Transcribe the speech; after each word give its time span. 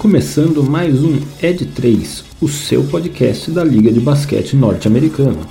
começando 0.00 0.64
mais 0.64 1.04
um 1.04 1.16
Ed 1.42 1.74
3, 1.74 2.24
o 2.40 2.48
seu 2.48 2.88
podcast 2.88 3.50
da 3.50 3.62
Liga 3.62 3.92
de 3.92 4.00
Basquete 4.00 4.56
Norte-Americana. 4.56 5.42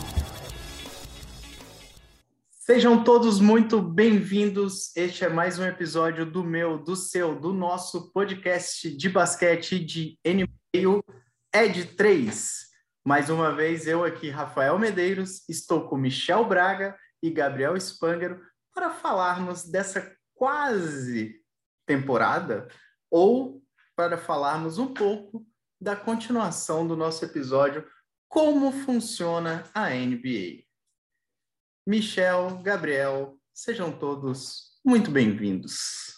Sejam 2.49 3.03
todos 3.03 3.39
muito 3.39 3.79
bem-vindos. 3.79 4.91
Este 4.97 5.23
é 5.23 5.29
mais 5.29 5.59
um 5.59 5.65
episódio 5.65 6.25
do 6.25 6.43
meu, 6.43 6.79
do 6.79 6.95
seu, 6.95 7.39
do 7.39 7.53
nosso 7.53 8.11
podcast 8.11 8.89
de 8.89 9.07
basquete 9.07 9.77
de 9.77 10.17
NBA, 10.25 10.99
Ed 11.53 11.85
3. 11.95 12.51
Mais 13.05 13.29
uma 13.29 13.55
vez, 13.55 13.85
eu 13.85 14.03
aqui, 14.03 14.31
Rafael 14.31 14.79
Medeiros, 14.79 15.47
estou 15.47 15.87
com 15.87 15.95
Michel 15.95 16.43
Braga 16.43 16.97
e 17.21 17.29
Gabriel 17.29 17.79
Spangero 17.79 18.39
para 18.73 18.89
falarmos 18.89 19.63
dessa 19.63 20.11
quase 20.33 21.35
temporada 21.85 22.67
ou 23.11 23.58
para 23.99 24.17
falarmos 24.17 24.77
um 24.77 24.93
pouco 24.93 25.45
da 25.77 25.93
continuação 25.93 26.87
do 26.87 26.95
nosso 26.95 27.25
episódio 27.25 27.85
Como 28.29 28.71
funciona 28.71 29.65
a 29.73 29.89
NBA. 29.89 30.63
Michel, 31.85 32.59
Gabriel, 32.63 33.37
sejam 33.53 33.91
todos 33.91 34.79
muito 34.85 35.11
bem-vindos. 35.11 36.13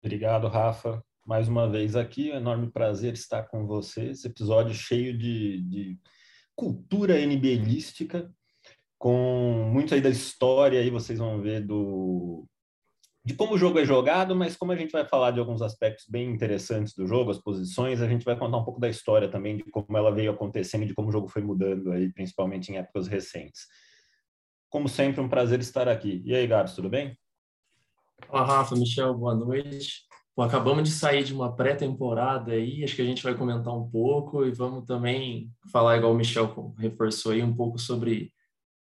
Obrigado, 0.00 0.46
Rafa. 0.46 1.04
Mais 1.26 1.48
uma 1.48 1.68
vez 1.68 1.96
aqui, 1.96 2.30
é 2.30 2.34
um 2.34 2.38
enorme 2.38 2.70
prazer 2.70 3.14
estar 3.14 3.42
com 3.48 3.66
você. 3.66 4.10
Esse 4.10 4.28
episódio 4.28 4.74
cheio 4.74 5.18
de, 5.18 5.62
de 5.62 5.98
cultura 6.54 7.18
NBAística, 7.26 8.32
com 8.96 9.68
muito 9.72 9.94
aí 9.94 10.00
da 10.00 10.10
história 10.10 10.78
aí 10.78 10.90
vocês 10.90 11.18
vão 11.18 11.42
ver 11.42 11.66
do 11.66 12.48
de 13.28 13.34
como 13.34 13.52
o 13.52 13.58
jogo 13.58 13.78
é 13.78 13.84
jogado, 13.84 14.34
mas 14.34 14.56
como 14.56 14.72
a 14.72 14.76
gente 14.76 14.90
vai 14.90 15.04
falar 15.04 15.32
de 15.32 15.38
alguns 15.38 15.60
aspectos 15.60 16.06
bem 16.08 16.30
interessantes 16.30 16.94
do 16.94 17.06
jogo, 17.06 17.30
as 17.30 17.36
posições, 17.36 18.00
a 18.00 18.08
gente 18.08 18.24
vai 18.24 18.34
contar 18.34 18.56
um 18.56 18.64
pouco 18.64 18.80
da 18.80 18.88
história 18.88 19.28
também, 19.28 19.58
de 19.58 19.64
como 19.64 19.98
ela 19.98 20.10
veio 20.10 20.30
acontecendo 20.30 20.84
e 20.84 20.86
de 20.86 20.94
como 20.94 21.10
o 21.10 21.12
jogo 21.12 21.28
foi 21.28 21.42
mudando 21.42 21.92
aí, 21.92 22.10
principalmente 22.10 22.72
em 22.72 22.78
épocas 22.78 23.06
recentes. 23.06 23.66
Como 24.70 24.88
sempre, 24.88 25.20
um 25.20 25.28
prazer 25.28 25.60
estar 25.60 25.90
aqui. 25.90 26.22
E 26.24 26.34
aí, 26.34 26.46
Gabs, 26.46 26.74
tudo 26.74 26.88
bem? 26.88 27.18
Olá, 28.30 28.46
Rafa, 28.46 28.74
Michel, 28.74 29.12
boa 29.12 29.34
noite. 29.34 30.06
Bom, 30.34 30.44
acabamos 30.44 30.88
de 30.88 30.94
sair 30.94 31.22
de 31.22 31.34
uma 31.34 31.54
pré-temporada 31.54 32.52
aí, 32.52 32.82
acho 32.82 32.96
que 32.96 33.02
a 33.02 33.04
gente 33.04 33.22
vai 33.22 33.34
comentar 33.34 33.76
um 33.76 33.90
pouco 33.90 34.46
e 34.46 34.50
vamos 34.52 34.86
também 34.86 35.50
falar, 35.70 35.98
igual 35.98 36.14
o 36.14 36.16
Michel 36.16 36.74
reforçou 36.78 37.32
aí, 37.32 37.42
um 37.42 37.54
pouco 37.54 37.78
sobre 37.78 38.32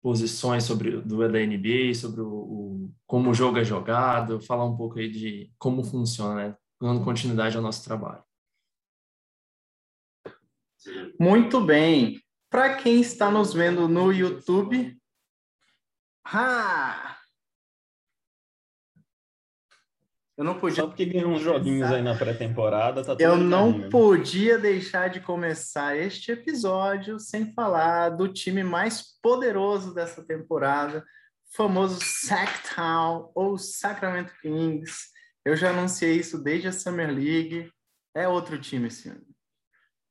posições 0.03 0.65
sobre 0.65 1.01
do 1.01 1.17
da 1.31 1.39
NBA, 1.39 1.95
sobre 1.95 2.21
o, 2.21 2.27
o, 2.27 2.72
como 3.07 3.31
o 3.31 3.35
jogo 3.35 3.59
é 3.59 3.65
jogado, 3.65 4.41
falar 4.41 4.65
um 4.65 4.77
pouco 4.77 4.99
aí 4.99 5.11
de 5.11 5.53
como 5.59 5.85
funciona, 5.85 6.35
né? 6.35 6.57
dando 6.81 7.05
continuidade 7.05 7.57
ao 7.57 7.63
nosso 7.63 7.85
trabalho. 7.85 8.23
Muito 11.19 11.61
bem. 11.61 12.21
Para 12.51 12.77
quem 12.77 13.01
está 13.01 13.31
nos 13.31 13.55
vendo 13.55 13.89
no 13.89 14.13
YouTube, 14.13 14.99
ha! 16.27 17.17
Eu 20.37 20.45
não 20.45 20.59
podia. 20.59 20.83
Só 20.83 20.89
porque 20.89 21.05
ganhou 21.05 21.31
uns 21.31 21.43
joguinhos 21.43 21.91
aí 21.91 22.03
na 22.03 22.17
pré-temporada, 22.17 23.05
tá 23.05 23.15
Eu 23.19 23.37
não 23.37 23.79
né? 23.79 23.89
podia 23.89 24.59
deixar 24.59 25.09
de 25.09 25.21
começar 25.21 25.97
este 25.97 26.33
episódio 26.33 27.21
sem 27.21 27.53
falar 27.53 28.11
do 28.11 28.27
time 28.27 28.65
mais 28.65 29.19
poderoso 29.23 29.95
dessa 29.95 30.25
temporada, 30.25 31.05
famoso 31.55 31.99
Sacktown 32.03 33.31
ou 33.35 33.59
Sacramento 33.59 34.33
Kings. 34.41 35.09
Eu 35.45 35.57
já 35.57 35.71
anunciei 35.71 36.17
isso 36.17 36.43
desde 36.43 36.69
a 36.69 36.73
Summer 36.73 37.09
League. 37.09 37.71
É 38.15 38.29
outro 38.29 38.61
time 38.61 38.89
esse 38.89 39.09
ano. 39.09 39.27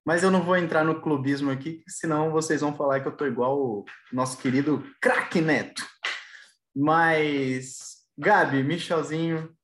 Mas 0.06 0.24
eu 0.24 0.32
não 0.32 0.44
vou 0.44 0.58
entrar 0.58 0.84
no 0.84 1.02
clubismo 1.02 1.52
aqui, 1.52 1.84
senão 1.88 2.32
vocês 2.32 2.62
vão 2.62 2.76
falar 2.76 3.02
que 3.02 3.08
eu 3.08 3.16
tô 3.16 3.26
igual 3.28 3.60
o 3.60 3.86
nosso 4.12 4.38
querido 4.38 4.84
craque 5.00 5.40
Neto. 5.40 5.88
Mas, 6.76 7.98
Gabi, 8.18 8.64
Michelzinho, 8.64 9.56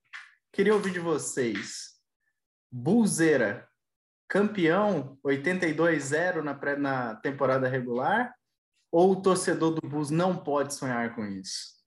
Queria 0.57 0.73
ouvir 0.73 0.91
de 0.91 0.99
vocês. 0.99 1.99
Buzeira, 2.71 3.69
campeão 4.27 5.15
82-0 5.23 6.41
na, 6.41 6.55
pré, 6.55 6.75
na 6.75 7.15
temporada 7.17 7.69
regular? 7.69 8.33
Ou 8.91 9.11
o 9.11 9.21
torcedor 9.21 9.71
do 9.71 9.87
Bulls 9.87 10.09
não 10.09 10.35
pode 10.35 10.73
sonhar 10.73 11.13
com 11.15 11.25
isso? 11.25 11.77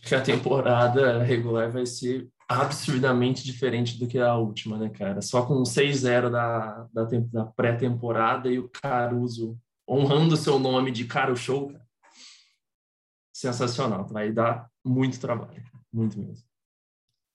Acho 0.00 0.08
que 0.08 0.14
a 0.14 0.22
temporada 0.22 1.22
regular 1.22 1.70
vai 1.70 1.86
ser 1.86 2.28
absurdamente 2.48 3.44
diferente 3.44 3.98
do 3.98 4.06
que 4.06 4.18
a 4.18 4.34
última, 4.34 4.78
né, 4.78 4.88
cara? 4.88 5.20
Só 5.20 5.44
com 5.44 5.62
6-0 5.62 6.30
da, 6.30 6.88
da, 6.92 7.04
da 7.04 7.44
pré-temporada 7.44 8.48
e 8.48 8.58
o 8.58 8.68
Caruso 8.68 9.58
honrando 9.88 10.36
seu 10.36 10.58
nome 10.58 10.90
de 10.90 11.04
Caro 11.04 11.36
Show, 11.36 11.68
cara. 11.68 11.86
Sensacional. 13.32 14.06
Vai 14.06 14.32
dar 14.32 14.68
muito 14.84 15.20
trabalho. 15.20 15.62
Muito 15.92 16.18
mesmo. 16.18 16.46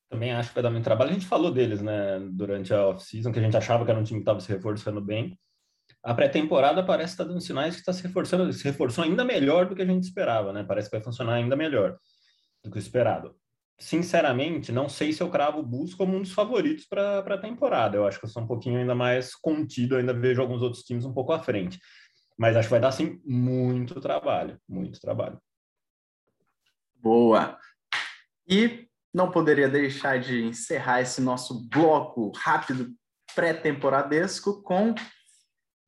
Também 0.10 0.32
acho 0.32 0.50
que 0.50 0.56
vai 0.56 0.64
dar 0.64 0.70
muito 0.70 0.84
trabalho. 0.84 1.12
A 1.12 1.14
gente 1.14 1.26
falou 1.26 1.52
deles, 1.52 1.82
né, 1.82 2.20
durante 2.32 2.74
a 2.74 2.88
off-season, 2.88 3.32
que 3.32 3.40
a 3.40 3.42
gente 3.42 3.58
achava 3.58 3.84
que 3.84 3.90
era 3.90 4.00
um 4.00 4.04
time 4.04 4.20
que 4.20 4.24
estava 4.24 4.40
se 4.40 4.50
reforçando 4.50 5.02
bem. 5.02 5.40
A 6.04 6.14
pré-temporada 6.14 6.84
parece 6.84 7.14
estar 7.14 7.24
tá 7.24 7.30
dando 7.30 7.40
sinais 7.40 7.76
que 7.76 7.80
está 7.80 7.94
se 7.94 8.04
reforçando, 8.04 8.52
se 8.52 8.64
reforçou 8.64 9.06
ainda 9.06 9.24
melhor 9.24 9.66
do 9.66 9.76
que 9.76 9.82
a 9.82 9.86
gente 9.86 10.04
esperava, 10.04 10.52
né? 10.52 10.64
Parece 10.64 10.90
que 10.90 10.98
vai 10.98 11.04
funcionar 11.04 11.36
ainda 11.36 11.56
melhor 11.56 11.98
do 12.62 12.70
que 12.70 12.78
o 12.78 12.80
esperado. 12.80 13.36
Sinceramente, 13.80 14.72
não 14.72 14.90
sei 14.90 15.14
se 15.14 15.24
eu 15.24 15.30
cravo 15.30 15.60
o 15.60 15.66
Bulls 15.66 15.94
como 15.94 16.16
um 16.16 16.22
dos 16.22 16.34
favoritos 16.34 16.86
para 16.86 17.20
a 17.20 17.38
temporada. 17.38 17.96
Eu 17.96 18.06
acho 18.06 18.20
que 18.20 18.26
eu 18.26 18.30
sou 18.30 18.44
um 18.44 18.48
pouquinho 18.48 18.80
ainda 18.80 18.94
mais 18.94 19.34
contido, 19.34 19.96
ainda 19.96 20.14
vejo 20.14 20.42
alguns 20.42 20.62
outros 20.62 20.84
times 20.84 21.06
um 21.06 21.14
pouco 21.14 21.32
à 21.32 21.40
frente. 21.40 21.80
Mas 22.38 22.56
acho 22.56 22.68
que 22.68 22.72
vai 22.72 22.82
dar, 22.82 22.92
sim, 22.92 23.22
muito 23.26 24.00
trabalho, 24.02 24.60
muito 24.68 25.00
trabalho. 25.00 25.40
Boa. 26.96 27.58
E 28.48 28.88
não 29.14 29.32
poderia 29.32 29.70
deixar 29.70 30.20
de 30.20 30.44
encerrar 30.44 31.02
esse 31.02 31.22
nosso 31.22 31.68
bloco 31.70 32.32
rápido 32.36 32.94
pré-temporadesco 33.36 34.62
com 34.64 34.94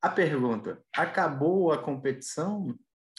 a 0.06 0.10
pergunta: 0.10 0.82
acabou 0.94 1.72
a 1.72 1.78
competição? 1.78 2.74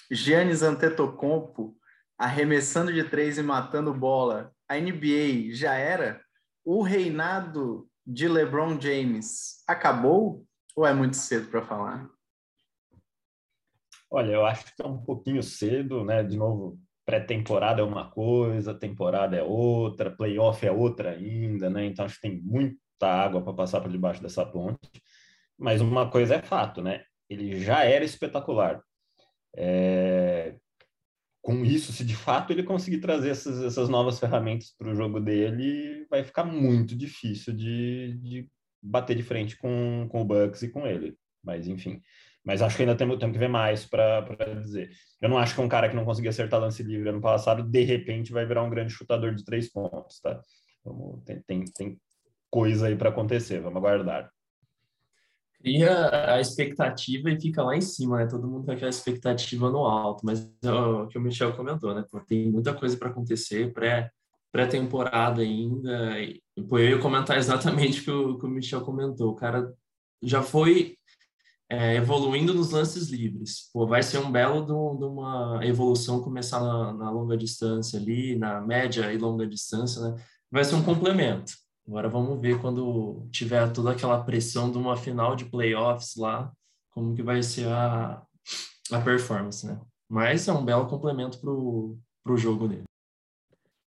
Giannis 0.09 0.61
Antetokounmpo 0.61 1.77
arremessando 2.17 2.91
de 2.91 3.03
três 3.03 3.37
e 3.37 3.43
matando 3.43 3.93
bola. 3.93 4.51
A 4.67 4.75
NBA 4.75 5.53
já 5.53 5.75
era? 5.75 6.21
O 6.65 6.81
reinado 6.81 7.87
de 8.05 8.27
LeBron 8.27 8.79
James 8.79 9.63
acabou 9.67 10.45
ou 10.75 10.85
é 10.85 10.93
muito 10.93 11.15
cedo 11.15 11.49
para 11.49 11.61
falar? 11.61 12.09
Olha, 14.09 14.31
eu 14.31 14.45
acho 14.45 14.73
que 14.73 14.81
é 14.81 14.85
um 14.85 14.97
pouquinho 14.97 15.43
cedo, 15.43 16.03
né? 16.05 16.23
De 16.23 16.37
novo, 16.37 16.79
pré-temporada 17.05 17.81
é 17.81 17.83
uma 17.83 18.09
coisa, 18.09 18.73
temporada 18.73 19.35
é 19.35 19.43
outra, 19.43 20.09
playoff 20.09 20.65
é 20.65 20.71
outra 20.71 21.11
ainda, 21.11 21.69
né? 21.69 21.85
Então 21.85 22.05
acho 22.05 22.15
que 22.15 22.21
tem 22.21 22.41
muita 22.41 22.79
água 23.01 23.41
para 23.41 23.53
passar 23.53 23.81
por 23.81 23.91
debaixo 23.91 24.21
dessa 24.21 24.45
ponte. 24.45 24.89
Mas 25.57 25.81
uma 25.81 26.09
coisa 26.09 26.35
é 26.35 26.41
fato, 26.41 26.81
né? 26.81 27.03
Ele 27.29 27.59
já 27.59 27.83
era 27.83 28.05
espetacular. 28.05 28.81
É... 29.55 30.55
Com 31.41 31.63
isso, 31.63 31.93
se 31.93 32.03
de 32.03 32.15
fato 32.15 32.51
ele 32.51 32.63
conseguir 32.63 32.99
trazer 32.99 33.29
essas, 33.29 33.63
essas 33.63 33.87
novas 33.89 34.19
ferramentas 34.19 34.73
para 34.77 34.91
o 34.91 34.95
jogo 34.95 35.19
dele, 35.19 36.05
vai 36.09 36.23
ficar 36.23 36.43
muito 36.43 36.95
difícil 36.95 37.53
de, 37.53 38.17
de 38.21 38.49
bater 38.81 39.15
de 39.15 39.23
frente 39.23 39.57
com, 39.57 40.07
com 40.09 40.21
o 40.21 40.25
Bucks 40.25 40.61
e 40.63 40.69
com 40.69 40.85
ele. 40.85 41.17
Mas 41.43 41.67
enfim, 41.67 42.01
mas 42.47 42.61
acho 42.61 42.77
que 42.77 42.83
ainda 42.83 42.95
temos, 42.95 43.17
temos 43.17 43.33
que 43.33 43.39
ver 43.39 43.49
mais 43.49 43.85
para 43.85 44.21
dizer. 44.61 44.89
Eu 45.21 45.27
não 45.27 45.37
acho 45.37 45.53
que 45.53 45.59
um 45.59 45.67
cara 45.67 45.89
que 45.89 45.95
não 45.95 46.05
conseguia 46.05 46.29
acertar 46.29 46.61
lance 46.61 46.81
livre 46.81 47.09
ano 47.09 47.19
passado, 47.19 47.61
de 47.61 47.83
repente, 47.83 48.31
vai 48.31 48.45
virar 48.45 48.63
um 48.63 48.69
grande 48.69 48.93
chutador 48.93 49.35
de 49.35 49.43
três 49.43 49.69
pontos, 49.69 50.21
tá? 50.21 50.39
Vamos, 50.85 51.23
tem, 51.25 51.41
tem, 51.41 51.65
tem 51.65 52.01
coisa 52.49 52.87
aí 52.87 52.95
para 52.95 53.09
acontecer, 53.09 53.59
vamos 53.59 53.77
aguardar. 53.77 54.31
Cria 55.59 56.33
a 56.33 56.39
expectativa 56.39 57.31
e 57.31 57.39
fica 57.39 57.63
lá 57.63 57.75
em 57.75 57.81
cima, 57.81 58.17
né? 58.17 58.27
Todo 58.27 58.47
mundo 58.47 58.65
com 58.65 58.71
aquela 58.71 58.89
expectativa 58.89 59.69
no 59.69 59.85
alto, 59.85 60.25
mas 60.25 60.51
é 60.63 60.71
o 60.71 61.07
que 61.07 61.17
o 61.17 61.21
Michel 61.21 61.55
comentou, 61.55 61.95
né? 61.95 62.05
Pô, 62.09 62.19
tem 62.19 62.51
muita 62.51 62.73
coisa 62.73 62.95
para 62.95 63.09
acontecer, 63.09 63.73
pré 63.73 64.11
pré-temporada 64.51 65.41
ainda. 65.41 66.19
E, 66.21 66.41
pô, 66.67 66.79
eu 66.79 66.91
ia 66.91 66.99
comentar 66.99 67.37
exatamente 67.37 68.01
o 68.01 68.03
que 68.03 68.11
o, 68.11 68.37
que 68.39 68.45
o 68.45 68.49
Michel 68.49 68.81
comentou. 68.81 69.31
O 69.31 69.35
cara 69.35 69.73
já 70.21 70.41
foi 70.41 70.97
é, 71.69 71.95
evoluindo 71.95 72.53
nos 72.53 72.71
lances 72.71 73.09
livres. 73.09 73.69
Pô, 73.73 73.85
vai 73.85 74.01
ser 74.01 74.19
um 74.19 74.31
belo 74.31 74.65
de, 74.65 74.71
uma 74.71 75.59
evolução 75.63 76.21
começar 76.21 76.59
na, 76.59 76.93
na, 76.93 77.11
longa 77.11 77.37
distância 77.37 77.99
ali, 77.99 78.37
na 78.37 78.61
média 78.61 79.11
e 79.11 79.17
longa 79.17 79.45
distância, 79.45 80.01
né? 80.01 80.15
Vai 80.49 80.63
ser 80.63 80.75
um 80.75 80.83
complemento. 80.83 81.53
Agora 81.87 82.09
vamos 82.09 82.41
ver 82.41 82.59
quando 82.59 83.27
tiver 83.31 83.71
toda 83.71 83.91
aquela 83.91 84.21
pressão 84.23 84.69
de 84.69 84.77
uma 84.77 84.97
final 84.97 85.35
de 85.35 85.45
playoffs 85.45 86.17
lá, 86.17 86.51
como 86.89 87.15
que 87.15 87.23
vai 87.23 87.41
ser 87.41 87.67
a, 87.69 88.21
a 88.91 89.01
performance, 89.01 89.65
né? 89.65 89.79
Mas 90.09 90.47
é 90.47 90.53
um 90.53 90.65
belo 90.65 90.87
complemento 90.87 91.39
pro, 91.39 91.97
pro 92.23 92.37
jogo 92.37 92.67
dele. 92.67 92.83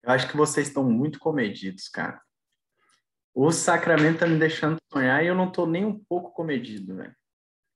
Eu 0.03 0.11
acho 0.13 0.29
que 0.29 0.37
vocês 0.37 0.67
estão 0.67 0.83
muito 0.83 1.19
comedidos, 1.19 1.89
cara. 1.89 2.21
O 3.33 3.51
Sacramento 3.51 4.19
tá 4.19 4.27
me 4.27 4.37
deixando 4.37 4.77
sonhar 4.91 5.23
e 5.23 5.27
eu 5.27 5.35
não 5.35 5.51
tô 5.51 5.65
nem 5.65 5.85
um 5.85 5.97
pouco 5.97 6.31
comedido, 6.31 6.95
velho. 6.95 7.15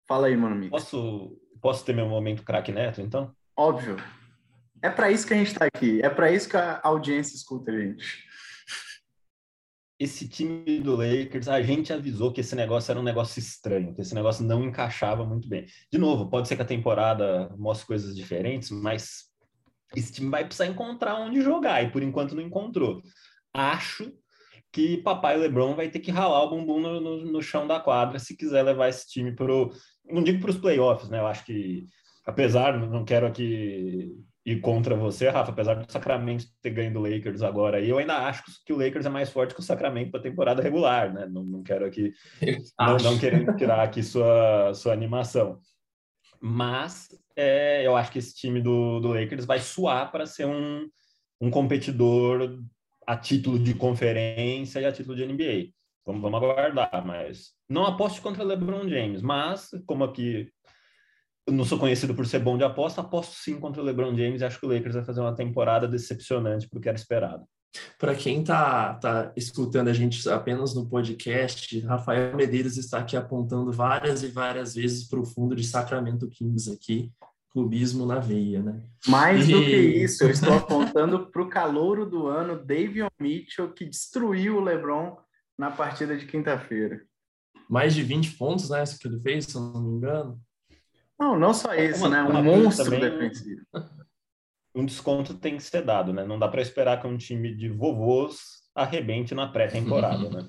Fala 0.07 0.27
aí, 0.27 0.35
mano. 0.35 0.69
Posso, 0.69 1.37
posso 1.61 1.85
ter 1.85 1.93
meu 1.93 2.07
momento 2.07 2.43
craque 2.43 2.71
neto, 2.71 3.01
então? 3.01 3.33
Óbvio. 3.55 3.97
É 4.81 4.89
para 4.89 5.11
isso 5.11 5.25
que 5.25 5.33
a 5.33 5.37
gente 5.37 5.51
está 5.51 5.65
aqui. 5.65 6.01
É 6.01 6.09
para 6.09 6.31
isso 6.31 6.49
que 6.49 6.57
a 6.57 6.79
audiência 6.83 7.35
escuta 7.35 7.71
a 7.71 7.79
gente. 7.79 8.24
Esse 9.97 10.27
time 10.27 10.79
do 10.81 10.95
Lakers, 10.95 11.47
a 11.47 11.61
gente 11.61 11.93
avisou 11.93 12.33
que 12.33 12.41
esse 12.41 12.55
negócio 12.55 12.91
era 12.91 12.99
um 12.99 13.03
negócio 13.03 13.39
estranho, 13.39 13.93
que 13.95 14.01
esse 14.01 14.13
negócio 14.13 14.45
não 14.45 14.65
encaixava 14.65 15.25
muito 15.25 15.47
bem. 15.47 15.65
De 15.91 15.97
novo, 15.97 16.29
pode 16.29 16.47
ser 16.47 16.57
que 16.57 16.61
a 16.61 16.65
temporada 16.65 17.49
mostre 17.57 17.87
coisas 17.87 18.15
diferentes, 18.15 18.69
mas 18.71 19.25
esse 19.95 20.11
time 20.11 20.29
vai 20.29 20.43
precisar 20.43 20.67
encontrar 20.67 21.15
onde 21.15 21.41
jogar 21.41 21.81
e 21.81 21.91
por 21.91 22.03
enquanto 22.03 22.35
não 22.35 22.43
encontrou. 22.43 23.01
Acho 23.53 24.11
que 24.71 24.97
papai 24.97 25.37
LeBron 25.37 25.73
vai 25.75 25.89
ter 25.89 25.99
que 25.99 26.11
ralar 26.11 26.43
o 26.43 26.49
bumbum 26.49 26.81
no, 26.81 26.99
no, 26.99 27.25
no 27.31 27.41
chão 27.41 27.65
da 27.65 27.79
quadra 27.79 28.19
se 28.19 28.35
quiser 28.35 28.63
levar 28.63 28.89
esse 28.89 29.07
time 29.07 29.33
para 29.33 29.53
não 30.03 30.21
digo 30.21 30.41
para 30.41 30.49
os 30.49 30.57
playoffs, 30.57 31.09
né? 31.09 31.19
Eu 31.19 31.27
acho 31.27 31.45
que 31.45 31.87
apesar, 32.25 32.77
não 32.77 33.05
quero 33.05 33.27
aqui 33.27 34.11
ir 34.45 34.61
contra 34.61 34.95
você, 34.95 35.27
Rafa, 35.27 35.51
apesar 35.51 35.73
do 35.73 35.91
Sacramento 35.91 36.45
ter 36.61 36.69
ganho 36.69 36.93
do 36.93 36.99
Lakers 36.99 37.41
agora, 37.41 37.81
eu 37.81 37.97
ainda 37.97 38.27
acho 38.27 38.43
que 38.63 38.71
o 38.71 38.77
Lakers 38.77 39.05
é 39.05 39.09
mais 39.09 39.31
forte 39.31 39.55
que 39.55 39.59
o 39.59 39.63
Sacramento 39.63 40.11
para 40.11 40.21
temporada 40.21 40.61
regular, 40.61 41.11
né? 41.11 41.25
Não, 41.25 41.43
não 41.43 41.63
quero 41.63 41.85
aqui, 41.85 42.13
não, 42.79 42.97
não 42.97 43.17
querendo 43.17 43.55
tirar 43.57 43.81
aqui 43.81 44.03
sua, 44.03 44.71
sua 44.75 44.93
animação. 44.93 45.59
Mas 46.39 47.07
é, 47.35 47.85
eu 47.85 47.95
acho 47.95 48.11
que 48.11 48.19
esse 48.19 48.35
time 48.35 48.61
do, 48.61 48.99
do 48.99 49.13
Lakers 49.13 49.45
vai 49.45 49.59
suar 49.59 50.11
para 50.11 50.27
ser 50.27 50.45
um, 50.45 50.87
um 51.41 51.49
competidor 51.49 52.59
a 53.07 53.17
título 53.17 53.57
de 53.57 53.73
conferência 53.73 54.79
e 54.79 54.85
a 54.85 54.91
título 54.91 55.15
de 55.15 55.25
NBA. 55.25 55.71
Vamos, 56.05 56.21
vamos 56.21 56.37
aguardar, 56.37 57.03
mas 57.03 57.53
não 57.67 57.83
aposto 57.83 58.21
contra 58.21 58.43
LeBron 58.43 58.87
James, 58.87 59.23
mas 59.23 59.71
como 59.87 60.03
aqui 60.03 60.51
não 61.49 61.63
sou 61.63 61.77
conhecido 61.77 62.15
por 62.15 62.25
ser 62.25 62.39
bom 62.39 62.57
de 62.57 62.63
aposta, 62.63 63.01
aposto 63.01 63.35
sim 63.35 63.59
contra 63.59 63.81
o 63.81 63.85
LeBron 63.85 64.15
James 64.15 64.41
e 64.41 64.45
acho 64.45 64.59
que 64.59 64.65
o 64.65 64.69
Lakers 64.69 64.95
vai 64.95 65.05
fazer 65.05 65.21
uma 65.21 65.35
temporada 65.35 65.87
decepcionante 65.87 66.67
porque 66.69 66.89
era 66.89 66.97
esperado. 66.97 67.43
Para 67.99 68.15
quem 68.15 68.41
está 68.41 68.93
tá 68.95 69.33
escutando 69.35 69.89
a 69.89 69.93
gente 69.93 70.27
apenas 70.29 70.73
no 70.73 70.87
podcast, 70.87 71.79
Rafael 71.81 72.35
Medeiros 72.35 72.77
está 72.77 72.99
aqui 72.99 73.17
apontando 73.17 73.71
várias 73.71 74.23
e 74.23 74.27
várias 74.27 74.73
vezes 74.75 75.07
para 75.07 75.19
o 75.19 75.25
fundo 75.25 75.55
de 75.55 75.63
Sacramento 75.63 76.27
Kings 76.29 76.71
aqui, 76.71 77.11
clubismo 77.51 78.05
na 78.05 78.19
veia, 78.19 78.61
né? 78.61 78.83
Mais 79.07 79.47
e... 79.47 79.53
do 79.53 79.59
que 79.59 79.75
isso, 79.75 80.23
eu 80.23 80.29
estou 80.29 80.53
apontando 80.55 81.27
para 81.27 81.41
o 81.41 81.49
calouro 81.49 82.05
do 82.05 82.27
ano, 82.27 82.63
Davion 82.63 83.07
Mitchell, 83.19 83.71
que 83.71 83.85
destruiu 83.85 84.57
o 84.57 84.63
LeBron 84.63 85.17
na 85.57 85.69
partida 85.69 86.17
de 86.17 86.25
quinta-feira. 86.25 87.01
Mais 87.69 87.93
de 87.93 88.03
20 88.03 88.37
pontos, 88.37 88.69
né? 88.69 88.83
Isso 88.83 88.99
que 88.99 89.07
ele 89.07 89.19
fez, 89.19 89.45
se 89.45 89.55
eu 89.55 89.61
não 89.61 89.81
me 89.81 89.97
engano. 89.97 90.39
Não, 91.19 91.39
não 91.39 91.53
só 91.53 91.73
isso, 91.73 92.07
né? 92.09 92.21
Um 92.23 92.43
monstro 92.43 92.85
também, 92.85 92.99
defensivo. 92.99 93.61
Um 94.75 94.85
desconto 94.85 95.33
tem 95.33 95.55
que 95.55 95.63
ser 95.63 95.83
dado, 95.83 96.11
né? 96.11 96.25
Não 96.25 96.37
dá 96.37 96.47
para 96.47 96.61
esperar 96.61 97.01
que 97.01 97.07
um 97.07 97.17
time 97.17 97.55
de 97.55 97.69
vovôs 97.69 98.65
arrebente 98.75 99.33
na 99.33 99.47
pré-temporada, 99.47 100.27
né? 100.29 100.47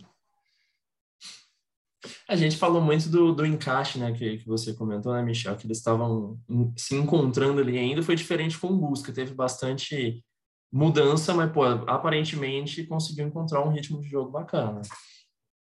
A 2.29 2.37
gente 2.37 2.57
falou 2.57 2.81
muito 2.81 3.09
do, 3.09 3.33
do 3.33 3.47
encaixe, 3.47 3.99
né, 3.99 4.13
que, 4.13 4.39
que 4.39 4.47
você 4.47 4.75
comentou, 4.75 5.13
né, 5.13 5.23
Michel, 5.23 5.57
que 5.57 5.67
eles 5.67 5.79
estavam 5.79 6.39
se 6.77 6.95
encontrando 6.95 7.61
ali 7.61 7.79
ainda, 7.79 8.03
foi 8.03 8.15
diferente 8.15 8.59
com 8.59 8.69
o 8.69 8.77
Busca, 8.77 9.13
teve 9.13 9.35
bastante 9.35 10.25
mudança, 10.73 11.33
mas, 11.35 11.51
pô, 11.53 11.65
aparentemente 11.65 12.87
conseguiu 12.87 13.27
encontrar 13.27 13.63
um 13.65 13.71
ritmo 13.71 14.01
de 14.01 14.09
jogo 14.09 14.31
bacana. 14.31 14.83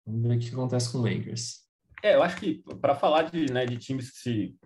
Vamos 0.06 0.22
ver 0.22 0.36
o 0.36 0.38
que 0.38 0.50
acontece 0.50 0.92
com 0.92 0.98
o 0.98 1.02
Lakers. 1.02 1.60
É, 2.02 2.14
eu 2.14 2.22
acho 2.22 2.36
que 2.36 2.62
para 2.80 2.94
falar 2.94 3.22
de, 3.22 3.52
né, 3.52 3.66
de 3.66 3.76
times 3.76 4.10
que 4.10 4.18
se 4.18 4.56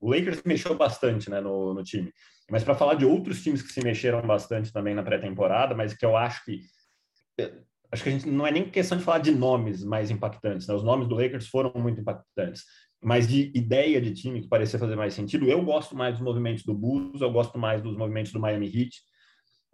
o 0.00 0.10
Lakers 0.10 0.42
mexeu 0.44 0.74
bastante 0.76 1.30
né, 1.30 1.40
no, 1.40 1.74
no 1.74 1.82
time. 1.82 2.12
Mas 2.50 2.64
para 2.64 2.74
falar 2.74 2.94
de 2.94 3.04
outros 3.04 3.42
times 3.42 3.62
que 3.62 3.72
se 3.72 3.82
mexeram 3.82 4.20
bastante 4.22 4.72
também 4.72 4.94
na 4.94 5.02
pré-temporada, 5.02 5.74
mas 5.74 5.94
que 5.94 6.04
eu 6.04 6.16
acho 6.16 6.44
que 6.44 6.60
é, 7.38 7.52
acho 7.92 8.02
que 8.02 8.08
a 8.08 8.12
gente 8.12 8.28
não 8.28 8.46
é 8.46 8.50
nem 8.50 8.68
questão 8.68 8.96
de 8.96 9.04
falar 9.04 9.18
de 9.18 9.32
nomes 9.32 9.84
mais 9.84 10.10
impactantes, 10.10 10.66
né? 10.66 10.74
Os 10.74 10.82
nomes 10.82 11.08
do 11.08 11.14
Lakers 11.14 11.48
foram 11.48 11.72
muito 11.76 12.00
impactantes, 12.00 12.64
mas 13.02 13.26
de 13.26 13.50
ideia 13.54 14.00
de 14.00 14.12
time 14.12 14.40
que 14.40 14.48
parecia 14.48 14.78
fazer 14.78 14.96
mais 14.96 15.14
sentido. 15.14 15.46
Eu 15.46 15.62
gosto 15.64 15.96
mais 15.96 16.14
dos 16.14 16.22
movimentos 16.22 16.64
do 16.64 16.74
Bulls, 16.74 17.20
eu 17.20 17.30
gosto 17.30 17.58
mais 17.58 17.82
dos 17.82 17.96
movimentos 17.96 18.32
do 18.32 18.40
Miami 18.40 18.66
Heat. 18.66 19.00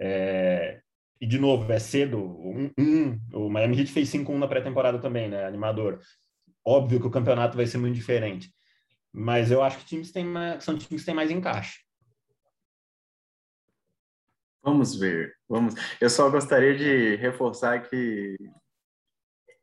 É... 0.00 0.80
E 1.20 1.26
de 1.26 1.38
novo, 1.38 1.70
é 1.72 1.78
cedo. 1.78 2.18
Um, 2.18 2.70
um, 2.78 3.20
o 3.32 3.50
Miami 3.50 3.80
Heat 3.80 3.90
fez 3.90 4.10
5-1 4.10 4.38
na 4.38 4.46
pré-temporada 4.46 4.98
também, 4.98 5.28
né? 5.28 5.46
Animador. 5.46 6.00
Óbvio 6.64 7.00
que 7.00 7.06
o 7.06 7.10
campeonato 7.10 7.56
vai 7.56 7.66
ser 7.66 7.78
muito 7.78 7.94
diferente. 7.94 8.50
Mas 9.18 9.50
eu 9.50 9.62
acho 9.62 9.78
que 9.78 9.86
times 9.86 10.12
têm 10.12 10.26
mais, 10.26 10.62
são 10.62 10.76
times 10.76 11.00
que 11.00 11.06
têm 11.06 11.14
mais 11.14 11.30
encaixe. 11.30 11.80
Vamos 14.62 14.94
ver. 14.94 15.34
Vamos. 15.48 15.74
Eu 15.98 16.10
só 16.10 16.28
gostaria 16.28 16.76
de 16.76 17.16
reforçar 17.16 17.88
que 17.88 18.36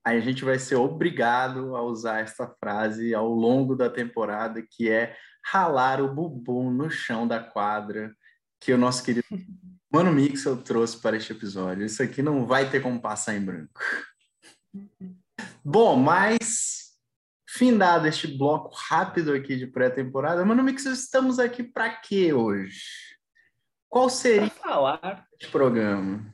a 0.04 0.20
gente 0.20 0.44
vai 0.44 0.58
ser 0.58 0.76
obrigado 0.76 1.76
a 1.76 1.84
usar 1.84 2.22
essa 2.22 2.48
frase 2.60 3.14
ao 3.14 3.30
longo 3.30 3.76
da 3.76 3.92
temporada, 3.92 4.66
que 4.68 4.90
é 4.90 5.16
ralar 5.46 6.02
o 6.02 6.12
bumbum 6.12 6.72
no 6.72 6.90
chão 6.90 7.28
da 7.28 7.40
quadra, 7.40 8.12
que 8.60 8.74
o 8.74 8.78
nosso 8.78 9.04
querido 9.04 9.28
Mano 9.94 10.12
Mixel 10.12 10.58
trouxe 10.64 11.00
para 11.00 11.16
este 11.16 11.32
episódio. 11.32 11.86
Isso 11.86 12.02
aqui 12.02 12.24
não 12.24 12.48
vai 12.48 12.68
ter 12.72 12.82
como 12.82 13.00
passar 13.00 13.36
em 13.36 13.46
branco. 13.46 13.80
Bom, 15.64 15.96
mas 15.96 16.83
Findado 17.56 18.08
este 18.08 18.26
bloco 18.26 18.76
rápido 18.90 19.32
aqui 19.32 19.56
de 19.56 19.68
pré-temporada, 19.68 20.44
Mano 20.44 20.64
Mix, 20.64 20.88
estamos 20.88 21.38
aqui 21.38 21.62
para 21.62 21.88
quê 21.98 22.34
hoje? 22.34 22.82
Qual 23.88 24.10
seria 24.10 24.50
pra 24.50 24.64
falar 24.64 25.28
este 25.40 25.52
programa? 25.52 26.34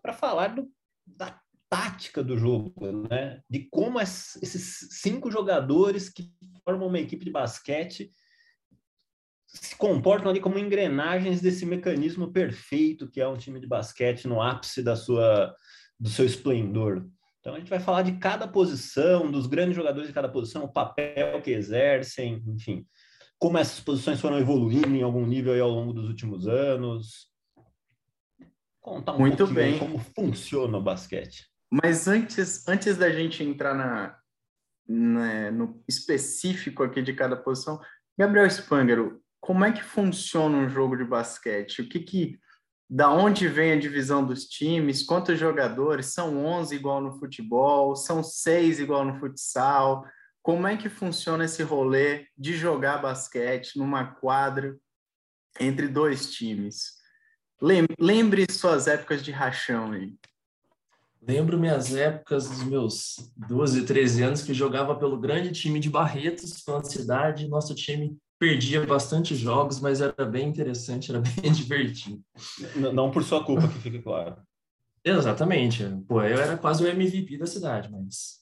Para 0.00 0.14
falar 0.14 0.54
do, 0.54 0.72
da 1.06 1.38
tática 1.68 2.24
do 2.24 2.38
jogo, 2.38 3.06
né? 3.10 3.42
De 3.50 3.68
como 3.70 4.00
esses 4.00 4.88
cinco 5.02 5.30
jogadores 5.30 6.08
que 6.08 6.32
formam 6.64 6.88
uma 6.88 6.98
equipe 6.98 7.22
de 7.22 7.30
basquete 7.30 8.10
se 9.46 9.76
comportam 9.76 10.30
ali 10.30 10.40
como 10.40 10.58
engrenagens 10.58 11.42
desse 11.42 11.66
mecanismo 11.66 12.32
perfeito 12.32 13.10
que 13.10 13.20
é 13.20 13.28
um 13.28 13.36
time 13.36 13.60
de 13.60 13.66
basquete 13.66 14.26
no 14.26 14.40
ápice 14.40 14.82
da 14.82 14.96
sua 14.96 15.54
do 16.00 16.08
seu 16.08 16.24
esplendor. 16.24 17.06
Então 17.46 17.54
a 17.54 17.60
gente 17.60 17.70
vai 17.70 17.78
falar 17.78 18.02
de 18.02 18.18
cada 18.18 18.48
posição, 18.48 19.30
dos 19.30 19.46
grandes 19.46 19.76
jogadores 19.76 20.08
de 20.08 20.12
cada 20.12 20.28
posição, 20.28 20.64
o 20.64 20.72
papel 20.72 21.40
que 21.40 21.52
exercem, 21.52 22.42
enfim, 22.44 22.84
como 23.38 23.56
essas 23.56 23.78
posições 23.78 24.20
foram 24.20 24.36
evoluindo 24.36 24.88
em 24.88 25.02
algum 25.04 25.24
nível 25.24 25.62
ao 25.62 25.70
longo 25.70 25.92
dos 25.92 26.08
últimos 26.08 26.48
anos. 26.48 27.30
Contar 28.80 29.14
um 29.14 29.20
Muito 29.20 29.46
bem. 29.46 29.78
como 29.78 29.96
funciona 29.96 30.76
o 30.76 30.82
basquete. 30.82 31.46
Mas 31.70 32.08
antes, 32.08 32.66
antes 32.66 32.96
da 32.96 33.12
gente 33.12 33.44
entrar 33.44 33.74
na, 33.74 34.18
na, 34.88 35.52
no 35.52 35.84
específico 35.88 36.82
aqui 36.82 37.00
de 37.00 37.12
cada 37.12 37.36
posição, 37.36 37.80
Gabriel 38.18 38.50
Spangaro, 38.50 39.22
como 39.38 39.64
é 39.64 39.70
que 39.70 39.84
funciona 39.84 40.58
um 40.58 40.68
jogo 40.68 40.96
de 40.96 41.04
basquete? 41.04 41.82
O 41.82 41.88
que, 41.88 42.00
que 42.00 42.40
da 42.88 43.10
onde 43.10 43.48
vem 43.48 43.72
a 43.72 43.78
divisão 43.78 44.24
dos 44.24 44.44
times, 44.44 45.02
quantos 45.02 45.38
jogadores, 45.38 46.06
são 46.06 46.44
11 46.44 46.74
igual 46.74 47.00
no 47.00 47.18
futebol, 47.18 47.96
são 47.96 48.22
seis 48.22 48.78
igual 48.78 49.04
no 49.04 49.18
futsal, 49.18 50.04
como 50.40 50.68
é 50.68 50.76
que 50.76 50.88
funciona 50.88 51.44
esse 51.44 51.64
rolê 51.64 52.28
de 52.38 52.56
jogar 52.56 52.98
basquete 52.98 53.76
numa 53.76 54.14
quadra 54.14 54.76
entre 55.58 55.88
dois 55.88 56.30
times? 56.30 56.94
Lembre 57.98 58.46
suas 58.48 58.86
épocas 58.86 59.24
de 59.24 59.32
rachão 59.32 59.90
aí. 59.90 60.14
Lembro 61.20 61.58
minhas 61.58 61.92
épocas 61.92 62.48
dos 62.48 62.62
meus 62.62 63.32
12, 63.36 63.84
13 63.84 64.22
anos 64.22 64.42
que 64.42 64.54
jogava 64.54 64.94
pelo 64.94 65.18
grande 65.18 65.50
time 65.50 65.80
de 65.80 65.90
Barretos, 65.90 66.62
pela 66.62 66.84
cidade. 66.84 67.48
Nosso 67.48 67.74
time 67.74 68.16
perdia 68.38 68.84
bastante 68.84 69.34
jogos, 69.34 69.80
mas 69.80 70.00
era 70.00 70.24
bem 70.24 70.48
interessante, 70.48 71.10
era 71.10 71.20
bem 71.40 71.52
divertido. 71.52 72.22
Não 72.92 73.10
por 73.10 73.22
sua 73.22 73.44
culpa, 73.44 73.68
que 73.68 73.78
fique 73.78 74.00
claro. 74.00 74.36
Exatamente. 75.04 75.84
Pô, 76.08 76.22
eu 76.22 76.40
era 76.40 76.56
quase 76.56 76.84
o 76.84 76.88
MVP 76.88 77.38
da 77.38 77.46
cidade, 77.46 77.88
mas 77.90 78.40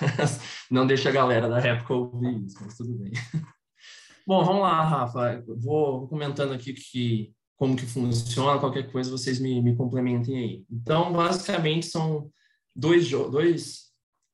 não 0.70 0.86
deixa 0.86 1.10
a 1.10 1.12
galera 1.12 1.48
da 1.48 1.58
época 1.58 1.94
ouvir 1.94 2.44
isso, 2.44 2.56
mas 2.62 2.76
tudo 2.76 2.94
bem. 2.94 3.12
Bom, 4.26 4.44
vamos 4.44 4.62
lá, 4.62 4.82
Rafa. 4.82 5.44
Vou 5.46 6.08
comentando 6.08 6.52
aqui 6.52 6.72
que, 6.72 7.32
como 7.54 7.76
que 7.76 7.86
funciona, 7.86 8.58
qualquer 8.58 8.90
coisa 8.90 9.10
vocês 9.10 9.38
me, 9.38 9.62
me 9.62 9.76
complementem 9.76 10.36
aí. 10.36 10.64
Então, 10.68 11.12
basicamente, 11.12 11.86
são 11.86 12.28
dois, 12.74 13.08
dois 13.08 13.85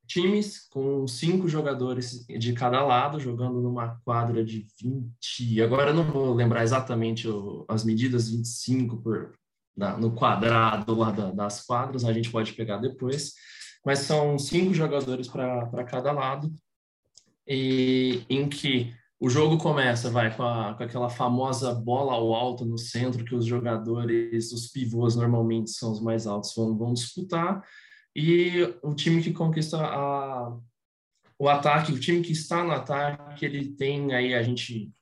times 0.07 0.69
com 0.69 1.07
cinco 1.07 1.49
jogadores 1.49 2.25
de 2.27 2.53
cada 2.53 2.85
lado, 2.85 3.21
jogando 3.21 3.61
numa 3.61 4.01
quadra 4.05 4.45
de 4.45 4.67
20. 4.81 5.63
Agora 5.63 5.91
eu 5.91 5.95
não 5.95 6.05
vou 6.05 6.35
lembrar 6.35 6.63
exatamente 6.63 7.29
o, 7.29 7.65
as 7.69 7.85
medidas, 7.85 8.31
25 8.31 8.99
por, 8.99 9.33
na, 9.77 9.97
no 9.97 10.13
quadrado 10.13 10.95
lá 10.95 11.11
da, 11.11 11.31
das 11.31 11.65
quadras, 11.65 12.05
a 12.05 12.13
gente 12.13 12.31
pode 12.31 12.53
pegar 12.53 12.79
depois. 12.79 13.33
mas 13.85 14.01
são 14.01 14.39
cinco 14.39 14.75
jogadores 14.75 15.29
para 15.29 15.85
cada 15.85 16.13
lado, 16.13 16.53
e 17.47 18.25
em 18.29 18.49
que 18.49 18.93
o 19.19 19.29
jogo 19.31 19.57
começa, 19.57 20.11
vai, 20.11 20.35
com, 20.37 20.43
a, 20.43 20.75
com, 20.75 20.83
aquela 20.83 21.09
famosa 21.09 21.73
bola 21.75 22.13
ao 22.13 22.35
alto 22.35 22.65
no 22.65 22.77
centro, 22.77 23.25
que 23.25 23.35
os 23.35 23.47
jogadores, 23.47 24.53
os 24.53 24.67
pivôs 24.67 25.15
normalmente 25.15 25.71
são 25.71 25.93
os 25.93 26.01
mais 26.01 26.27
altos, 26.27 26.53
vão, 26.57 26.77
vão 26.77 26.93
disputar, 26.93 27.63
e 28.15 28.63
o 28.83 28.95
time 28.95 29.23
que 29.23 29.33
conquista 29.33 29.79
a, 29.79 30.59
o 31.39 31.49
ataque, 31.49 31.93
o 31.93 32.01
time 32.01 32.23
que 32.23 32.33
está 32.33 32.63
no 32.63 32.73
ataque, 32.73 33.45
ele 33.45 33.73
tem 33.73 34.13
aí 34.15 34.35
a 34.35 34.43
gente 34.43 34.93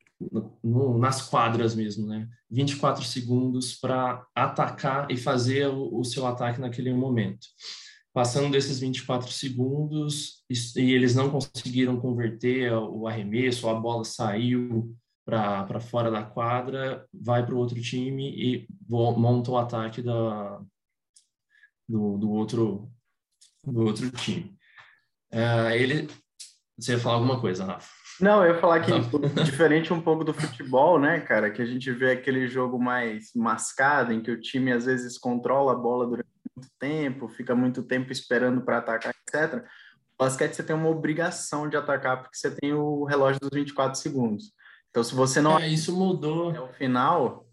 no, 0.62 0.98
nas 0.98 1.22
quadras 1.22 1.74
mesmo, 1.74 2.06
né? 2.06 2.28
24 2.50 3.04
segundos 3.04 3.74
para 3.74 4.26
atacar 4.34 5.10
e 5.10 5.16
fazer 5.16 5.68
o, 5.68 5.98
o, 5.98 6.04
seu 6.04 6.26
ataque 6.26 6.60
naquele 6.60 6.92
momento. 6.92 7.46
Passando 8.12 8.50
desses 8.50 8.80
24 8.80 9.30
segundos 9.30 10.44
e 10.76 10.92
eles 10.92 11.14
não 11.14 11.30
conseguiram 11.30 11.98
converter 12.00 12.72
o 12.72 13.06
arremesso, 13.06 13.68
a 13.68 13.74
bola 13.74 14.04
saiu 14.04 14.94
para 15.24 15.80
fora 15.80 16.10
da 16.10 16.24
quadra, 16.24 17.06
vai 17.14 17.46
para 17.46 17.54
o 17.54 17.58
outro 17.58 17.80
time 17.80 18.30
e 18.30 18.66
monta 18.88 19.50
o 19.52 19.58
ataque 19.58 20.02
da, 20.02 20.60
do, 21.88 22.18
do, 22.18 22.30
outro, 22.30 22.90
do 23.64 23.82
outro 23.82 24.10
time. 24.10 24.56
Uh, 25.32 25.70
ele, 25.72 26.08
você 26.78 26.92
ia 26.92 26.98
falar 26.98 27.16
alguma 27.16 27.40
coisa, 27.40 27.64
Rafa? 27.64 27.88
Não, 28.20 28.44
eu 28.44 28.54
ia 28.54 28.60
falar 28.60 28.80
que 28.80 28.92
diferente 29.44 29.92
um 29.92 30.00
pouco 30.00 30.24
do 30.24 30.34
futebol, 30.34 30.98
né, 30.98 31.20
cara, 31.20 31.50
que 31.50 31.62
a 31.62 31.66
gente 31.66 31.90
vê 31.90 32.12
aquele 32.12 32.46
jogo 32.48 32.78
mais 32.78 33.30
mascado, 33.34 34.12
em 34.12 34.20
que 34.20 34.30
o 34.30 34.40
time 34.40 34.72
às 34.72 34.84
vezes 34.84 35.16
controla 35.16 35.72
a 35.72 35.76
bola 35.76 36.06
durante 36.06 36.28
muito 36.54 36.68
tempo, 36.78 37.28
fica 37.28 37.54
muito 37.54 37.82
tempo 37.82 38.12
esperando 38.12 38.60
para 38.60 38.78
atacar, 38.78 39.14
etc. 39.26 39.64
O 40.14 40.24
basquete 40.24 40.54
você 40.54 40.62
tem 40.62 40.76
uma 40.76 40.88
obrigação 40.88 41.68
de 41.68 41.76
atacar 41.76 42.20
porque 42.22 42.36
você 42.36 42.50
tem 42.50 42.74
o 42.74 43.04
relógio 43.04 43.40
dos 43.40 43.50
24 43.50 43.98
segundos. 43.98 44.52
Então, 44.90 45.02
se 45.02 45.14
você 45.14 45.40
não. 45.40 45.58
É, 45.58 45.68
isso 45.68 45.96
mudou. 45.96 46.54
É 46.54 46.60
o 46.60 46.68
final, 46.68 47.48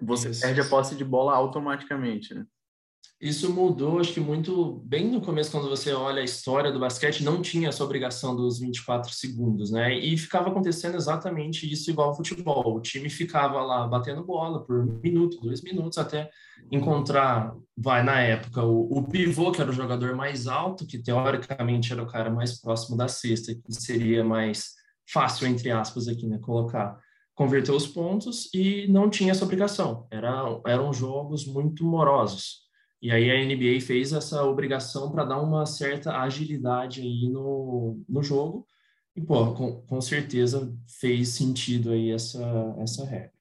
você 0.00 0.30
isso. 0.30 0.40
perde 0.40 0.60
a 0.60 0.64
posse 0.64 0.96
de 0.96 1.04
bola 1.04 1.34
automaticamente, 1.34 2.34
né? 2.34 2.44
Isso 3.20 3.52
mudou, 3.52 3.98
acho 3.98 4.12
que 4.12 4.20
muito 4.20 4.80
bem 4.84 5.10
no 5.10 5.20
começo, 5.20 5.50
quando 5.50 5.68
você 5.68 5.92
olha 5.92 6.20
a 6.20 6.24
história 6.24 6.70
do 6.70 6.78
basquete, 6.78 7.24
não 7.24 7.42
tinha 7.42 7.68
essa 7.68 7.82
obrigação 7.82 8.36
dos 8.36 8.60
24 8.60 9.12
segundos, 9.12 9.72
né? 9.72 9.98
E 9.98 10.16
ficava 10.16 10.50
acontecendo 10.50 10.94
exatamente 10.94 11.70
isso 11.70 11.90
igual 11.90 12.10
ao 12.10 12.16
futebol. 12.16 12.76
O 12.76 12.80
time 12.80 13.10
ficava 13.10 13.60
lá 13.60 13.88
batendo 13.88 14.24
bola 14.24 14.64
por 14.64 14.78
um 14.78 15.00
minuto, 15.02 15.40
dois 15.40 15.62
minutos, 15.62 15.98
até 15.98 16.30
encontrar, 16.70 17.52
vai, 17.76 18.04
na 18.04 18.20
época, 18.20 18.62
o, 18.62 18.98
o 18.98 19.02
pivô, 19.02 19.50
que 19.50 19.60
era 19.60 19.70
o 19.70 19.74
jogador 19.74 20.14
mais 20.14 20.46
alto, 20.46 20.86
que 20.86 21.02
teoricamente 21.02 21.92
era 21.92 22.02
o 22.02 22.06
cara 22.06 22.30
mais 22.30 22.60
próximo 22.60 22.96
da 22.96 23.08
cesta, 23.08 23.52
que 23.52 23.72
seria 23.72 24.22
mais 24.22 24.74
fácil, 25.12 25.48
entre 25.48 25.72
aspas, 25.72 26.06
aqui, 26.06 26.24
né? 26.24 26.38
Colocar 26.38 26.96
converter 27.34 27.70
os 27.70 27.86
pontos 27.86 28.48
e 28.52 28.88
não 28.88 29.08
tinha 29.08 29.30
essa 29.30 29.44
obrigação. 29.44 30.06
Era, 30.10 30.60
eram 30.66 30.92
jogos 30.92 31.46
muito 31.46 31.84
morosos. 31.84 32.67
E 33.00 33.12
aí 33.12 33.30
a 33.30 33.44
NBA 33.44 33.80
fez 33.80 34.12
essa 34.12 34.44
obrigação 34.44 35.10
para 35.10 35.24
dar 35.24 35.40
uma 35.40 35.64
certa 35.66 36.20
agilidade 36.20 37.00
aí 37.00 37.28
no, 37.28 38.02
no 38.08 38.22
jogo. 38.22 38.66
E, 39.14 39.20
pô, 39.20 39.54
com, 39.54 39.82
com 39.82 40.00
certeza 40.00 40.72
fez 41.00 41.30
sentido 41.30 41.90
aí 41.90 42.10
essa, 42.10 42.42
essa 42.78 43.04
regra. 43.04 43.32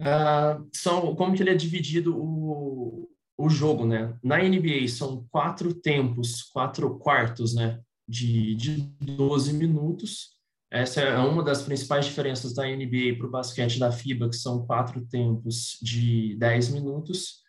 Uh, 0.00 0.68
são, 0.72 1.14
como 1.14 1.34
que 1.34 1.42
ele 1.42 1.50
é 1.50 1.54
dividido 1.54 2.16
o, 2.16 3.10
o 3.36 3.48
jogo, 3.50 3.86
né? 3.86 4.18
Na 4.22 4.38
NBA 4.38 4.88
são 4.88 5.26
quatro 5.30 5.74
tempos, 5.74 6.42
quatro 6.42 6.98
quartos, 6.98 7.54
né? 7.54 7.82
De, 8.08 8.54
de 8.54 8.76
12 9.00 9.52
minutos. 9.52 10.39
Essa 10.70 11.00
é 11.00 11.18
uma 11.18 11.42
das 11.42 11.62
principais 11.62 12.06
diferenças 12.06 12.54
da 12.54 12.64
NBA 12.64 13.16
para 13.18 13.26
o 13.26 13.30
basquete 13.30 13.78
da 13.78 13.90
FIBA, 13.90 14.28
que 14.28 14.36
são 14.36 14.64
quatro 14.64 15.04
tempos 15.06 15.76
de 15.82 16.36
10 16.36 16.68
minutos, 16.70 17.40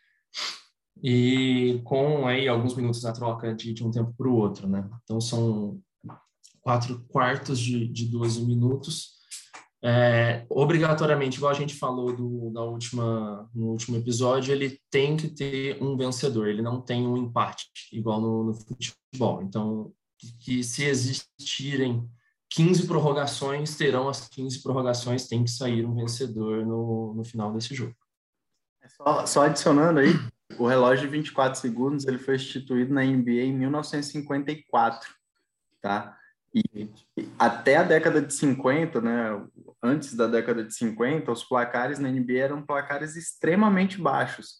e 1.04 1.80
com 1.84 2.28
aí 2.28 2.48
alguns 2.48 2.76
minutos 2.76 3.04
na 3.04 3.14
troca 3.14 3.54
de, 3.54 3.74
de 3.74 3.84
um 3.84 3.92
tempo 3.92 4.14
para 4.18 4.28
o 4.28 4.36
outro, 4.36 4.68
né? 4.68 4.90
Então 5.04 5.22
são 5.22 5.80
quatro 6.62 7.06
quartos 7.10 7.60
de, 7.60 7.88
de 7.88 8.06
12 8.08 8.44
minutos. 8.44 9.22
É, 9.84 10.46
obrigatoriamente, 10.50 11.38
igual 11.38 11.52
a 11.52 11.56
gente 11.56 11.76
falou 11.76 12.16
do, 12.16 12.52
da 12.52 12.64
última, 12.64 13.50
no 13.54 13.68
último 13.70 13.98
episódio, 13.98 14.54
ele 14.54 14.80
tem 14.92 15.18
que 15.18 15.28
ter 15.28 15.82
um 15.82 15.98
vencedor, 15.98 16.48
ele 16.48 16.62
não 16.62 16.82
tem 16.82 17.08
um 17.08 17.18
empate, 17.18 17.66
igual 17.92 18.22
no, 18.22 18.44
no 18.46 18.54
futebol. 18.54 19.42
Então, 19.42 19.92
que, 20.20 20.38
que 20.38 20.64
se 20.64 20.84
existirem 20.84 22.08
15 22.52 22.86
prorrogações, 22.86 23.76
terão 23.76 24.10
as 24.10 24.28
15 24.28 24.62
prorrogações, 24.62 25.28
tem 25.28 25.44
que 25.44 25.52
sair 25.52 25.86
um 25.86 25.96
vencedor 25.96 26.66
no, 26.66 27.14
no 27.14 27.24
final 27.24 27.52
desse 27.54 27.74
jogo. 27.74 27.96
É 28.82 28.90
só, 28.90 29.26
só, 29.26 29.44
adicionando 29.44 30.00
aí, 30.00 30.14
o 30.58 30.68
relógio 30.68 31.08
de 31.08 31.18
24 31.18 31.60
segundos 31.60 32.06
ele 32.06 32.18
foi 32.18 32.36
instituído 32.36 32.94
na 32.94 33.04
NBA 33.04 33.44
em 33.44 33.54
1954, 33.54 35.10
tá? 35.82 36.18
E 36.54 36.92
até 37.40 37.78
a 37.78 37.84
década 37.84 38.22
de 38.22 38.34
50, 38.34 39.00
né, 39.00 39.42
antes 39.82 40.14
da 40.14 40.28
década 40.28 40.66
de 40.66 40.74
50, 40.76 41.32
os 41.32 41.46
placares 41.46 42.00
na 42.00 42.10
NBA 42.10 42.40
eram 42.40 42.62
placares 42.62 43.16
extremamente 43.16 43.98
baixos. 43.98 44.60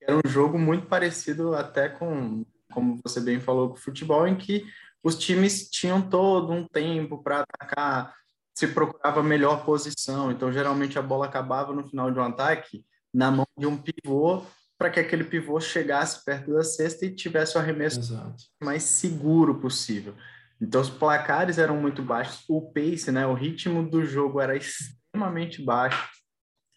Era 0.00 0.16
um 0.16 0.28
jogo 0.28 0.58
muito 0.58 0.86
parecido 0.86 1.54
até 1.54 1.90
com, 1.90 2.46
como 2.72 2.98
você 3.04 3.20
bem 3.20 3.38
falou, 3.38 3.68
com 3.68 3.74
o 3.74 3.80
futebol, 3.80 4.26
em 4.26 4.36
que 4.36 4.64
os 5.06 5.14
times 5.14 5.70
tinham 5.70 6.02
todo 6.02 6.52
um 6.52 6.66
tempo 6.66 7.22
para 7.22 7.44
atacar, 7.48 8.12
se 8.52 8.66
procurava 8.66 9.22
melhor 9.22 9.64
posição. 9.64 10.32
Então, 10.32 10.50
geralmente, 10.50 10.98
a 10.98 11.02
bola 11.02 11.26
acabava 11.26 11.72
no 11.72 11.88
final 11.88 12.10
de 12.10 12.18
um 12.18 12.24
ataque 12.24 12.84
na 13.14 13.30
mão 13.30 13.46
de 13.56 13.66
um 13.68 13.76
pivô 13.76 14.42
para 14.76 14.90
que 14.90 14.98
aquele 14.98 15.22
pivô 15.22 15.60
chegasse 15.60 16.24
perto 16.24 16.52
da 16.52 16.64
cesta 16.64 17.06
e 17.06 17.14
tivesse 17.14 17.56
o 17.56 17.60
arremesso 17.60 18.00
Exato. 18.00 18.42
mais 18.60 18.82
seguro 18.82 19.60
possível. 19.60 20.12
Então, 20.60 20.80
os 20.80 20.90
placares 20.90 21.56
eram 21.56 21.76
muito 21.76 22.02
baixos, 22.02 22.44
o 22.48 22.72
pace, 22.72 23.12
né, 23.12 23.24
o 23.28 23.34
ritmo 23.34 23.88
do 23.88 24.04
jogo 24.04 24.40
era 24.40 24.56
extremamente 24.56 25.62
baixo, 25.62 26.10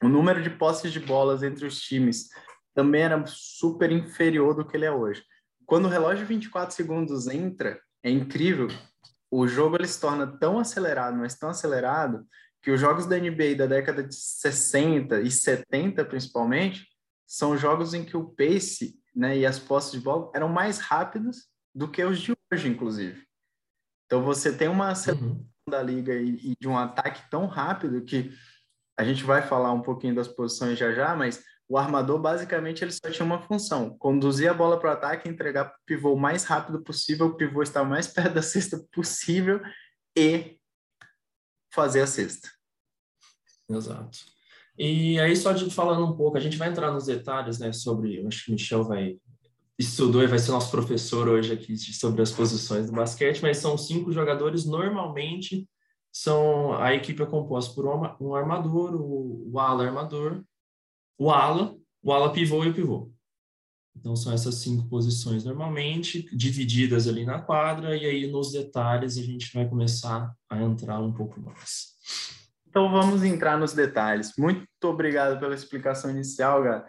o 0.04 0.08
número 0.08 0.44
de 0.44 0.52
posses 0.52 0.94
de 0.94 1.00
bolas 1.00 1.42
entre 1.42 1.66
os 1.66 1.82
times 1.82 2.30
também 2.76 3.02
era 3.02 3.26
super 3.26 3.92
inferior 3.92 4.54
do 4.54 4.64
que 4.64 4.78
ele 4.78 4.86
é 4.86 4.92
hoje. 4.92 5.24
Quando 5.66 5.86
o 5.86 5.90
relógio 5.90 6.20
de 6.28 6.34
24 6.34 6.76
segundos 6.76 7.28
entra, 7.28 7.82
é 8.04 8.10
incrível. 8.10 8.68
O 9.32 9.48
jogo 9.48 9.76
ele 9.76 9.88
se 9.88 10.00
torna 10.00 10.26
tão 10.26 10.60
acelerado, 10.60 11.18
mas 11.18 11.38
tão 11.38 11.50
acelerado, 11.50 12.26
que 12.62 12.72
os 12.72 12.80
jogos 12.80 13.06
da 13.06 13.18
NBA 13.18 13.56
da 13.58 13.66
década 13.66 14.04
de 14.04 14.16
60 14.16 15.22
e 15.22 15.32
70, 15.32 16.04
principalmente, 16.06 16.88
são 17.26 17.58
jogos 17.58 17.94
em 17.94 18.04
que 18.04 18.18
o 18.18 18.30
pace 18.30 19.00
né, 19.16 19.38
e 19.38 19.46
as 19.46 19.60
posses 19.60 19.92
de 19.92 20.00
bola 20.00 20.32
eram 20.34 20.50
mais 20.50 20.80
rápidos 20.80 21.48
do 21.74 21.90
que 21.90 22.04
os 22.04 22.20
de 22.20 22.34
hoje, 22.52 22.68
inclusive. 22.68 23.24
Então, 24.06 24.24
você 24.24 24.56
tem 24.56 24.68
uma 24.68 24.90
aceleração 24.90 25.38
uhum. 25.38 25.46
da 25.70 25.82
liga 25.82 26.16
e, 26.16 26.52
e 26.52 26.56
de 26.60 26.68
um 26.68 26.78
ataque 26.78 27.30
tão 27.30 27.46
rápido 27.46 28.04
que 28.04 28.32
a 28.98 29.04
gente 29.04 29.24
vai 29.24 29.42
falar 29.42 29.72
um 29.72 29.82
pouquinho 29.82 30.16
das 30.16 30.28
posições 30.28 30.78
já 30.78 30.92
já, 30.92 31.16
mas 31.16 31.44
o 31.70 31.78
armador, 31.78 32.20
basicamente, 32.20 32.84
ele 32.84 32.92
só 32.92 33.12
tinha 33.12 33.26
uma 33.26 33.44
função: 33.44 33.96
conduzir 34.00 34.50
a 34.50 34.54
bola 34.54 34.80
para 34.80 34.90
o 34.90 34.94
ataque, 34.94 35.30
entregar 35.30 35.66
para 35.66 35.78
o 35.78 35.86
pivô 35.86 36.14
o 36.14 36.20
mais 36.20 36.44
rápido 36.44 36.82
possível, 36.82 37.28
o 37.28 37.36
pivô 37.36 37.62
estar 37.62 37.84
mais 37.84 38.08
perto 38.12 38.34
da 38.34 38.42
cesta 38.42 38.84
possível 38.92 39.62
e 40.18 40.58
fazer 41.72 42.02
a 42.02 42.08
cesta. 42.08 42.50
Exato. 43.70 44.18
E 44.76 45.20
aí, 45.20 45.36
só 45.36 45.52
de 45.52 45.70
falando 45.70 46.06
um 46.06 46.18
pouco, 46.18 46.38
a 46.38 46.40
gente 46.40 46.58
vai 46.58 46.70
entrar 46.70 46.92
nos 46.92 47.06
detalhes, 47.06 47.60
né, 47.60 47.72
sobre, 47.72 48.26
acho 48.26 48.46
que 48.46 48.50
o 48.50 48.54
Michel 48.54 48.84
vai, 48.84 49.18
estudou 49.78 50.24
e 50.24 50.28
vai 50.28 50.40
ser 50.40 50.52
nosso 50.52 50.72
professor 50.72 51.28
hoje 51.28 51.54
aqui 51.54 51.78
sobre 51.78 52.22
as 52.22 52.32
posições 52.32 52.88
do 52.88 52.94
basquete, 52.94 53.42
mas 53.42 53.58
são 53.58 53.78
cinco 53.78 54.12
jogadores, 54.12 54.66
normalmente 54.66 55.70
são, 56.12 56.74
a 56.82 56.96
equipe 56.96 57.22
é 57.22 57.26
composta 57.26 57.76
por 57.76 57.86
um 58.20 58.34
armador, 58.34 58.96
o, 58.96 59.52
o 59.52 59.60
ala 59.60 59.86
armador, 59.86 60.44
o 61.20 61.30
ala, 61.30 61.76
o 62.02 62.14
ala 62.14 62.32
pivô 62.32 62.64
e 62.64 62.70
o 62.70 62.74
pivô. 62.74 63.12
Então 63.96 64.16
são 64.16 64.32
essas 64.32 64.56
cinco 64.56 64.88
posições 64.88 65.44
normalmente, 65.44 66.34
divididas 66.34 67.08
ali 67.08 67.26
na 67.26 67.42
quadra, 67.42 67.98
e 67.98 68.06
aí 68.06 68.32
nos 68.32 68.54
detalhes 68.54 69.18
a 69.18 69.22
gente 69.22 69.54
vai 69.54 69.68
começar 69.68 70.34
a 70.50 70.62
entrar 70.62 71.00
um 71.02 71.12
pouco 71.12 71.42
mais. 71.42 71.90
Então 72.66 72.90
vamos 72.90 73.24
entrar 73.24 73.60
nos 73.60 73.74
detalhes. 73.74 74.32
Muito 74.38 74.66
obrigado 74.84 75.38
pela 75.38 75.54
explicação 75.54 76.10
inicial, 76.10 76.64
Gá. 76.64 76.86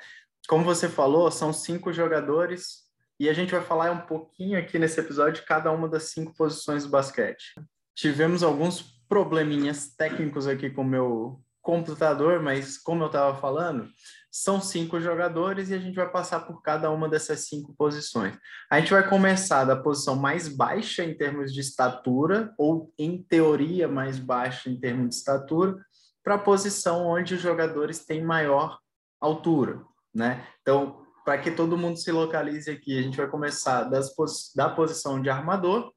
Como 0.46 0.64
você 0.64 0.88
falou, 0.88 1.30
são 1.30 1.52
cinco 1.52 1.92
jogadores 1.92 2.88
e 3.18 3.28
a 3.28 3.32
gente 3.32 3.50
vai 3.50 3.62
falar 3.62 3.90
um 3.90 4.06
pouquinho 4.06 4.58
aqui 4.58 4.78
nesse 4.78 5.00
episódio 5.00 5.40
de 5.40 5.46
cada 5.46 5.72
uma 5.72 5.88
das 5.88 6.04
cinco 6.04 6.32
posições 6.36 6.84
do 6.84 6.90
basquete. 6.90 7.54
Tivemos 7.96 8.44
alguns 8.44 8.82
probleminhas 9.08 9.92
técnicos 9.96 10.46
aqui 10.46 10.70
com 10.70 10.82
o 10.82 10.84
meu 10.84 11.42
computador, 11.60 12.40
mas 12.40 12.78
como 12.78 13.02
eu 13.02 13.08
estava 13.08 13.38
falando, 13.40 13.88
são 14.30 14.60
cinco 14.60 15.00
jogadores 15.00 15.70
e 15.70 15.74
a 15.74 15.78
gente 15.78 15.96
vai 15.96 16.08
passar 16.08 16.40
por 16.40 16.62
cada 16.62 16.90
uma 16.90 17.08
dessas 17.08 17.48
cinco 17.48 17.74
posições. 17.74 18.38
A 18.70 18.78
gente 18.78 18.92
vai 18.92 19.08
começar 19.08 19.64
da 19.64 19.74
posição 19.74 20.14
mais 20.14 20.46
baixa 20.46 21.04
em 21.04 21.16
termos 21.16 21.52
de 21.52 21.60
estatura, 21.60 22.54
ou 22.56 22.92
em 22.96 23.22
teoria 23.22 23.88
mais 23.88 24.18
baixa 24.18 24.70
em 24.70 24.78
termos 24.78 25.08
de 25.08 25.14
estatura, 25.16 25.76
para 26.22 26.36
a 26.36 26.38
posição 26.38 27.06
onde 27.06 27.34
os 27.34 27.40
jogadores 27.40 28.04
têm 28.04 28.22
maior 28.22 28.78
altura, 29.20 29.82
né? 30.14 30.46
Então, 30.62 31.04
para 31.24 31.38
que 31.38 31.50
todo 31.50 31.76
mundo 31.76 31.96
se 31.98 32.12
localize 32.12 32.70
aqui, 32.70 32.98
a 32.98 33.02
gente 33.02 33.16
vai 33.16 33.28
começar 33.28 33.84
das, 33.84 34.14
da 34.54 34.68
posição 34.68 35.20
de 35.20 35.28
armador 35.28 35.92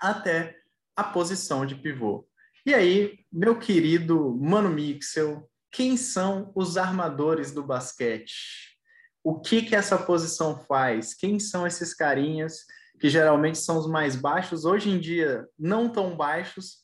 até 0.00 0.56
a 0.96 1.04
posição 1.04 1.66
de 1.66 1.74
pivô. 1.74 2.26
E 2.66 2.74
aí, 2.74 3.18
meu 3.30 3.58
querido 3.58 4.36
Mano 4.40 4.70
Mixel, 4.70 5.48
quem 5.74 5.96
são 5.96 6.52
os 6.54 6.76
armadores 6.76 7.50
do 7.50 7.60
basquete? 7.60 8.78
O 9.24 9.40
que 9.40 9.60
que 9.60 9.74
essa 9.74 9.98
posição 9.98 10.56
faz? 10.56 11.14
Quem 11.14 11.40
são 11.40 11.66
esses 11.66 11.92
carinhas 11.92 12.64
que 13.00 13.10
geralmente 13.10 13.58
são 13.58 13.76
os 13.76 13.88
mais 13.88 14.14
baixos? 14.14 14.64
Hoje 14.64 14.88
em 14.88 15.00
dia, 15.00 15.48
não 15.58 15.90
tão 15.90 16.16
baixos, 16.16 16.76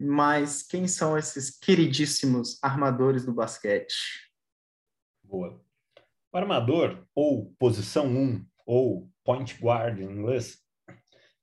mas 0.00 0.62
quem 0.62 0.88
são 0.88 1.18
esses 1.18 1.50
queridíssimos 1.50 2.58
armadores 2.62 3.26
do 3.26 3.34
basquete? 3.34 4.30
Boa. 5.22 5.60
O 6.32 6.38
armador, 6.38 7.04
ou 7.14 7.54
posição 7.58 8.06
1, 8.06 8.46
ou 8.64 9.10
point 9.22 9.54
guard 9.60 9.98
em 9.98 10.04
inglês, 10.04 10.58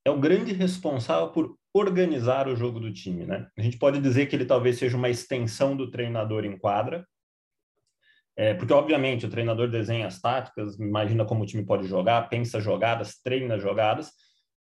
é 0.03 0.09
o 0.09 0.19
grande 0.19 0.51
responsável 0.51 1.29
por 1.29 1.59
organizar 1.77 2.47
o 2.47 2.55
jogo 2.55 2.79
do 2.79 2.91
time, 2.91 3.25
né? 3.25 3.47
A 3.57 3.61
gente 3.61 3.77
pode 3.77 3.99
dizer 3.99 4.27
que 4.27 4.35
ele 4.35 4.45
talvez 4.45 4.77
seja 4.77 4.97
uma 4.97 5.09
extensão 5.09 5.75
do 5.75 5.89
treinador 5.89 6.45
em 6.45 6.57
quadra, 6.57 7.07
é, 8.35 8.53
porque 8.53 8.73
obviamente 8.73 9.25
o 9.25 9.29
treinador 9.29 9.67
desenha 9.69 10.05
as 10.05 10.21
táticas, 10.21 10.79
imagina 10.79 11.25
como 11.25 11.43
o 11.43 11.45
time 11.45 11.65
pode 11.65 11.87
jogar, 11.87 12.29
pensa 12.29 12.61
jogadas, 12.61 13.19
treina 13.23 13.57
jogadas, 13.57 14.11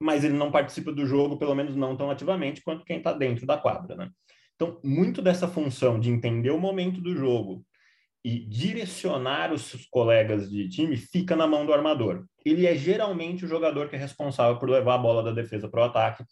mas 0.01 0.25
ele 0.25 0.35
não 0.35 0.51
participa 0.51 0.93
do 0.93 1.07
jogo, 1.07 1.39
pelo 1.39 1.55
menos 1.55 1.77
não 1.77 1.97
tão 1.97 2.11
ativamente 2.11 2.63
quanto 2.63 2.85
quem 2.85 2.99
está 2.99 3.13
dentro 3.13 3.47
da 3.47 3.59
quadra, 3.59 3.95
né? 3.97 4.11
Então, 4.55 4.81
muito 4.83 5.21
dessa 5.21 5.47
função 5.47 6.01
de 6.01 6.11
entender 6.11 6.51
o 6.51 6.59
momento 6.59 7.01
do 7.01 7.15
jogo 7.15 7.63
e 8.25 8.41
direcionar 8.41 9.53
os 9.53 9.87
colegas 9.91 10.51
de 10.51 10.69
time 10.69 10.97
fica 10.97 11.37
na 11.37 11.47
mão 11.47 11.67
do 11.67 11.73
armador. 11.73 12.25
Ele 12.45 12.67
é 12.67 12.75
geralmente 12.75 13.45
o 13.45 13.49
jogador 13.49 13.89
que 13.89 13.97
é 13.97 13.99
responsável 13.99 14.59
por 14.59 14.69
levar 14.69 14.95
a 14.95 14.99
bola 14.99 15.23
da 15.23 15.31
defesa 15.31 15.69
para 15.69 15.83
o 15.83 15.85
ataque 15.85 16.25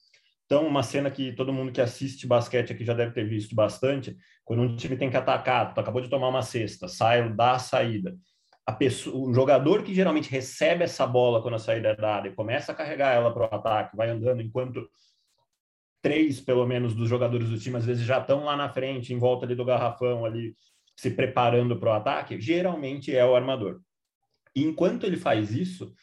então, 0.47 0.67
uma 0.67 0.83
cena 0.83 1.11
que 1.11 1.33
todo 1.33 1.53
mundo 1.53 1.73
que 1.73 1.81
assiste 1.81 2.27
basquete 2.27 2.73
aqui 2.73 2.85
já 2.85 2.93
deve 2.93 3.13
ter 3.13 3.27
visto 3.27 3.55
bastante, 3.55 4.17
quando 4.45 4.63
um 4.63 4.77
time 4.77 4.97
tem 4.97 5.11
que 5.11 5.17
atacar, 5.17 5.73
tu 5.73 5.81
acabou 5.81 6.03
de 6.03 6.09
tomar 6.09 6.29
uma 6.29 6.43
cesta, 6.43 6.87
sai, 6.87 7.33
dá 7.33 7.53
a 7.53 7.59
saída. 7.59 8.17
A 8.67 8.73
pessoa, 8.73 9.29
o 9.29 9.33
jogador 9.33 9.83
que 9.83 9.95
geralmente 9.95 10.31
recebe 10.31 10.85
essa 10.85 11.07
bola 11.07 11.41
quando 11.41 11.55
a 11.55 11.59
saída 11.59 11.89
é 11.89 11.97
dada 11.97 12.29
e 12.29 12.35
começa 12.35 12.73
a 12.73 12.75
carregar 12.75 13.15
ela 13.15 13.33
para 13.33 13.43
o 13.43 13.55
ataque, 13.55 13.97
vai 13.97 14.11
andando 14.11 14.43
enquanto 14.43 14.87
três, 16.03 16.41
pelo 16.41 16.67
menos, 16.67 16.95
dos 16.95 17.09
jogadores 17.09 17.49
do 17.49 17.59
time 17.59 17.77
às 17.77 17.87
vezes 17.87 18.05
já 18.05 18.19
estão 18.19 18.45
lá 18.45 18.55
na 18.55 18.69
frente, 18.69 19.15
em 19.15 19.19
volta 19.19 19.47
ali 19.47 19.55
do 19.55 19.65
garrafão, 19.65 20.27
ali 20.27 20.55
se 20.95 21.11
preparando 21.11 21.79
para 21.79 21.91
o 21.91 21.95
ataque, 21.95 22.41
geralmente 22.41 23.15
é 23.15 23.25
o 23.25 23.35
armador. 23.35 23.81
E 24.55 24.63
enquanto 24.63 25.05
ele 25.05 25.17
faz 25.17 25.53
isso, 25.53 25.95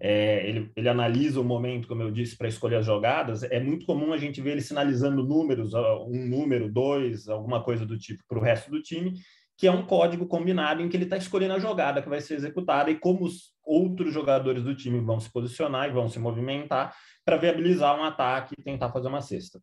é, 0.00 0.48
ele, 0.48 0.72
ele, 0.74 0.88
analisa 0.88 1.40
o 1.40 1.44
momento, 1.44 1.86
como 1.86 2.02
eu 2.02 2.10
disse, 2.10 2.36
para 2.36 2.48
escolher 2.48 2.76
as 2.76 2.86
jogadas. 2.86 3.42
É 3.42 3.60
muito 3.60 3.84
comum 3.84 4.12
a 4.12 4.16
gente 4.16 4.40
ver 4.40 4.52
ele 4.52 4.62
sinalizando 4.62 5.22
números, 5.22 5.74
um 5.74 6.26
número, 6.26 6.72
dois, 6.72 7.28
alguma 7.28 7.62
coisa 7.62 7.84
do 7.84 7.98
tipo, 7.98 8.22
para 8.26 8.38
o 8.38 8.42
resto 8.42 8.70
do 8.70 8.80
time, 8.80 9.20
que 9.58 9.66
é 9.66 9.70
um 9.70 9.84
código 9.84 10.26
combinado 10.26 10.80
em 10.80 10.88
que 10.88 10.96
ele 10.96 11.04
está 11.04 11.18
escolhendo 11.18 11.52
a 11.52 11.58
jogada 11.58 12.00
que 12.00 12.08
vai 12.08 12.20
ser 12.22 12.34
executada 12.34 12.90
e 12.90 12.98
como 12.98 13.24
os 13.24 13.52
outros 13.62 14.12
jogadores 14.12 14.62
do 14.64 14.74
time 14.74 14.98
vão 15.00 15.20
se 15.20 15.30
posicionar 15.30 15.86
e 15.86 15.92
vão 15.92 16.08
se 16.08 16.18
movimentar 16.18 16.96
para 17.22 17.36
viabilizar 17.36 17.94
um 17.98 18.02
ataque 18.02 18.54
e 18.58 18.62
tentar 18.62 18.90
fazer 18.90 19.08
uma 19.08 19.20
cesta. 19.20 19.60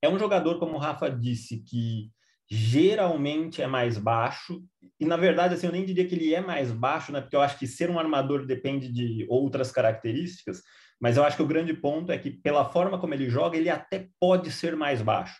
É 0.00 0.08
um 0.08 0.16
jogador, 0.16 0.60
como 0.60 0.76
o 0.76 0.78
Rafa 0.78 1.10
disse, 1.10 1.58
que 1.58 2.12
geralmente 2.50 3.60
é 3.60 3.66
mais 3.66 3.98
baixo, 3.98 4.62
e 4.98 5.04
na 5.04 5.16
verdade, 5.16 5.54
assim, 5.54 5.66
eu 5.66 5.72
nem 5.72 5.84
diria 5.84 6.06
que 6.06 6.14
ele 6.14 6.34
é 6.34 6.40
mais 6.40 6.72
baixo, 6.72 7.12
né, 7.12 7.20
porque 7.20 7.36
eu 7.36 7.40
acho 7.40 7.58
que 7.58 7.66
ser 7.66 7.90
um 7.90 7.98
armador 7.98 8.46
depende 8.46 8.90
de 8.90 9.26
outras 9.28 9.70
características, 9.70 10.62
mas 11.00 11.16
eu 11.16 11.24
acho 11.24 11.36
que 11.36 11.42
o 11.42 11.46
grande 11.46 11.74
ponto 11.74 12.10
é 12.10 12.18
que, 12.18 12.30
pela 12.30 12.64
forma 12.64 12.98
como 12.98 13.14
ele 13.14 13.28
joga, 13.28 13.56
ele 13.56 13.70
até 13.70 14.08
pode 14.18 14.50
ser 14.50 14.74
mais 14.74 15.02
baixo. 15.02 15.36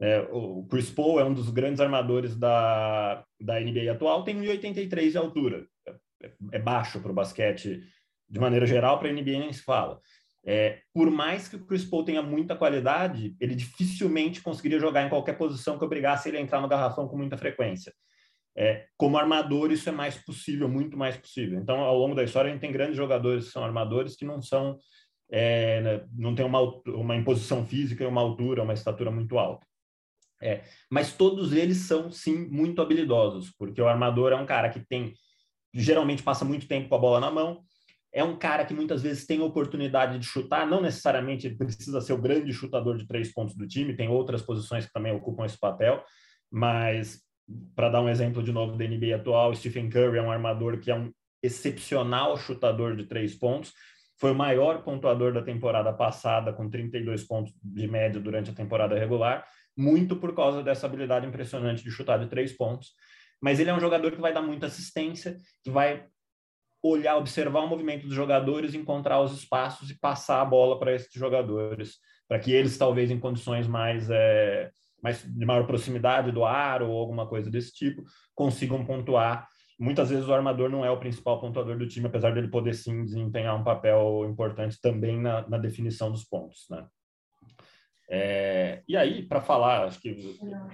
É, 0.00 0.20
o 0.30 0.66
Chris 0.70 0.90
Paul 0.90 1.18
é 1.20 1.24
um 1.24 1.32
dos 1.32 1.50
grandes 1.50 1.80
armadores 1.80 2.36
da, 2.36 3.24
da 3.40 3.60
NBA 3.60 3.90
atual, 3.90 4.24
tem 4.24 4.36
1,83 4.36 5.10
de 5.10 5.18
altura. 5.18 5.66
É, 6.22 6.32
é 6.52 6.58
baixo 6.58 7.00
para 7.00 7.10
o 7.10 7.14
basquete 7.14 7.82
de 8.28 8.40
maneira 8.40 8.66
geral, 8.66 8.98
para 8.98 9.08
a 9.08 9.12
NBA 9.12 9.38
nem 9.38 9.52
se 9.52 9.62
fala. 9.62 10.00
É, 10.48 10.78
por 10.94 11.10
mais 11.10 11.48
que 11.48 11.56
o 11.56 11.66
Chris 11.66 11.84
Paul 11.84 12.04
tenha 12.04 12.22
muita 12.22 12.54
qualidade, 12.54 13.34
ele 13.40 13.56
dificilmente 13.56 14.40
conseguiria 14.40 14.78
jogar 14.78 15.04
em 15.04 15.08
qualquer 15.08 15.36
posição 15.36 15.76
que 15.76 15.84
obrigasse 15.84 16.28
ele 16.28 16.38
a 16.38 16.40
entrar 16.40 16.60
no 16.60 16.68
garrafão 16.68 17.08
com 17.08 17.16
muita 17.16 17.36
frequência. 17.36 17.92
É, 18.56 18.86
como 18.96 19.18
armador, 19.18 19.72
isso 19.72 19.88
é 19.88 19.92
mais 19.92 20.16
possível, 20.16 20.68
muito 20.68 20.96
mais 20.96 21.16
possível. 21.16 21.58
Então, 21.58 21.80
ao 21.80 21.98
longo 21.98 22.14
da 22.14 22.22
história, 22.22 22.48
a 22.48 22.52
gente 22.52 22.60
tem 22.60 22.72
grandes 22.72 22.96
jogadores 22.96 23.46
que 23.46 23.50
são 23.50 23.64
armadores 23.64 24.14
que 24.14 24.24
não 24.24 24.40
são, 24.40 24.78
é, 25.30 25.80
né, 25.82 26.06
não 26.12 26.34
tem 26.34 26.46
uma, 26.46 26.60
uma 26.86 27.16
imposição 27.16 27.66
física 27.66 28.04
e 28.04 28.06
uma 28.06 28.20
altura, 28.20 28.62
uma 28.62 28.72
estatura 28.72 29.10
muito 29.10 29.38
alta. 29.38 29.66
É, 30.40 30.62
mas 30.90 31.12
todos 31.12 31.52
eles 31.52 31.78
são, 31.78 32.10
sim, 32.10 32.46
muito 32.48 32.80
habilidosos, 32.80 33.52
porque 33.58 33.80
o 33.80 33.88
armador 33.88 34.32
é 34.32 34.36
um 34.36 34.46
cara 34.46 34.70
que 34.70 34.80
tem, 34.80 35.12
geralmente 35.74 36.22
passa 36.22 36.44
muito 36.44 36.68
tempo 36.68 36.88
com 36.88 36.94
a 36.94 36.98
bola 36.98 37.20
na 37.20 37.30
mão, 37.30 37.62
é 38.16 38.24
um 38.24 38.34
cara 38.34 38.64
que 38.64 38.72
muitas 38.72 39.02
vezes 39.02 39.26
tem 39.26 39.42
oportunidade 39.42 40.18
de 40.18 40.24
chutar, 40.24 40.66
não 40.66 40.80
necessariamente 40.80 41.50
precisa 41.50 42.00
ser 42.00 42.14
o 42.14 42.18
grande 42.18 42.50
chutador 42.50 42.96
de 42.96 43.06
três 43.06 43.30
pontos 43.30 43.54
do 43.54 43.68
time, 43.68 43.94
tem 43.94 44.08
outras 44.08 44.40
posições 44.40 44.86
que 44.86 44.92
também 44.92 45.14
ocupam 45.14 45.44
esse 45.44 45.60
papel, 45.60 46.02
mas 46.50 47.20
para 47.74 47.90
dar 47.90 48.00
um 48.00 48.08
exemplo 48.08 48.42
de 48.42 48.50
novo 48.52 48.74
da 48.74 48.88
NBA 48.88 49.14
atual, 49.14 49.54
Stephen 49.54 49.90
Curry 49.90 50.16
é 50.16 50.22
um 50.22 50.32
armador 50.32 50.80
que 50.80 50.90
é 50.90 50.94
um 50.94 51.12
excepcional 51.42 52.38
chutador 52.38 52.96
de 52.96 53.04
três 53.04 53.34
pontos, 53.34 53.74
foi 54.18 54.32
o 54.32 54.34
maior 54.34 54.82
pontuador 54.82 55.34
da 55.34 55.42
temporada 55.42 55.92
passada, 55.92 56.54
com 56.54 56.70
32 56.70 57.22
pontos 57.24 57.52
de 57.62 57.86
média 57.86 58.18
durante 58.18 58.50
a 58.50 58.54
temporada 58.54 58.98
regular, 58.98 59.44
muito 59.76 60.16
por 60.16 60.34
causa 60.34 60.62
dessa 60.62 60.86
habilidade 60.86 61.26
impressionante 61.26 61.84
de 61.84 61.90
chutar 61.90 62.18
de 62.18 62.30
três 62.30 62.56
pontos. 62.56 62.94
Mas 63.42 63.60
ele 63.60 63.68
é 63.68 63.74
um 63.74 63.80
jogador 63.80 64.10
que 64.12 64.22
vai 64.22 64.32
dar 64.32 64.40
muita 64.40 64.64
assistência, 64.64 65.36
que 65.62 65.70
vai 65.70 66.06
olhar, 66.90 67.16
observar 67.16 67.60
o 67.60 67.68
movimento 67.68 68.06
dos 68.06 68.14
jogadores, 68.14 68.74
encontrar 68.74 69.20
os 69.20 69.32
espaços 69.32 69.90
e 69.90 69.98
passar 69.98 70.40
a 70.40 70.44
bola 70.44 70.78
para 70.78 70.94
esses 70.94 71.12
jogadores, 71.12 71.96
para 72.28 72.38
que 72.38 72.52
eles, 72.52 72.76
talvez 72.76 73.10
em 73.10 73.18
condições 73.18 73.66
mais, 73.66 74.08
é, 74.10 74.70
mais 75.02 75.22
de 75.22 75.46
maior 75.46 75.66
proximidade 75.66 76.32
do 76.32 76.44
aro 76.44 76.90
ou 76.90 76.98
alguma 76.98 77.26
coisa 77.26 77.50
desse 77.50 77.72
tipo, 77.72 78.02
consigam 78.34 78.84
pontuar. 78.84 79.48
Muitas 79.78 80.10
vezes 80.10 80.26
o 80.26 80.32
armador 80.32 80.70
não 80.70 80.84
é 80.84 80.90
o 80.90 80.98
principal 80.98 81.40
pontuador 81.40 81.76
do 81.76 81.86
time, 81.86 82.06
apesar 82.06 82.32
dele 82.32 82.48
poder 82.48 82.74
sim 82.74 83.04
desempenhar 83.04 83.54
um 83.54 83.64
papel 83.64 84.26
importante 84.28 84.80
também 84.80 85.20
na, 85.20 85.46
na 85.48 85.58
definição 85.58 86.10
dos 86.10 86.24
pontos, 86.24 86.66
né? 86.70 86.86
É, 88.08 88.82
e 88.88 88.96
aí, 88.96 89.22
para 89.22 89.40
falar, 89.40 89.84
acho 89.84 90.00
que 90.00 90.16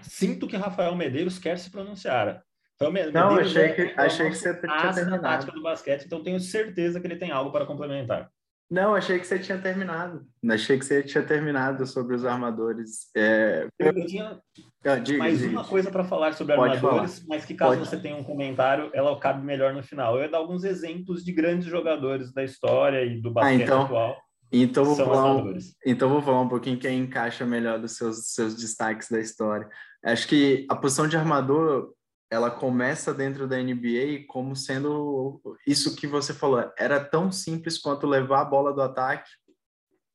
sinto 0.03 0.46
que 0.46 0.57
Rafael 0.57 0.94
Medeiros 0.94 1.38
quer 1.38 1.59
se 1.59 1.70
pronunciar. 1.70 2.42
Então, 2.88 3.12
não, 3.12 3.38
achei 3.38 3.64
é 3.64 3.73
que, 3.73 4.01
achei 4.01 4.31
que 4.31 4.37
você 4.37 4.55
tinha 4.55 4.92
terminado. 4.92 5.23
tática 5.23 5.53
do 5.53 5.62
basquete, 5.62 6.05
então 6.05 6.23
tenho 6.23 6.40
certeza 6.40 7.01
que 7.01 7.07
ele 7.07 7.16
tem 7.16 7.31
algo 7.31 7.51
para 7.51 7.66
complementar. 7.66 8.31
Não, 8.73 8.95
achei 8.95 9.18
que 9.18 9.27
você 9.27 9.38
tinha 9.38 9.59
terminado. 9.59 10.25
Achei 10.49 10.79
que 10.79 10.85
você 10.87 11.03
tinha 11.03 11.23
terminado 11.23 11.87
sobre 11.87 12.16
os 12.16 12.25
armadores. 12.25 13.11
É... 13.14 13.68
Eu 13.79 14.07
tinha 14.07 14.40
ah, 14.83 14.97
diga, 14.97 15.18
mais 15.18 15.40
diga. 15.40 15.51
uma 15.51 15.64
coisa 15.64 15.90
para 15.90 16.05
falar 16.05 16.33
sobre 16.33 16.57
Pode 16.57 16.77
armadores, 16.77 17.18
falar. 17.18 17.27
mas 17.29 17.45
que 17.45 17.53
caso 17.53 17.77
Pode. 17.77 17.87
você 17.87 17.99
tenha 17.99 18.16
um 18.16 18.25
comentário, 18.25 18.90
ela 18.95 19.14
cabe 19.21 19.45
melhor 19.45 19.75
no 19.75 19.83
final. 19.83 20.16
Eu 20.16 20.23
ia 20.23 20.29
dar 20.31 20.38
alguns 20.38 20.64
exemplos 20.64 21.23
de 21.23 21.33
grandes 21.33 21.68
jogadores 21.68 22.33
da 22.33 22.42
história 22.42 23.05
e 23.05 23.21
do 23.21 23.29
ah, 23.29 23.33
basquete 23.33 23.61
ah, 23.61 23.64
então, 23.64 23.83
atual. 23.83 24.16
Então 24.51 24.85
vou, 24.87 24.97
falar 24.97 25.37
um, 25.37 25.59
então 25.85 26.09
vou 26.09 26.23
falar 26.23 26.40
um 26.40 26.49
pouquinho 26.49 26.79
quem 26.79 26.99
encaixa 26.99 27.45
melhor 27.45 27.79
dos 27.79 27.92
seus, 27.92 28.33
seus 28.33 28.55
destaques 28.55 29.11
da 29.11 29.21
história. 29.21 29.68
Acho 30.03 30.27
que 30.27 30.66
a 30.71 30.77
posição 30.77 31.07
de 31.07 31.16
armador 31.16 31.92
ela 32.33 32.51
começa 32.51 33.12
dentro 33.12 33.47
da 33.47 33.59
NBA 33.59 34.25
como 34.27 34.57
sendo 34.57 35.38
isso 35.66 35.95
que 35.95 36.07
você 36.07 36.33
falou, 36.33 36.73
era 36.79 36.99
tão 36.99 37.31
simples 37.31 37.77
quanto 37.77 38.07
levar 38.07 38.40
a 38.40 38.47
bola 38.47 38.73
do 38.73 38.81
ataque 38.81 39.31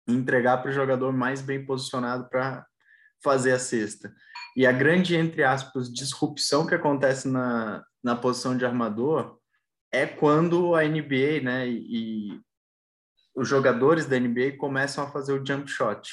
e 0.07 0.13
entregar 0.13 0.57
para 0.57 0.71
o 0.71 0.73
jogador 0.73 1.13
mais 1.13 1.43
bem 1.43 1.63
posicionado 1.63 2.27
para 2.27 2.65
fazer 3.23 3.51
a 3.51 3.59
cesta. 3.59 4.11
E 4.55 4.65
a 4.65 4.71
grande, 4.71 5.15
entre 5.15 5.43
aspas, 5.43 5.93
disrupção 5.93 6.65
que 6.65 6.73
acontece 6.73 7.27
na, 7.27 7.85
na 8.03 8.15
posição 8.15 8.57
de 8.57 8.65
armador 8.65 9.37
é 9.91 10.07
quando 10.07 10.73
a 10.73 10.81
NBA, 10.81 11.41
né, 11.43 11.69
e, 11.69 12.31
e 12.31 12.41
os 13.35 13.47
jogadores 13.47 14.07
da 14.07 14.19
NBA 14.19 14.57
começam 14.57 15.03
a 15.03 15.11
fazer 15.11 15.33
o 15.33 15.45
jump 15.45 15.69
shot, 15.69 16.09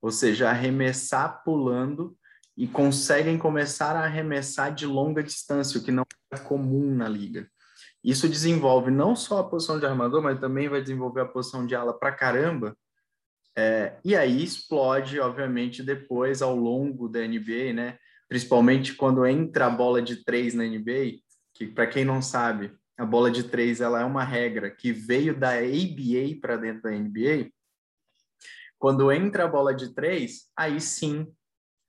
ou 0.00 0.10
seja, 0.10 0.48
arremessar 0.48 1.44
pulando 1.44 2.16
e 2.56 2.68
conseguem 2.68 3.36
começar 3.36 3.96
a 3.96 4.04
arremessar 4.04 4.72
de 4.72 4.86
longa 4.86 5.22
distância, 5.22 5.80
o 5.80 5.84
que 5.84 5.90
não 5.90 6.04
é 6.32 6.38
comum 6.38 6.94
na 6.94 7.08
liga. 7.08 7.48
Isso 8.02 8.28
desenvolve 8.28 8.90
não 8.90 9.16
só 9.16 9.38
a 9.38 9.48
posição 9.48 9.78
de 9.78 9.86
armador, 9.86 10.22
mas 10.22 10.38
também 10.38 10.68
vai 10.68 10.80
desenvolver 10.80 11.22
a 11.22 11.28
posição 11.28 11.66
de 11.66 11.74
ala 11.74 11.98
para 11.98 12.12
caramba. 12.12 12.76
É, 13.56 13.98
e 14.04 14.14
aí 14.14 14.42
explode, 14.42 15.18
obviamente, 15.18 15.82
depois 15.82 16.42
ao 16.42 16.54
longo 16.54 17.08
da 17.08 17.20
NBA, 17.20 17.72
né? 17.72 17.98
Principalmente 18.28 18.94
quando 18.94 19.26
entra 19.26 19.66
a 19.66 19.70
bola 19.70 20.02
de 20.02 20.24
três 20.24 20.54
na 20.54 20.64
NBA, 20.64 21.20
que 21.54 21.66
para 21.66 21.86
quem 21.86 22.04
não 22.04 22.20
sabe, 22.20 22.72
a 22.96 23.04
bola 23.04 23.30
de 23.30 23.44
três 23.44 23.80
ela 23.80 24.00
é 24.00 24.04
uma 24.04 24.24
regra 24.24 24.70
que 24.70 24.92
veio 24.92 25.38
da 25.38 25.50
ABA 25.54 26.40
para 26.40 26.56
dentro 26.56 26.82
da 26.82 26.90
NBA. 26.90 27.50
Quando 28.78 29.10
entra 29.10 29.44
a 29.44 29.48
bola 29.48 29.74
de 29.74 29.94
três, 29.94 30.50
aí 30.56 30.80
sim 30.80 31.26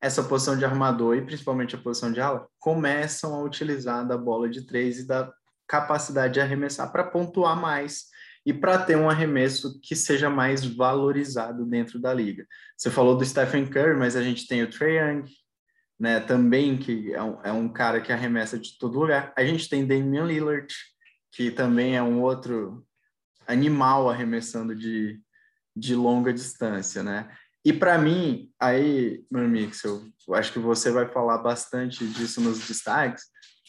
essa 0.06 0.24
posição 0.24 0.56
de 0.56 0.64
armador 0.64 1.18
e 1.18 1.26
principalmente 1.26 1.76
a 1.76 1.80
posição 1.80 2.12
de 2.12 2.22
ala 2.22 2.48
começam 2.60 3.34
a 3.34 3.42
utilizar 3.42 4.08
da 4.08 4.16
bola 4.16 4.48
de 4.48 4.62
três 4.62 5.00
e 5.00 5.08
da 5.08 5.34
capacidade 5.68 6.36
de 6.36 6.40
arremessar 6.40 6.92
para 6.92 7.04
pontuar 7.04 7.60
mais 7.60 8.06
e 8.46 8.54
para 8.54 8.78
ter 8.78 8.96
um 8.96 9.10
arremesso 9.10 9.80
que 9.82 9.96
seja 9.96 10.30
mais 10.30 10.64
valorizado 10.64 11.66
dentro 11.66 11.98
da 11.98 12.14
liga. 12.14 12.46
Você 12.78 12.92
falou 12.92 13.18
do 13.18 13.26
Stephen 13.26 13.66
Curry, 13.66 13.98
mas 13.98 14.16
a 14.16 14.22
gente 14.22 14.48
tem 14.48 14.62
o 14.62 14.70
Trae 14.70 14.98
Young, 14.98 15.26
né, 16.00 16.20
também 16.20 16.78
que 16.78 17.12
é 17.12 17.24
um, 17.24 17.42
é 17.42 17.52
um 17.52 17.68
cara 17.68 18.00
que 18.00 18.14
arremessa 18.14 18.60
de 18.60 18.78
todo 18.78 19.00
lugar. 19.00 19.34
A 19.36 19.44
gente 19.44 19.68
tem 19.68 19.88
Damian 19.88 20.26
Lillard, 20.26 20.72
que 21.32 21.50
também 21.50 21.98
é 21.98 22.04
um 22.04 22.22
outro 22.22 22.86
animal 23.48 24.08
arremessando 24.08 24.76
de, 24.76 25.20
de 25.76 25.96
longa 25.96 26.32
distância, 26.32 27.02
né? 27.02 27.28
E 27.66 27.74
para 27.74 27.98
mim, 27.98 28.52
aí, 28.60 29.26
meu 29.30 29.50
Mix, 29.50 29.84
eu 29.84 30.06
acho 30.36 30.54
que 30.54 30.60
você 30.60 30.92
vai 30.92 31.10
falar 31.10 31.40
bastante 31.40 32.06
disso 32.06 32.40
nos 32.40 32.60
destaques, 32.68 33.24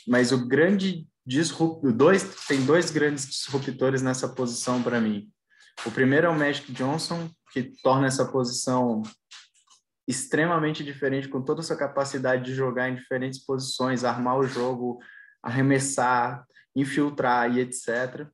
mas 0.06 0.32
o 0.32 0.46
grande 0.46 1.08
disrupt, 1.24 1.90
dois, 1.92 2.44
tem 2.46 2.64
dois 2.66 2.90
grandes 2.90 3.26
disruptores 3.26 4.02
nessa 4.02 4.28
posição 4.28 4.82
para 4.82 5.00
mim. 5.00 5.30
O 5.86 5.90
primeiro 5.90 6.26
é 6.26 6.30
o 6.30 6.38
Magic 6.38 6.70
Johnson, 6.72 7.30
que 7.50 7.72
torna 7.82 8.06
essa 8.06 8.26
posição 8.26 9.02
extremamente 10.06 10.84
diferente, 10.84 11.26
com 11.26 11.42
toda 11.42 11.60
a 11.60 11.64
sua 11.64 11.76
capacidade 11.76 12.44
de 12.44 12.54
jogar 12.54 12.90
em 12.90 12.96
diferentes 12.96 13.44
posições, 13.44 14.04
armar 14.04 14.38
o 14.38 14.46
jogo, 14.46 14.98
arremessar, 15.42 16.44
infiltrar 16.76 17.50
e 17.56 17.60
etc. 17.60 18.28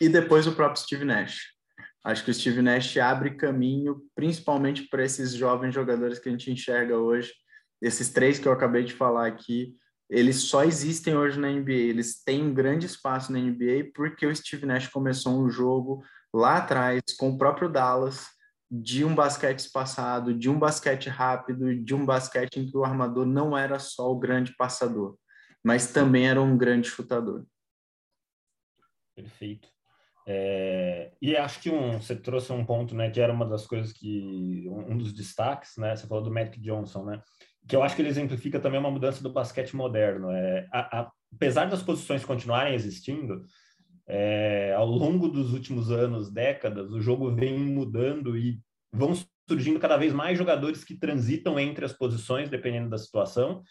E 0.00 0.08
depois 0.08 0.46
o 0.46 0.52
próprio 0.52 0.82
Steve 0.82 1.04
Nash. 1.04 1.59
Acho 2.02 2.24
que 2.24 2.30
o 2.30 2.34
Steve 2.34 2.62
Nash 2.62 2.96
abre 2.96 3.36
caminho, 3.36 4.02
principalmente 4.14 4.88
para 4.88 5.04
esses 5.04 5.32
jovens 5.32 5.74
jogadores 5.74 6.18
que 6.18 6.28
a 6.28 6.32
gente 6.32 6.50
enxerga 6.50 6.96
hoje. 6.96 7.32
Esses 7.80 8.10
três 8.10 8.38
que 8.38 8.48
eu 8.48 8.52
acabei 8.52 8.84
de 8.84 8.94
falar 8.94 9.26
aqui, 9.26 9.76
eles 10.08 10.36
só 10.36 10.64
existem 10.64 11.16
hoje 11.16 11.38
na 11.38 11.48
NBA. 11.50 11.72
Eles 11.72 12.22
têm 12.22 12.42
um 12.42 12.54
grande 12.54 12.86
espaço 12.86 13.32
na 13.32 13.38
NBA 13.38 13.90
porque 13.94 14.26
o 14.26 14.34
Steve 14.34 14.66
Nash 14.66 14.88
começou 14.88 15.38
um 15.38 15.50
jogo 15.50 16.02
lá 16.32 16.56
atrás 16.56 17.02
com 17.18 17.30
o 17.30 17.38
próprio 17.38 17.68
Dallas 17.68 18.26
de 18.70 19.04
um 19.04 19.14
basquete 19.14 19.58
espaçado, 19.58 20.32
de 20.32 20.48
um 20.48 20.58
basquete 20.58 21.08
rápido, 21.08 21.74
de 21.74 21.94
um 21.94 22.06
basquete 22.06 22.60
em 22.60 22.66
que 22.66 22.76
o 22.76 22.84
armador 22.84 23.26
não 23.26 23.58
era 23.58 23.78
só 23.78 24.10
o 24.10 24.18
grande 24.18 24.54
passador, 24.56 25.18
mas 25.62 25.92
também 25.92 26.28
era 26.28 26.40
um 26.40 26.56
grande 26.56 26.88
chutador. 26.88 27.44
Perfeito. 29.14 29.68
É, 30.26 31.12
e 31.20 31.36
acho 31.36 31.60
que 31.60 31.70
um, 31.70 32.00
você 32.00 32.14
trouxe 32.14 32.52
um 32.52 32.64
ponto, 32.64 32.94
né, 32.94 33.10
que 33.10 33.20
era 33.20 33.32
uma 33.32 33.46
das 33.46 33.66
coisas 33.66 33.92
que 33.92 34.64
um, 34.68 34.92
um, 34.92 34.98
dos 34.98 35.12
destaques, 35.12 35.76
né, 35.76 35.96
você 35.96 36.06
falou 36.06 36.22
do 36.22 36.32
Magic 36.32 36.60
Johnson, 36.60 37.04
né, 37.04 37.22
que 37.66 37.74
eu 37.74 37.82
acho 37.82 37.96
que 37.96 38.02
ele 38.02 38.08
exemplifica 38.08 38.60
também 38.60 38.78
uma 38.78 38.90
mudança 38.90 39.22
do 39.22 39.32
basquete 39.32 39.74
moderno. 39.74 40.30
É, 40.30 40.68
a, 40.72 41.00
a, 41.00 41.12
apesar 41.34 41.66
das 41.66 41.82
posições 41.82 42.24
continuarem 42.24 42.74
existindo, 42.74 43.44
é, 44.06 44.74
ao 44.76 44.86
longo 44.86 45.28
dos 45.28 45.52
últimos 45.52 45.90
anos, 45.90 46.32
décadas, 46.32 46.90
o 46.92 47.00
jogo 47.00 47.34
vem 47.34 47.58
mudando 47.58 48.36
e 48.36 48.60
vão 48.92 49.12
surgindo 49.48 49.80
cada 49.80 49.96
vez 49.96 50.12
mais 50.12 50.36
jogadores 50.36 50.84
que 50.84 50.98
transitam 50.98 51.58
entre 51.58 51.84
as 51.84 51.92
posições, 51.92 52.48
dependendo 52.48 52.90
da 52.90 52.98
situação, 52.98 53.62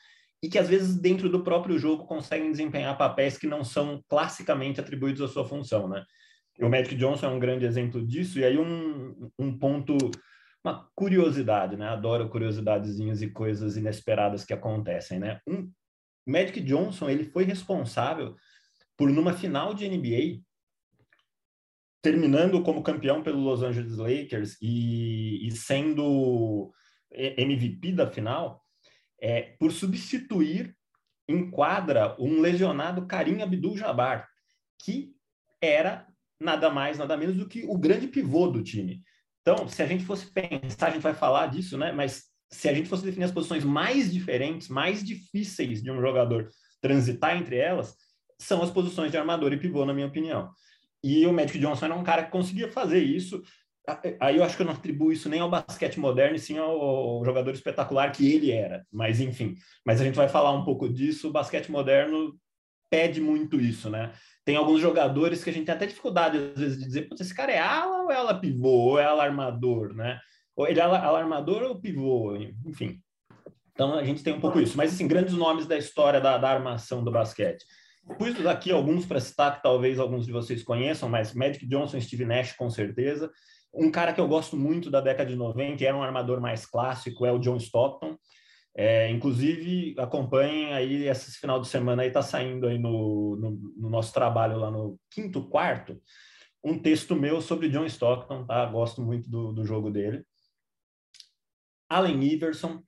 e 0.41 0.49
que 0.49 0.57
às 0.57 0.69
vezes 0.69 0.95
dentro 0.95 1.29
do 1.29 1.43
próprio 1.43 1.77
jogo 1.77 2.05
conseguem 2.05 2.51
desempenhar 2.51 2.97
papéis 2.97 3.37
que 3.37 3.47
não 3.47 3.63
são 3.63 4.01
classicamente 4.07 4.79
atribuídos 4.79 5.21
à 5.21 5.27
sua 5.27 5.45
função, 5.45 5.87
né? 5.87 6.03
O 6.61 6.69
Magic 6.69 6.95
Johnson 6.95 7.27
é 7.27 7.29
um 7.29 7.39
grande 7.39 7.65
exemplo 7.65 8.05
disso, 8.05 8.39
e 8.39 8.43
aí 8.43 8.57
um, 8.57 9.31
um 9.37 9.57
ponto, 9.57 9.97
uma 10.63 10.89
curiosidade, 10.93 11.77
né? 11.77 11.87
Adoro 11.87 12.29
curiosidadezinhas 12.29 13.21
e 13.21 13.29
coisas 13.29 13.77
inesperadas 13.77 14.43
que 14.43 14.53
acontecem, 14.53 15.19
né? 15.19 15.39
Um, 15.47 15.71
Magic 16.27 16.59
Johnson, 16.61 17.09
ele 17.09 17.23
foi 17.23 17.43
responsável 17.43 18.35
por, 18.97 19.09
numa 19.09 19.33
final 19.33 19.73
de 19.73 19.87
NBA, 19.87 20.41
terminando 22.01 22.61
como 22.61 22.83
campeão 22.83 23.23
pelo 23.23 23.39
Los 23.39 23.63
Angeles 23.63 23.97
Lakers 23.97 24.57
e, 24.61 25.47
e 25.47 25.51
sendo 25.51 26.71
MVP 27.11 27.93
da 27.93 28.09
final, 28.09 28.63
é, 29.21 29.41
por 29.59 29.71
substituir 29.71 30.75
em 31.27 31.49
quadra 31.49 32.15
um 32.19 32.41
lesionado 32.41 33.05
Karim 33.05 33.41
Abdul-Jabbar, 33.41 34.27
que 34.81 35.15
era 35.61 36.08
nada 36.39 36.69
mais, 36.69 36.97
nada 36.97 37.17
menos 37.17 37.35
do 37.35 37.47
que 37.47 37.65
o 37.67 37.77
grande 37.77 38.07
pivô 38.07 38.47
do 38.47 38.63
time. 38.63 39.01
Então, 39.41 39.67
se 39.67 39.81
a 39.81 39.87
gente 39.87 40.05
fosse 40.05 40.31
pensar, 40.31 40.87
a 40.87 40.91
gente 40.91 41.01
vai 41.01 41.13
falar 41.13 41.47
disso, 41.47 41.77
né? 41.77 41.91
Mas 41.91 42.25
se 42.51 42.67
a 42.67 42.73
gente 42.73 42.89
fosse 42.89 43.03
definir 43.03 43.25
as 43.25 43.31
posições 43.31 43.63
mais 43.63 44.11
diferentes, 44.11 44.69
mais 44.69 45.03
difíceis 45.03 45.81
de 45.83 45.91
um 45.91 46.01
jogador 46.01 46.49
transitar 46.81 47.37
entre 47.37 47.57
elas, 47.57 47.95
são 48.39 48.61
as 48.61 48.71
posições 48.71 49.11
de 49.11 49.17
armador 49.17 49.51
e 49.53 49.57
pivô, 49.57 49.85
na 49.85 49.93
minha 49.93 50.07
opinião. 50.07 50.49
E 51.03 51.25
o 51.25 51.33
Magic 51.33 51.59
Johnson 51.59 51.85
era 51.85 51.95
um 51.95 52.03
cara 52.03 52.23
que 52.23 52.31
conseguia 52.31 52.71
fazer 52.71 53.03
isso. 53.03 53.41
Aí 54.19 54.37
eu 54.37 54.43
acho 54.43 54.55
que 54.55 54.61
eu 54.61 54.65
não 54.65 54.73
atribuo 54.73 55.11
isso 55.11 55.29
nem 55.29 55.39
ao 55.39 55.49
basquete 55.49 55.99
moderno, 55.99 56.35
e 56.35 56.39
sim 56.39 56.57
ao, 56.57 57.23
jogador 57.25 57.51
espetacular 57.53 58.11
que 58.11 58.31
ele 58.31 58.51
era. 58.51 58.85
Mas 58.91 59.19
enfim, 59.19 59.55
mas 59.85 59.99
a 59.99 60.03
gente 60.03 60.15
vai 60.15 60.27
falar 60.27 60.51
um 60.51 60.63
pouco 60.63 60.87
disso. 60.87 61.29
O 61.29 61.31
basquete 61.31 61.71
moderno 61.71 62.37
pede 62.89 63.21
muito 63.21 63.59
isso, 63.59 63.89
né? 63.89 64.11
Tem 64.43 64.55
alguns 64.55 64.81
jogadores 64.81 65.43
que 65.43 65.49
a 65.49 65.53
gente 65.53 65.65
tem 65.65 65.75
até 65.75 65.85
dificuldade, 65.85 66.37
às 66.37 66.59
vezes, 66.59 66.77
de 66.79 66.85
dizer, 66.85 67.07
esse 67.19 67.33
cara 67.33 67.51
é 67.51 67.59
ala 67.59 68.03
ou 68.03 68.11
é 68.11 68.15
ala 68.15 68.39
pivô, 68.39 68.69
ou 68.69 68.99
é 68.99 69.05
ala 69.05 69.23
armador, 69.23 69.93
né? 69.93 70.19
Ou 70.55 70.67
ele 70.67 70.79
é 70.79 70.83
ala, 70.83 70.99
ala 70.99 71.19
armador 71.19 71.63
ou 71.63 71.79
pivô, 71.79 72.35
enfim. 72.65 72.99
Então, 73.73 73.93
a 73.93 74.03
gente 74.03 74.23
tem 74.23 74.33
um 74.33 74.41
pouco 74.41 74.59
isso. 74.59 74.75
Mas, 74.75 74.93
assim, 74.93 75.07
grandes 75.07 75.33
nomes 75.33 75.65
da 75.65 75.77
história 75.77 76.19
da, 76.19 76.37
da 76.37 76.49
armação 76.49 77.03
do 77.03 77.11
basquete. 77.11 77.63
Pus 78.17 78.45
aqui 78.45 78.71
alguns 78.71 79.05
para 79.05 79.19
citar, 79.19 79.55
que 79.55 79.63
talvez 79.63 79.99
alguns 79.99 80.25
de 80.25 80.31
vocês 80.31 80.63
conheçam, 80.63 81.07
mas 81.07 81.33
Magic 81.33 81.65
Johnson, 81.65 82.01
Steve 82.01 82.25
Nash, 82.25 82.53
com 82.53 82.69
certeza. 82.69 83.31
Um 83.73 83.91
cara 83.91 84.11
que 84.11 84.19
eu 84.19 84.27
gosto 84.27 84.57
muito 84.57 84.89
da 84.89 84.99
década 84.99 85.29
de 85.29 85.35
90, 85.35 85.83
era 85.85 85.95
um 85.95 86.03
armador 86.03 86.41
mais 86.41 86.65
clássico, 86.65 87.25
é 87.25 87.31
o 87.31 87.39
John 87.39 87.57
Stockton. 87.57 88.17
É, 88.75 89.09
inclusive, 89.09 89.95
acompanhem 89.97 90.73
aí, 90.73 91.07
esse 91.07 91.37
final 91.39 91.59
de 91.59 91.67
semana 91.67 92.03
aí 92.03 92.07
está 92.07 92.21
saindo 92.21 92.67
aí 92.67 92.77
no, 92.77 93.35
no, 93.35 93.51
no, 93.77 93.89
nosso 93.89 94.13
trabalho 94.13 94.57
lá 94.57 94.71
no 94.71 94.97
quinto 95.11 95.43
quarto, 95.49 95.99
um 96.63 96.77
texto 96.77 97.15
meu 97.15 97.41
sobre 97.41 97.69
John 97.69 97.85
Stockton, 97.85 98.45
tá? 98.45 98.65
Gosto 98.67 99.01
muito 99.01 99.29
do, 99.29 99.51
do 99.51 99.65
jogo 99.65 99.89
dele. 99.89 100.23
Allen 101.89 102.23
Iverson. 102.23 102.81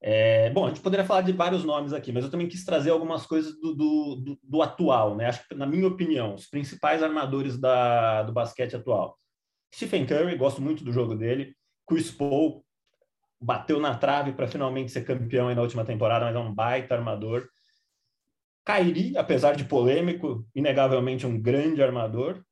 É, 0.00 0.50
bom, 0.50 0.66
a 0.66 0.68
gente 0.68 0.82
poderia 0.82 1.04
falar 1.04 1.22
de 1.22 1.32
vários 1.32 1.64
nomes 1.64 1.94
aqui, 1.94 2.12
mas 2.12 2.24
eu 2.24 2.30
também 2.30 2.46
quis 2.46 2.64
trazer 2.64 2.90
algumas 2.90 3.26
coisas 3.26 3.58
do, 3.58 3.74
do, 3.74 4.16
do, 4.16 4.38
do 4.42 4.62
atual, 4.62 5.16
né? 5.16 5.26
Acho 5.26 5.48
que, 5.48 5.54
na 5.54 5.66
minha 5.66 5.88
opinião, 5.88 6.34
os 6.34 6.46
principais 6.46 7.02
armadores 7.02 7.58
da, 7.58 8.22
do 8.22 8.32
basquete 8.32 8.76
atual. 8.76 9.18
Stephen 9.74 10.06
Curry, 10.06 10.36
gosto 10.36 10.60
muito 10.60 10.84
do 10.84 10.92
jogo 10.92 11.14
dele. 11.14 11.56
Chris 11.88 12.10
Paul, 12.10 12.64
bateu 13.44 13.78
na 13.78 13.94
trave 13.94 14.32
para 14.32 14.48
finalmente 14.48 14.90
ser 14.90 15.04
campeão 15.04 15.54
na 15.54 15.60
última 15.60 15.84
temporada, 15.84 16.24
mas 16.24 16.34
é 16.34 16.38
um 16.38 16.52
baita 16.52 16.94
armador. 16.94 17.46
Kairi, 18.64 19.16
apesar 19.18 19.54
de 19.54 19.64
polêmico, 19.64 20.46
inegavelmente 20.54 21.26
um 21.26 21.40
grande 21.40 21.82
armador. 21.82 22.42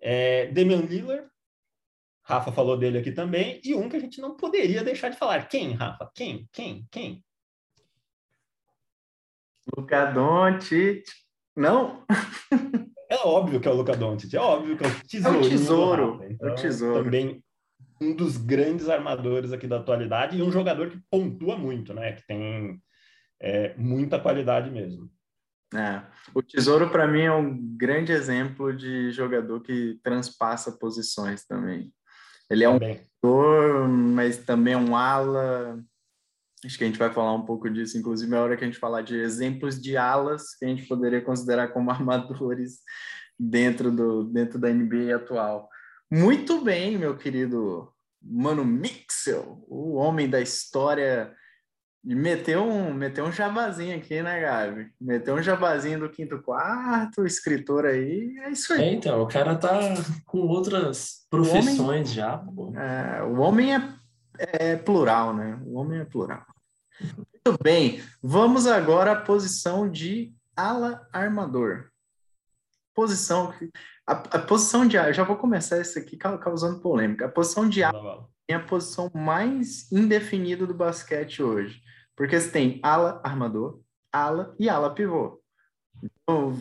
É, 0.00 0.46
Damian 0.52 0.82
Lillard, 0.82 1.28
Rafa 2.22 2.52
falou 2.52 2.76
dele 2.76 2.98
aqui 2.98 3.10
também, 3.10 3.60
e 3.64 3.74
um 3.74 3.88
que 3.88 3.96
a 3.96 4.00
gente 4.00 4.20
não 4.20 4.36
poderia 4.36 4.84
deixar 4.84 5.08
de 5.08 5.18
falar. 5.18 5.48
Quem, 5.48 5.72
Rafa? 5.72 6.08
Quem? 6.14 6.48
Quem? 6.52 6.86
Quem? 6.90 7.24
Luca 9.76 10.06
Doncic. 10.12 11.04
Não? 11.56 12.06
É 13.08 13.16
óbvio 13.26 13.60
que 13.60 13.66
é 13.66 13.70
o 13.72 13.74
Luca 13.74 13.96
Doncic, 13.96 14.32
é 14.32 14.38
óbvio 14.38 14.76
que 14.76 14.84
é 14.84 14.86
o 14.86 15.00
tesouro. 15.00 15.36
É 15.36 15.40
o 15.40 15.48
tesouro. 15.48 16.24
Então, 16.30 16.48
é 16.48 16.52
o 16.52 16.54
tesouro. 16.54 17.04
Também 17.04 17.42
um 18.00 18.14
dos 18.14 18.36
grandes 18.36 18.88
armadores 18.88 19.52
aqui 19.52 19.66
da 19.66 19.76
atualidade 19.76 20.38
e 20.38 20.42
um 20.42 20.50
jogador 20.50 20.90
que 20.90 21.00
pontua 21.10 21.56
muito, 21.56 21.92
né? 21.92 22.12
Que 22.12 22.26
tem 22.26 22.82
é, 23.40 23.74
muita 23.76 24.18
qualidade 24.18 24.70
mesmo. 24.70 25.10
É. 25.74 26.02
O 26.34 26.42
Tesouro, 26.42 26.90
para 26.90 27.06
mim, 27.06 27.22
é 27.22 27.32
um 27.32 27.56
grande 27.76 28.12
exemplo 28.12 28.74
de 28.74 29.12
jogador 29.12 29.60
que 29.60 30.00
transpassa 30.02 30.72
posições 30.72 31.44
também. 31.46 31.92
Ele 32.50 32.64
é 32.64 32.68
um 32.68 32.78
jogador, 32.80 33.88
mas 33.88 34.38
também 34.38 34.74
é 34.74 34.76
um 34.76 34.96
ala. 34.96 35.80
Acho 36.64 36.76
que 36.76 36.84
a 36.84 36.86
gente 36.86 36.98
vai 36.98 37.12
falar 37.12 37.32
um 37.34 37.44
pouco 37.44 37.70
disso, 37.70 37.96
inclusive 37.96 38.30
na 38.30 38.40
hora 38.40 38.56
que 38.56 38.64
a 38.64 38.66
gente 38.66 38.78
falar 38.78 39.02
de 39.02 39.16
exemplos 39.16 39.80
de 39.80 39.96
alas 39.96 40.54
que 40.56 40.64
a 40.64 40.68
gente 40.68 40.86
poderia 40.86 41.22
considerar 41.22 41.68
como 41.68 41.90
armadores 41.92 42.80
dentro, 43.38 43.90
do, 43.90 44.24
dentro 44.24 44.58
da 44.58 44.68
NBA 44.68 45.14
atual. 45.14 45.68
Muito 46.10 46.60
bem, 46.60 46.98
meu 46.98 47.16
querido 47.16 47.92
Mano 48.20 48.64
Mixel, 48.64 49.64
o 49.68 49.94
homem 49.94 50.28
da 50.28 50.40
história. 50.40 51.32
E 52.04 52.14
meteu 52.14 52.64
um, 52.64 52.92
meteu 52.92 53.26
um 53.26 53.30
jabazinho 53.30 53.96
aqui, 53.96 54.22
né, 54.22 54.40
Gabi? 54.40 54.90
Meteu 54.98 55.34
um 55.36 55.42
jabazinho 55.42 56.00
do 56.00 56.08
quinto 56.08 56.42
quarto, 56.42 57.26
escritor 57.26 57.84
aí, 57.84 58.38
é 58.38 58.50
isso 58.50 58.72
aí. 58.72 58.82
É, 58.82 58.92
então, 58.94 59.22
o 59.22 59.28
cara 59.28 59.54
tá 59.54 59.78
com 60.24 60.38
outras 60.38 61.26
profissões 61.30 61.78
homem, 61.78 62.04
já. 62.06 62.38
Pô. 62.38 62.74
É, 62.74 63.22
o 63.22 63.38
homem 63.40 63.76
é, 63.76 63.82
é 64.38 64.76
plural, 64.76 65.34
né? 65.34 65.60
O 65.64 65.78
homem 65.78 66.00
é 66.00 66.04
plural. 66.04 66.44
Muito 67.00 67.62
bem, 67.62 68.02
vamos 68.22 68.66
agora 68.66 69.12
à 69.12 69.16
posição 69.20 69.88
de 69.88 70.34
ala 70.56 71.06
armador. 71.12 71.90
Posição 72.94 73.52
a, 74.10 74.12
a 74.12 74.38
posição 74.40 74.86
de 74.86 74.98
ala, 74.98 75.12
já 75.12 75.22
vou 75.22 75.36
começar 75.36 75.80
isso 75.80 75.96
aqui 75.96 76.16
causando 76.16 76.80
polêmica. 76.80 77.26
A 77.26 77.30
posição 77.30 77.68
de 77.68 77.84
ala 77.84 78.28
é 78.48 78.54
a 78.54 78.60
posição 78.60 79.08
mais 79.14 79.90
indefinida 79.92 80.66
do 80.66 80.74
basquete 80.74 81.40
hoje, 81.40 81.80
porque 82.16 82.38
você 82.38 82.50
tem 82.50 82.80
ala 82.82 83.20
armador, 83.22 83.80
ala 84.12 84.56
e 84.58 84.68
ala 84.68 84.92
pivô. 84.92 85.40
Então, 86.02 86.58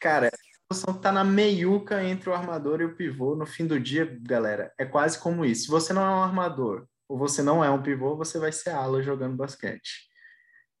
cara, 0.00 0.26
a 0.26 0.68
posição 0.68 0.96
está 0.96 1.12
na 1.12 1.22
meiuca 1.22 2.02
entre 2.02 2.28
o 2.28 2.34
armador 2.34 2.80
e 2.80 2.84
o 2.84 2.96
pivô 2.96 3.36
no 3.36 3.46
fim 3.46 3.64
do 3.64 3.78
dia, 3.78 4.18
galera. 4.20 4.72
É 4.76 4.84
quase 4.84 5.20
como 5.20 5.44
isso. 5.44 5.66
Se 5.66 5.68
você 5.68 5.92
não 5.92 6.02
é 6.02 6.10
um 6.10 6.22
armador 6.24 6.86
ou 7.08 7.16
você 7.16 7.42
não 7.42 7.62
é 7.62 7.70
um 7.70 7.82
pivô, 7.82 8.16
você 8.16 8.40
vai 8.40 8.50
ser 8.50 8.70
ala 8.70 9.00
jogando 9.02 9.36
basquete. 9.36 10.10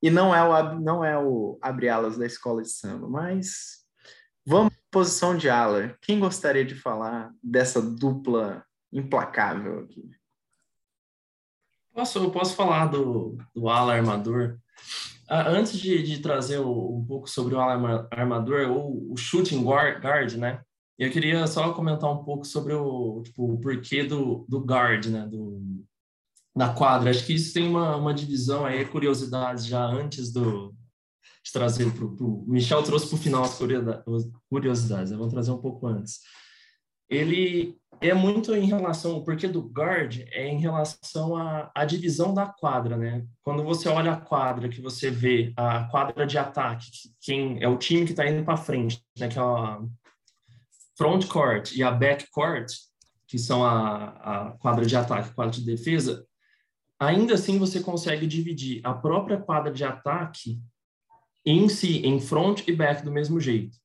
E 0.02 0.10
não 0.10 0.34
é 0.34 0.42
o, 0.42 0.80
não 0.80 1.04
é 1.04 1.16
o 1.16 1.60
abre 1.62 1.88
alas 1.88 2.18
da 2.18 2.26
escola 2.26 2.60
de 2.60 2.70
samba, 2.70 3.08
mas 3.08 3.84
vamos 4.44 4.81
posição 4.92 5.36
de 5.36 5.48
ala. 5.48 5.96
Quem 6.02 6.20
gostaria 6.20 6.64
de 6.64 6.74
falar 6.74 7.32
dessa 7.42 7.80
dupla 7.80 8.64
implacável 8.92 9.80
aqui? 9.80 10.08
Posso, 11.92 12.18
eu 12.18 12.30
posso 12.30 12.54
falar 12.54 12.86
do, 12.86 13.36
do 13.54 13.68
ala 13.68 13.94
armador. 13.94 14.58
Ah, 15.28 15.48
antes 15.48 15.78
de, 15.78 16.02
de 16.02 16.20
trazer 16.20 16.60
um 16.60 17.04
pouco 17.06 17.28
sobre 17.28 17.54
o 17.54 17.60
ala 17.60 18.06
armador, 18.10 18.70
ou 18.70 19.12
o 19.12 19.16
shooting 19.16 19.64
guard, 19.64 20.34
né? 20.34 20.60
Eu 20.98 21.10
queria 21.10 21.46
só 21.46 21.72
comentar 21.72 22.10
um 22.12 22.22
pouco 22.22 22.44
sobre 22.44 22.74
o, 22.74 23.22
tipo, 23.22 23.54
o 23.54 23.58
porquê 23.58 24.04
do, 24.04 24.44
do 24.48 24.60
guard, 24.60 25.06
né? 25.06 25.26
Do, 25.26 25.84
na 26.54 26.74
quadra. 26.74 27.10
Acho 27.10 27.24
que 27.24 27.34
isso 27.34 27.54
tem 27.54 27.66
uma, 27.66 27.96
uma 27.96 28.12
divisão 28.12 28.66
aí, 28.66 28.84
curiosidades 28.84 29.64
já 29.64 29.82
antes 29.82 30.30
do, 30.30 30.74
de 31.44 31.52
trazer 31.52 31.90
para 31.92 32.04
o... 32.04 32.44
Michel 32.46 32.82
trouxe 32.82 33.08
para 33.08 33.16
o 33.16 33.18
final 33.18 33.42
as 33.44 33.58
curiosidades, 34.48 35.12
eu 35.12 35.18
vou 35.18 35.28
trazer 35.28 35.50
um 35.50 35.58
pouco 35.58 35.86
antes. 35.86 36.20
Ele 37.08 37.76
é 38.00 38.14
muito 38.14 38.54
em 38.54 38.66
relação, 38.66 39.16
o 39.16 39.24
porquê 39.24 39.46
do 39.46 39.60
guard 39.60 40.22
é 40.32 40.48
em 40.48 40.58
relação 40.58 41.36
à, 41.36 41.70
à 41.74 41.84
divisão 41.84 42.32
da 42.32 42.46
quadra, 42.46 42.96
né? 42.96 43.24
Quando 43.42 43.62
você 43.62 43.88
olha 43.88 44.12
a 44.12 44.20
quadra, 44.20 44.68
que 44.68 44.80
você 44.80 45.10
vê 45.10 45.52
a 45.56 45.84
quadra 45.84 46.26
de 46.26 46.38
ataque, 46.38 46.90
quem 47.20 47.62
é 47.62 47.68
o 47.68 47.76
time 47.76 48.04
que 48.04 48.12
está 48.12 48.26
indo 48.26 48.44
para 48.44 48.56
frente, 48.56 49.04
né? 49.18 49.28
Que 49.28 49.38
é 49.38 49.42
a 49.42 49.80
front 50.96 51.26
court 51.26 51.72
e 51.72 51.82
a 51.82 51.90
back 51.90 52.28
court, 52.30 52.72
que 53.26 53.38
são 53.38 53.64
a, 53.64 54.48
a 54.48 54.50
quadra 54.52 54.84
de 54.84 54.96
ataque, 54.96 55.34
quadra 55.34 55.52
de 55.52 55.64
defesa, 55.64 56.26
ainda 56.98 57.34
assim 57.34 57.58
você 57.58 57.80
consegue 57.80 58.26
dividir 58.26 58.80
a 58.84 58.94
própria 58.94 59.38
quadra 59.38 59.72
de 59.72 59.84
ataque 59.84 60.60
em 61.44 61.68
si, 61.68 61.98
em 62.06 62.20
front 62.20 62.66
e 62.66 62.72
back 62.72 63.04
do 63.04 63.12
mesmo 63.12 63.40
jeito. 63.40 63.76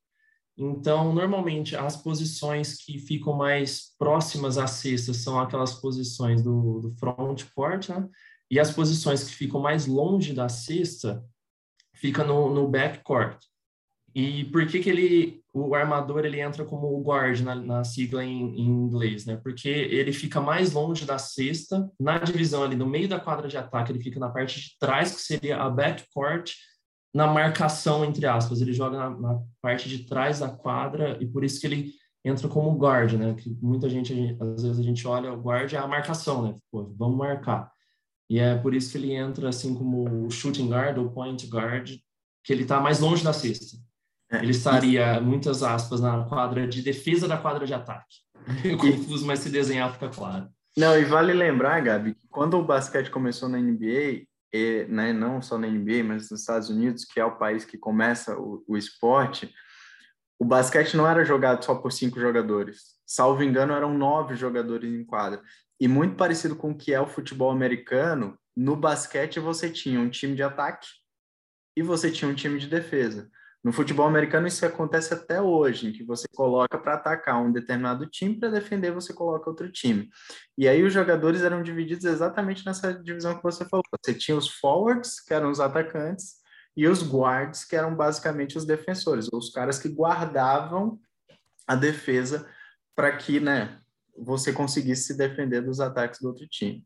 Então, 0.58 1.14
normalmente, 1.14 1.76
as 1.76 1.96
posições 1.96 2.78
que 2.78 2.98
ficam 2.98 3.34
mais 3.34 3.96
próximas 3.98 4.58
à 4.58 4.66
cesta 4.66 5.14
são 5.14 5.40
aquelas 5.40 5.76
posições 5.76 6.42
do, 6.42 6.80
do 6.80 6.90
front 6.98 7.44
court, 7.54 7.90
né? 7.90 8.08
E 8.50 8.60
as 8.60 8.72
posições 8.72 9.24
que 9.24 9.36
ficam 9.36 9.60
mais 9.60 9.86
longe 9.86 10.34
da 10.34 10.50
cesta 10.50 11.24
fica 11.94 12.24
no, 12.24 12.52
no 12.52 12.68
back 12.68 13.04
court. 13.04 13.38
E 14.16 14.46
por 14.46 14.66
que 14.66 14.80
que 14.80 14.90
ele, 14.90 15.44
o 15.54 15.76
armador, 15.76 16.26
ele 16.26 16.40
entra 16.40 16.66
como 16.66 16.88
o 16.88 17.04
guard 17.04 17.40
na, 17.42 17.54
na 17.54 17.84
sigla 17.84 18.24
em, 18.24 18.56
em, 18.58 18.66
inglês, 18.66 19.28
né? 19.28 19.40
Porque 19.44 19.70
ele 19.70 20.12
fica 20.12 20.42
mais 20.42 20.74
longe 20.74 21.06
da 21.06 21.20
cesta, 21.20 21.88
na 22.00 22.18
divisão 22.18 22.64
ali, 22.64 22.76
no 22.76 22.88
meio 22.88 23.08
da 23.08 23.20
quadra 23.20 23.48
de 23.48 23.58
ataque, 23.58 23.92
ele 23.92 24.02
fica 24.02 24.20
na 24.20 24.30
parte 24.30 24.60
de 24.60 24.76
trás, 24.80 25.14
que 25.14 25.22
seria 25.22 25.62
a 25.62 25.70
backcourt, 25.70 26.54
na 27.14 27.28
marcação, 27.28 28.06
entre 28.06 28.26
aspas. 28.26 28.62
Ele 28.62 28.74
joga 28.74 28.98
na, 28.98 29.10
na, 29.10 29.42
parte 29.62 29.90
de 29.90 30.06
trás 30.06 30.40
da 30.40 30.50
quadra 30.50 31.18
e 31.22 31.26
por 31.26 31.44
isso 31.44 31.60
que 31.60 31.68
ele 31.68 31.92
entra 32.24 32.48
como 32.48 32.78
guard, 32.78 33.14
né? 33.14 33.34
Que 33.34 33.50
muita 33.62 33.90
gente, 33.90 34.38
às 34.40 34.64
vezes 34.64 34.80
a 34.80 34.84
gente 34.84 35.08
olha 35.08 35.34
o 35.34 35.42
guard 35.42 35.72
é 35.74 35.78
a 35.78 35.88
marcação, 35.88 36.44
né? 36.44 36.56
Pô, 36.72 36.94
vamos 36.98 37.18
marcar. 37.18 37.72
E 38.30 38.40
é 38.40 38.56
por 38.58 38.74
isso 38.74 38.92
que 38.92 38.98
ele 38.98 39.14
entra 39.14 39.50
assim 39.50 39.74
como 39.74 40.26
o 40.26 40.30
shooting 40.30 40.68
guard 40.68 40.98
ou 40.98 41.10
point 41.10 41.48
guard, 41.48 41.92
que 42.44 42.54
ele 42.54 42.64
está 42.64 42.80
mais 42.80 43.00
longe 43.00 43.24
da 43.24 43.32
cesta. 43.32 43.78
É. 44.30 44.40
Ele 44.40 44.52
estaria, 44.52 45.22
muitas 45.22 45.64
aspas, 45.64 46.02
na 46.02 46.26
quadra 46.26 46.68
de 46.68 46.82
defesa 46.82 47.28
da 47.28 47.38
quadra 47.38 47.66
de 47.66 47.74
ataque. 47.74 48.18
Meio 48.64 48.78
confuso, 48.78 49.26
mas 49.26 49.40
se 49.40 49.50
desenhar 49.50 49.92
fica 49.94 50.10
claro. 50.10 50.50
Não, 50.78 50.98
e 50.98 51.06
vale 51.06 51.34
lembrar, 51.34 51.82
Gabi, 51.82 52.14
que 52.14 52.28
quando 52.28 52.56
o 52.56 52.64
basquete 52.64 53.10
começou 53.10 53.50
na 53.50 53.58
NBA, 53.58 54.27
e, 54.54 54.86
né, 54.90 55.12
não 55.14 55.42
só 55.42 55.58
na 55.58 55.68
NBA, 55.68 56.04
mas 56.04 56.30
nos 56.30 56.42
Estados 56.42 56.70
Unidos, 56.70 57.06
que 57.06 57.20
é 57.20 57.26
o 57.26 57.38
país 57.38 57.66
que 57.66 57.78
começa 57.78 58.38
o, 58.38 58.64
o 58.68 58.78
esporte, 58.78 59.54
o 60.40 60.46
basquete 60.46 60.96
não 60.96 61.08
era 61.08 61.26
jogado 61.26 61.64
só 61.64 61.76
por 61.76 61.92
cinco 61.92 62.20
jogadores. 62.20 62.98
Salvo 63.06 63.44
engano, 63.44 63.74
eram 63.74 63.98
nove 63.98 64.36
jogadores 64.36 64.92
em 64.92 65.04
quadra. 65.04 65.42
E 65.80 65.88
muito 65.88 66.16
parecido 66.16 66.56
com 66.56 66.72
o 66.72 66.78
que 66.78 66.94
é 66.94 67.02
o 67.02 67.08
futebol 67.08 67.52
americano, 67.52 68.38
no 68.56 68.76
basquete 68.76 69.40
você 69.40 69.70
tinha 69.70 70.00
um 70.00 70.10
time 70.10 70.36
de 70.36 70.44
ataque 70.44 70.88
e 71.76 71.84
você 71.84 72.12
tinha 72.12 72.30
um 72.30 72.36
time 72.36 72.60
de 72.60 72.68
defesa. 72.68 73.30
No 73.64 73.74
futebol 73.74 74.08
americano 74.08 74.48
isso 74.48 74.66
acontece 74.66 75.14
até 75.14 75.42
hoje, 75.42 75.88
em 75.88 75.92
que 75.92 76.04
você 76.04 76.28
coloca 76.34 76.78
para 76.78 76.94
atacar 76.94 77.42
um 77.42 77.52
determinado 77.52 78.06
time, 78.06 78.40
para 78.40 78.50
defender 78.50 78.92
você 78.92 79.14
coloca 79.14 79.50
outro 79.50 79.70
time. 79.72 80.10
E 80.58 80.68
aí 80.68 80.84
os 80.84 80.94
jogadores 80.94 81.42
eram 81.42 81.62
divididos 81.62 82.06
exatamente 82.06 82.66
nessa 82.66 82.94
divisão 82.94 83.36
que 83.36 83.44
você 83.44 83.68
falou. 83.68 83.84
Você 84.04 84.14
tinha 84.14 84.38
os 84.38 84.50
forwards, 84.50 85.20
que 85.20 85.34
eram 85.34 85.50
os 85.50 85.60
atacantes, 85.60 86.36
e 86.78 86.88
os 86.88 87.02
guards, 87.02 87.66
que 87.66 87.76
eram 87.76 87.96
basicamente 87.96 88.58
os 88.58 88.66
defensores, 88.66 89.28
os 89.34 89.50
caras 89.50 89.80
que 89.80 89.90
guardavam 89.90 91.00
a 91.66 91.76
defesa 91.76 92.48
para 92.96 93.18
que, 93.18 93.40
né, 93.40 93.82
você 94.16 94.54
conseguisse 94.54 95.08
se 95.08 95.18
defender 95.18 95.62
dos 95.62 95.80
ataques 95.80 96.22
do 96.22 96.28
outro 96.28 96.48
time. 96.48 96.86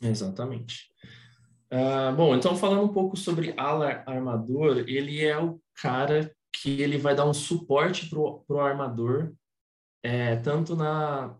Exatamente. 0.00 0.89
Uh, 1.72 2.14
bom, 2.16 2.34
então 2.34 2.56
falando 2.56 2.82
um 2.82 2.92
pouco 2.92 3.16
sobre 3.16 3.54
ala 3.56 4.02
armador, 4.04 4.78
ele 4.88 5.24
é 5.24 5.38
o 5.38 5.60
cara 5.80 6.34
que 6.52 6.82
ele 6.82 6.98
vai 6.98 7.14
dar 7.14 7.26
um 7.26 7.32
suporte 7.32 8.08
pro, 8.10 8.40
pro 8.46 8.58
armador, 8.58 9.32
é, 10.02 10.36
tanto 10.36 10.74
na, 10.74 11.36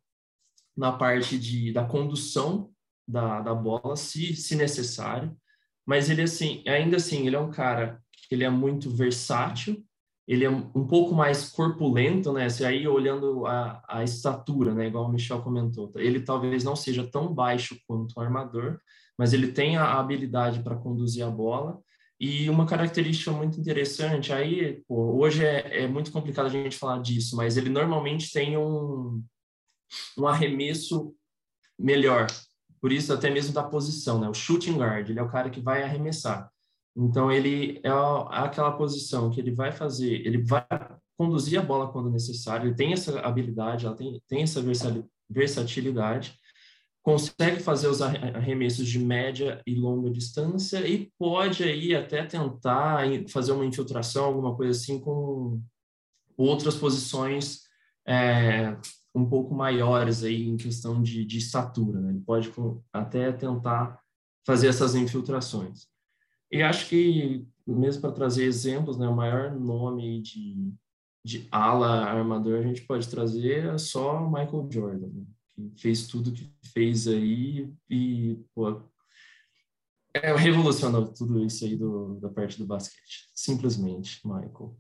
na 0.77 0.93
parte 0.93 1.37
de, 1.37 1.73
da 1.73 1.85
condução 1.85 2.71
da, 3.07 3.41
da 3.41 3.55
bola, 3.55 3.97
se, 3.97 4.37
se 4.37 4.55
necessário, 4.55 5.37
mas 5.85 6.09
ele 6.09 6.23
assim, 6.23 6.63
ainda 6.67 6.97
assim, 6.97 7.27
ele 7.27 7.35
é 7.35 7.41
um 7.41 7.51
cara 7.51 8.01
que 8.29 8.35
ele 8.35 8.45
é 8.45 8.51
muito 8.51 8.89
versátil, 8.89 9.85
ele 10.29 10.45
é 10.45 10.51
um 10.51 10.87
pouco 10.87 11.13
mais 11.13 11.49
corpulento, 11.51 12.33
né? 12.33 12.49
Se 12.49 12.65
aí 12.65 12.87
olhando 12.87 13.47
a, 13.47 13.83
a 13.89 14.05
estatura, 14.05 14.73
né? 14.73 14.87
Igual 14.87 15.07
o 15.07 15.09
Michel 15.09 15.43
comentou, 15.43 15.91
ele 15.97 16.21
talvez 16.21 16.63
não 16.63 16.77
seja 16.77 17.05
tão 17.05 17.35
baixo 17.35 17.77
quanto 17.85 18.13
o 18.17 18.21
armador, 18.21 18.79
mas 19.21 19.35
ele 19.35 19.53
tem 19.53 19.77
a 19.77 20.01
habilidade 20.01 20.63
para 20.63 20.75
conduzir 20.75 21.23
a 21.23 21.29
bola. 21.29 21.79
E 22.19 22.49
uma 22.49 22.65
característica 22.65 23.31
muito 23.31 23.61
interessante, 23.61 24.33
aí, 24.33 24.83
pô, 24.89 25.15
hoje 25.21 25.45
é, 25.45 25.83
é, 25.83 25.87
muito 25.87 26.11
complicado 26.11 26.47
a 26.47 26.49
gente 26.49 26.79
falar 26.79 27.03
disso, 27.03 27.37
mas 27.37 27.59
ele 27.59 27.69
normalmente 27.69 28.33
tem 28.33 28.57
um, 28.57 29.23
um 30.17 30.27
arremesso 30.27 31.15
melhor, 31.79 32.29
por 32.81 32.91
isso 32.91 33.13
até 33.13 33.29
mesmo 33.29 33.53
da 33.53 33.63
posição, 33.63 34.19
né? 34.19 34.27
O 34.27 34.33
shooting 34.33 34.79
guard, 34.79 35.11
ele 35.11 35.19
é 35.19 35.23
o 35.23 35.31
cara 35.31 35.51
que 35.51 35.61
vai 35.61 35.83
arremessar. 35.83 36.51
Então 36.97 37.31
ele 37.31 37.79
é 37.85 37.91
aquela 38.31 38.73
posição 38.73 39.31
que 39.31 39.39
ele 39.39 39.53
vai 39.53 39.71
fazer, 39.71 40.27
ele 40.27 40.43
vai 40.43 40.67
conduzir 41.19 41.59
a 41.59 41.63
bola 41.63 41.93
quando 41.93 42.09
necessário, 42.09 42.69
ele 42.69 42.75
tem 42.75 42.95
essa 42.95 43.21
habilidade, 43.21 43.85
ela 43.85 43.95
tem, 43.95 44.23
tem 44.27 44.43
essa 44.45 44.63
versatilidade, 45.29 46.40
consegue 47.03 47.61
fazer 47.61 47.89
os 47.89 48.03
arremessos 48.03 48.87
de 48.87 48.99
média 48.99 49.63
e 49.67 49.75
longa 49.75 50.11
distância 50.11 50.87
e 50.87 51.11
pode 51.19 51.63
aí 51.65 51.95
até 51.95 52.25
tentar 52.25 53.05
fazer 53.29 53.53
uma 53.53 53.65
infiltração, 53.65 54.25
alguma 54.25 54.55
coisa 54.55 54.79
assim 54.79 55.01
com 55.01 55.63
outras 56.37 56.77
posições 56.77 57.63
é, 58.07 58.77
um 59.15 59.29
pouco 59.29 59.55
maiores 59.55 60.23
aí 60.23 60.49
em 60.49 60.57
questão 60.57 61.03
de, 61.03 61.25
de 61.25 61.39
estatura, 61.39 62.01
né? 62.01 62.11
Ele 62.11 62.21
pode 62.21 62.53
até 62.93 63.33
tentar 63.33 64.01
fazer 64.47 64.69
essas 64.69 64.95
infiltrações. 64.95 65.87
E 66.51 66.63
acho 66.63 66.89
que, 66.89 67.47
mesmo 67.67 68.03
para 68.03 68.13
trazer 68.13 68.45
exemplos, 68.45 68.99
né, 68.99 69.07
o 69.07 69.15
maior 69.15 69.55
nome 69.55 70.21
de, 70.21 70.73
de 71.25 71.49
ala 71.51 72.05
armador 72.05 72.59
a 72.59 72.63
gente 72.63 72.83
pode 72.83 73.09
trazer 73.09 73.67
é 73.67 73.79
só 73.79 74.29
Michael 74.29 74.69
Jordan, 74.71 75.09
né? 75.09 75.25
Fez 75.77 76.07
tudo 76.07 76.33
que 76.33 76.53
fez 76.73 77.07
aí 77.09 77.73
e 77.89 78.39
pô, 78.55 78.83
é, 80.15 80.35
revolucionou 80.35 81.13
tudo 81.13 81.45
isso 81.45 81.65
aí 81.65 81.77
do, 81.77 82.19
da 82.21 82.29
parte 82.29 82.59
do 82.59 82.67
basquete. 82.67 83.31
Simplesmente, 83.35 84.21
Michael. 84.25 84.77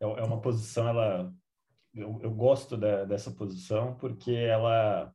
É, 0.00 0.04
é 0.04 0.24
uma 0.24 0.40
posição, 0.40 0.88
ela 0.88 1.32
eu, 1.94 2.20
eu 2.22 2.30
gosto 2.30 2.76
da, 2.76 3.04
dessa 3.04 3.30
posição 3.30 3.94
porque 3.96 4.32
ela 4.32 5.12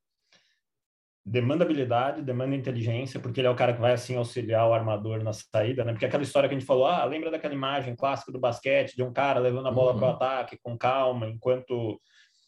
demanda 1.26 1.64
habilidade, 1.64 2.22
demanda 2.22 2.56
inteligência, 2.56 3.20
porque 3.20 3.40
ele 3.40 3.48
é 3.48 3.50
o 3.50 3.56
cara 3.56 3.74
que 3.74 3.82
vai 3.82 3.94
assim 3.94 4.16
auxiliar 4.16 4.68
o 4.70 4.74
armador 4.74 5.24
na 5.24 5.34
saída, 5.34 5.84
né? 5.84 5.92
Porque 5.92 6.06
aquela 6.06 6.22
história 6.22 6.48
que 6.48 6.54
a 6.54 6.60
gente 6.60 6.68
falou, 6.68 6.86
ah, 6.86 7.04
lembra 7.06 7.32
daquela 7.32 7.54
imagem 7.54 7.96
clássica 7.96 8.32
do 8.32 8.40
basquete 8.40 8.96
de 8.96 9.02
um 9.02 9.12
cara 9.12 9.40
levando 9.40 9.68
a 9.68 9.72
bola 9.72 9.94
uhum. 9.94 10.00
para 10.00 10.08
o 10.08 10.12
ataque 10.12 10.60
com 10.62 10.78
calma, 10.78 11.28
enquanto 11.28 12.00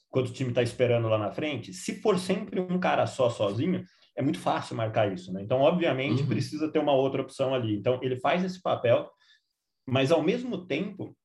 enquanto 0.09 0.29
o 0.29 0.33
time 0.33 0.49
está 0.49 0.63
esperando 0.63 1.07
lá 1.07 1.17
na 1.17 1.31
frente. 1.31 1.73
Se 1.73 2.01
for 2.01 2.17
sempre 2.17 2.59
um 2.59 2.79
cara 2.79 3.05
só 3.05 3.29
sozinho, 3.29 3.83
é 4.15 4.21
muito 4.21 4.39
fácil 4.39 4.75
marcar 4.75 5.13
isso, 5.13 5.31
né? 5.31 5.41
Então, 5.43 5.59
obviamente, 5.59 6.23
uhum. 6.23 6.27
precisa 6.27 6.71
ter 6.71 6.79
uma 6.79 6.93
outra 6.93 7.21
opção 7.21 7.53
ali. 7.53 7.75
Então, 7.75 7.99
ele 8.01 8.19
faz 8.19 8.43
esse 8.43 8.61
papel, 8.61 9.09
mas 9.87 10.11
ao 10.11 10.23
mesmo 10.23 10.65
tempo 10.65 11.15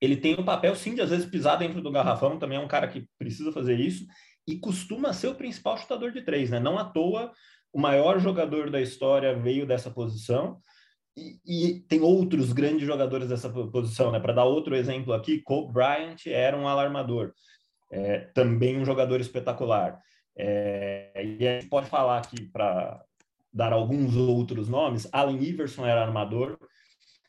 ele 0.00 0.16
tem 0.16 0.34
o 0.34 0.44
papel, 0.44 0.74
sim, 0.76 0.94
de 0.94 1.00
às 1.00 1.10
vezes 1.10 1.26
pisar 1.26 1.56
dentro 1.56 1.80
do 1.80 1.90
garrafão, 1.90 2.38
também 2.38 2.58
é 2.58 2.60
um 2.60 2.68
cara 2.68 2.86
que 2.86 3.08
precisa 3.18 3.50
fazer 3.50 3.80
isso, 3.80 4.06
e 4.46 4.58
costuma 4.58 5.12
ser 5.12 5.28
o 5.28 5.34
principal 5.34 5.76
chutador 5.76 6.12
de 6.12 6.22
três, 6.22 6.50
né? 6.50 6.60
Não 6.60 6.78
à 6.78 6.84
toa, 6.84 7.32
o 7.72 7.80
maior 7.80 8.18
jogador 8.20 8.70
da 8.70 8.80
história 8.80 9.34
veio 9.34 9.66
dessa 9.66 9.90
posição, 9.90 10.58
e, 11.16 11.40
e 11.46 11.80
tem 11.80 12.00
outros 12.02 12.52
grandes 12.52 12.86
jogadores 12.86 13.28
dessa 13.28 13.48
posição, 13.48 14.12
né? 14.12 14.20
Para 14.20 14.34
dar 14.34 14.44
outro 14.44 14.76
exemplo 14.76 15.14
aqui, 15.14 15.40
Kobe 15.40 15.72
Bryant 15.72 16.26
era 16.26 16.56
um 16.56 16.68
alarmador, 16.68 17.32
é, 17.90 18.18
também 18.34 18.78
um 18.78 18.84
jogador 18.84 19.20
espetacular. 19.20 20.00
É, 20.36 21.12
e 21.16 21.46
a 21.46 21.60
gente 21.60 21.68
pode 21.68 21.88
falar 21.88 22.18
aqui, 22.18 22.44
para 22.46 23.02
dar 23.52 23.72
alguns 23.72 24.14
outros 24.16 24.68
nomes, 24.68 25.08
Allen 25.12 25.42
Iverson 25.42 25.86
era 25.86 26.02
armador, 26.02 26.58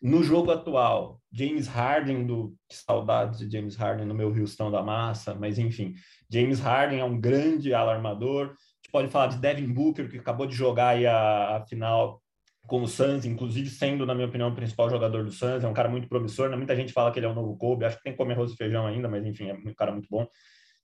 no 0.02 0.24
jogo 0.24 0.52
atual, 0.52 1.20
James 1.32 1.68
Harden, 1.68 2.26
do 2.26 2.56
que 2.70 2.76
saudades 2.76 3.40
de 3.40 3.50
James 3.50 3.76
Harden 3.76 4.06
no 4.06 4.14
meu 4.14 4.30
Houston 4.30 4.70
da 4.70 4.84
massa, 4.84 5.34
mas 5.34 5.58
enfim, 5.58 5.96
James 6.30 6.60
Harden 6.60 7.00
é 7.00 7.04
um 7.04 7.20
grande 7.20 7.74
alarmador. 7.74 8.46
A 8.46 8.50
gente 8.50 8.92
pode 8.92 9.08
falar 9.10 9.28
de 9.28 9.40
Devin 9.40 9.74
Booker, 9.74 10.10
que 10.10 10.20
acabou 10.20 10.46
de 10.46 10.56
jogar 10.56 11.04
a, 11.04 11.58
a 11.58 11.66
final 11.66 12.22
com 12.68 12.84
o 12.84 12.88
Suns, 12.88 13.26
inclusive 13.26 13.70
sendo, 13.70 14.06
na 14.06 14.14
minha 14.14 14.28
opinião, 14.28 14.50
o 14.50 14.56
principal 14.56 14.90
jogador 14.90 15.24
do 15.24 15.32
Suns. 15.32 15.64
É 15.64 15.68
um 15.68 15.74
cara 15.74 15.90
muito 15.90 16.08
promissor. 16.08 16.50
Né? 16.50 16.58
Muita 16.58 16.76
gente 16.76 16.94
fala 16.94 17.12
que 17.12 17.18
ele 17.18 17.26
é 17.26 17.30
o 17.30 17.34
novo 17.34 17.58
Kobe. 17.58 17.86
Acho 17.86 17.98
que 17.98 18.04
tem 18.04 18.12
que 18.12 18.18
comer 18.18 18.34
arroz 18.34 18.52
e 18.52 18.58
feijão 18.58 18.86
ainda, 18.86 19.08
mas 19.08 19.26
enfim, 19.26 19.50
é 19.50 19.54
um 19.54 19.74
cara 19.74 19.92
muito 19.92 20.08
bom. 20.10 20.28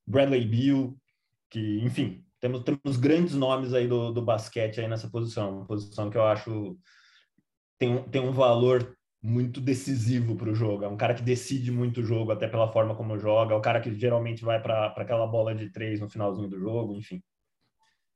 Bradley 0.08 0.46
Beal, 0.46 0.96
que, 1.50 1.80
enfim, 1.82 2.26
temos, 2.40 2.64
temos 2.64 2.98
grandes 2.98 3.36
nomes 3.36 3.74
aí 3.74 3.88
do, 3.88 4.12
do 4.12 4.22
basquete 4.22 4.80
aí 4.80 4.88
nessa 4.88 5.10
posição. 5.10 5.58
Uma 5.58 5.66
posição 5.66 6.10
que 6.10 6.18
eu 6.18 6.24
acho 6.24 6.78
tem, 7.78 8.02
tem 8.10 8.22
um 8.22 8.32
valor 8.32 8.98
muito 9.22 9.62
decisivo 9.62 10.36
para 10.36 10.50
o 10.50 10.56
jogo. 10.56 10.84
É 10.84 10.88
um 10.88 10.98
cara 10.98 11.14
que 11.14 11.22
decide 11.22 11.72
muito 11.72 12.02
o 12.02 12.04
jogo, 12.04 12.32
até 12.32 12.48
pela 12.48 12.72
forma 12.72 12.96
como 12.96 13.18
joga. 13.18 13.54
É 13.54 13.58
o 13.58 13.62
cara 13.62 13.80
que 13.80 13.94
geralmente 13.94 14.44
vai 14.44 14.62
para 14.62 14.88
aquela 14.88 15.28
bola 15.28 15.54
de 15.54 15.70
três 15.70 16.00
no 16.00 16.10
finalzinho 16.10 16.50
do 16.50 16.60
jogo, 16.60 16.96
enfim. 16.96 17.22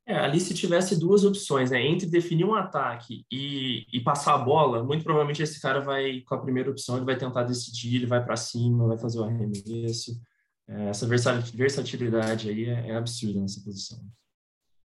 É, 0.07 0.17
ali 0.17 0.39
se 0.39 0.53
tivesse 0.53 0.97
duas 0.97 1.25
opções, 1.25 1.69
né? 1.69 1.85
Entre 1.85 2.07
definir 2.07 2.45
um 2.45 2.55
ataque 2.55 3.25
e, 3.29 3.85
e 3.91 3.99
passar 3.99 4.35
a 4.35 4.37
bola, 4.37 4.81
muito 4.81 5.03
provavelmente 5.03 5.43
esse 5.43 5.61
cara 5.61 5.81
vai, 5.81 6.21
com 6.21 6.33
a 6.33 6.41
primeira 6.41 6.71
opção, 6.71 6.95
ele 6.95 7.05
vai 7.05 7.17
tentar 7.17 7.43
decidir, 7.43 7.97
ele 7.97 8.05
vai 8.05 8.23
para 8.23 8.37
cima, 8.37 8.87
vai 8.87 8.97
fazer 8.97 9.19
o 9.19 9.25
arremesso. 9.25 10.17
É, 10.65 10.85
essa 10.87 11.05
versatilidade 11.05 12.49
aí 12.49 12.65
é, 12.65 12.91
é 12.91 12.95
absurda 12.95 13.41
nessa 13.41 13.61
posição. 13.61 13.99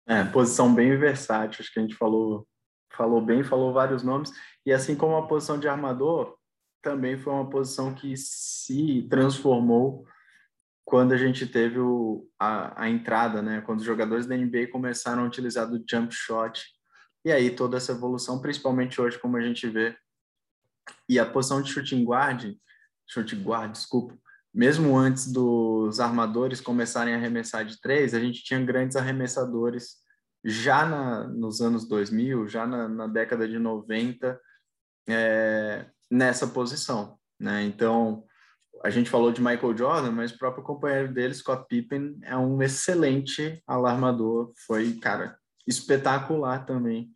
É, 0.06 0.22
posição 0.22 0.72
bem 0.72 0.96
versátil, 0.96 1.60
acho 1.60 1.72
que 1.72 1.80
a 1.80 1.82
gente 1.82 1.96
falou 1.96 2.46
falou 2.96 3.20
bem, 3.20 3.44
falou 3.44 3.72
vários 3.72 4.02
nomes, 4.02 4.32
e 4.66 4.72
assim 4.72 4.96
como 4.96 5.14
a 5.16 5.26
posição 5.26 5.58
de 5.58 5.68
armador, 5.68 6.36
também 6.82 7.16
foi 7.16 7.32
uma 7.32 7.48
posição 7.48 7.94
que 7.94 8.16
se 8.16 9.06
transformou 9.08 10.04
quando 10.88 11.12
a 11.12 11.18
gente 11.18 11.46
teve 11.46 11.78
o, 11.78 12.26
a, 12.38 12.84
a 12.84 12.88
entrada, 12.88 13.42
né? 13.42 13.60
Quando 13.60 13.80
os 13.80 13.84
jogadores 13.84 14.24
da 14.24 14.34
NBA 14.34 14.68
começaram 14.72 15.22
a 15.22 15.26
utilizar 15.26 15.68
do 15.68 15.84
jump 15.86 16.14
shot, 16.14 16.64
e 17.22 17.30
aí 17.30 17.50
toda 17.50 17.76
essa 17.76 17.92
evolução, 17.92 18.40
principalmente 18.40 18.98
hoje, 18.98 19.18
como 19.18 19.36
a 19.36 19.42
gente 19.42 19.68
vê. 19.68 19.94
E 21.06 21.18
a 21.18 21.26
posição 21.26 21.60
de 21.60 21.70
shooting 21.70 22.04
guard, 22.04 22.54
shooting 23.06 23.42
guard, 23.42 23.72
desculpa, 23.72 24.18
mesmo 24.54 24.96
antes 24.96 25.30
dos 25.30 26.00
armadores 26.00 26.58
começarem 26.58 27.12
a 27.12 27.18
arremessar 27.18 27.66
de 27.66 27.78
três, 27.78 28.14
a 28.14 28.18
gente 28.18 28.42
tinha 28.42 28.64
grandes 28.64 28.96
arremessadores 28.96 29.96
já 30.42 30.86
na, 30.86 31.28
nos 31.28 31.60
anos 31.60 31.86
2000, 31.86 32.48
já 32.48 32.66
na, 32.66 32.88
na 32.88 33.06
década 33.06 33.46
de 33.46 33.58
90, 33.58 34.40
é, 35.06 35.84
nessa 36.10 36.46
posição. 36.46 37.18
Né? 37.38 37.64
Então, 37.64 38.24
a 38.82 38.90
gente 38.90 39.10
falou 39.10 39.32
de 39.32 39.40
Michael 39.40 39.76
Jordan, 39.76 40.12
mas 40.12 40.32
o 40.32 40.38
próprio 40.38 40.64
companheiro 40.64 41.12
dele, 41.12 41.34
Scott 41.34 41.66
Pippen, 41.68 42.18
é 42.22 42.36
um 42.36 42.62
excelente 42.62 43.62
alarmador. 43.66 44.52
Foi, 44.66 44.94
cara, 44.94 45.38
espetacular 45.66 46.64
também 46.64 47.10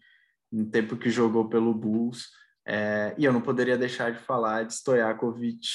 no 0.50 0.66
tempo 0.66 0.96
que 0.96 1.10
jogou 1.10 1.48
pelo 1.48 1.72
Bulls. 1.72 2.28
É, 2.66 3.14
e 3.18 3.24
eu 3.24 3.32
não 3.32 3.40
poderia 3.40 3.76
deixar 3.76 4.12
de 4.12 4.18
falar 4.20 4.64
de 4.64 4.74
Stojakovic, 4.74 5.66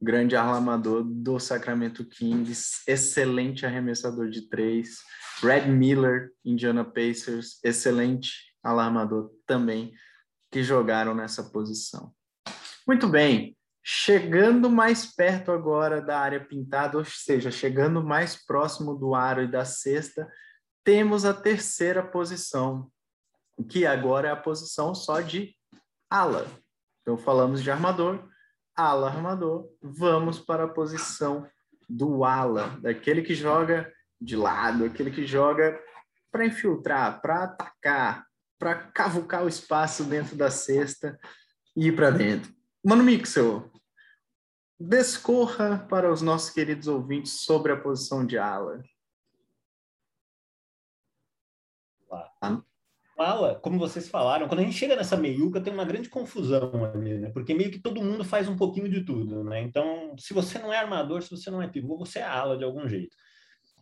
grande 0.00 0.34
alarmador 0.36 1.04
do 1.04 1.38
Sacramento 1.38 2.04
Kings, 2.04 2.82
excelente 2.86 3.64
arremessador 3.64 4.28
de 4.28 4.48
três. 4.48 4.98
Brad 5.40 5.66
Miller, 5.66 6.30
Indiana 6.44 6.84
Pacers, 6.84 7.58
excelente 7.62 8.30
alarmador 8.62 9.30
também, 9.46 9.92
que 10.50 10.62
jogaram 10.62 11.14
nessa 11.14 11.42
posição. 11.50 12.12
Muito 12.86 13.08
bem, 13.08 13.56
chegando 13.86 14.70
mais 14.70 15.14
perto 15.14 15.52
agora 15.52 16.00
da 16.00 16.18
área 16.18 16.42
pintada, 16.42 16.96
ou 16.96 17.04
seja, 17.04 17.50
chegando 17.50 18.02
mais 18.02 18.34
próximo 18.46 18.94
do 18.94 19.14
aro 19.14 19.42
e 19.42 19.46
da 19.46 19.66
cesta, 19.66 20.26
temos 20.82 21.26
a 21.26 21.34
terceira 21.34 22.02
posição, 22.02 22.90
que 23.68 23.84
agora 23.84 24.28
é 24.28 24.30
a 24.30 24.36
posição 24.36 24.94
só 24.94 25.20
de 25.20 25.54
ala. 26.08 26.46
Então 27.02 27.18
falamos 27.18 27.62
de 27.62 27.70
armador, 27.70 28.26
ala 28.74 29.08
armador, 29.08 29.68
vamos 29.82 30.38
para 30.40 30.64
a 30.64 30.68
posição 30.68 31.46
do 31.86 32.24
ala, 32.24 32.78
daquele 32.80 33.20
que 33.20 33.34
joga 33.34 33.92
de 34.18 34.34
lado, 34.34 34.86
aquele 34.86 35.10
que 35.10 35.26
joga 35.26 35.78
para 36.32 36.46
infiltrar, 36.46 37.20
para 37.20 37.44
atacar, 37.44 38.26
para 38.58 38.74
cavucar 38.74 39.44
o 39.44 39.48
espaço 39.48 40.04
dentro 40.04 40.34
da 40.36 40.50
cesta 40.50 41.18
e 41.76 41.88
ir 41.88 41.92
para 41.94 42.10
dentro. 42.10 42.50
Mano 42.82 43.02
Mixel, 43.02 43.70
descorra 44.78 45.86
para 45.88 46.12
os 46.12 46.20
nossos 46.22 46.50
queridos 46.50 46.88
ouvintes 46.88 47.40
sobre 47.40 47.72
a 47.72 47.80
posição 47.80 48.26
de 48.26 48.38
ala. 48.38 48.82
Fala, 53.16 53.54
como 53.54 53.78
vocês 53.78 54.08
falaram, 54.08 54.48
quando 54.48 54.60
a 54.60 54.64
gente 54.64 54.76
chega 54.76 54.96
nessa 54.96 55.16
meiuca 55.16 55.60
tem 55.60 55.72
uma 55.72 55.84
grande 55.84 56.08
confusão 56.08 56.84
ali, 56.84 57.16
né? 57.18 57.30
Porque 57.30 57.54
meio 57.54 57.70
que 57.70 57.78
todo 57.78 58.02
mundo 58.02 58.24
faz 58.24 58.48
um 58.48 58.56
pouquinho 58.56 58.88
de 58.88 59.04
tudo, 59.04 59.44
né? 59.44 59.62
Então, 59.62 60.16
se 60.18 60.34
você 60.34 60.58
não 60.58 60.72
é 60.72 60.78
armador, 60.78 61.22
se 61.22 61.30
você 61.30 61.48
não 61.48 61.62
é 61.62 61.68
pivô, 61.68 61.96
você 61.96 62.18
é 62.18 62.24
ala 62.24 62.58
de 62.58 62.64
algum 62.64 62.88
jeito. 62.88 63.16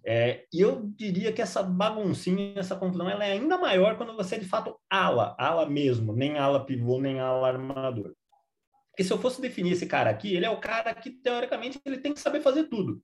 É, 0.05 0.45
e 0.53 0.61
eu 0.61 0.83
diria 0.97 1.33
que 1.33 1.41
essa 1.41 1.63
baguncinha, 1.63 2.55
essa 2.57 2.77
confusão, 2.77 3.09
ela 3.09 3.25
é 3.25 3.33
ainda 3.33 3.57
maior 3.57 3.97
quando 3.97 4.15
você 4.15 4.35
é 4.35 4.39
de 4.39 4.49
fato 4.49 4.79
ala, 4.91 5.35
ala 5.39 5.65
mesmo, 5.65 6.13
nem 6.13 6.37
ala 6.39 6.67
pivô, 6.67 7.01
nem 7.01 7.19
ala 7.19 7.49
armador. 7.49 8.15
Porque 8.93 9.05
se 9.05 9.13
eu 9.13 9.19
fosse 9.19 9.41
definir 9.41 9.73
esse 9.73 9.87
cara 9.87 10.11
aqui, 10.11 10.35
ele 10.37 10.45
é 10.45 10.51
o 10.51 10.61
cara 10.61 10.95
que, 10.95 11.11
teoricamente, 11.11 11.81
ele 11.85 11.99
tem 11.99 12.13
que 12.13 12.21
saber 12.21 12.43
fazer 12.43 12.65
tudo. 12.65 13.03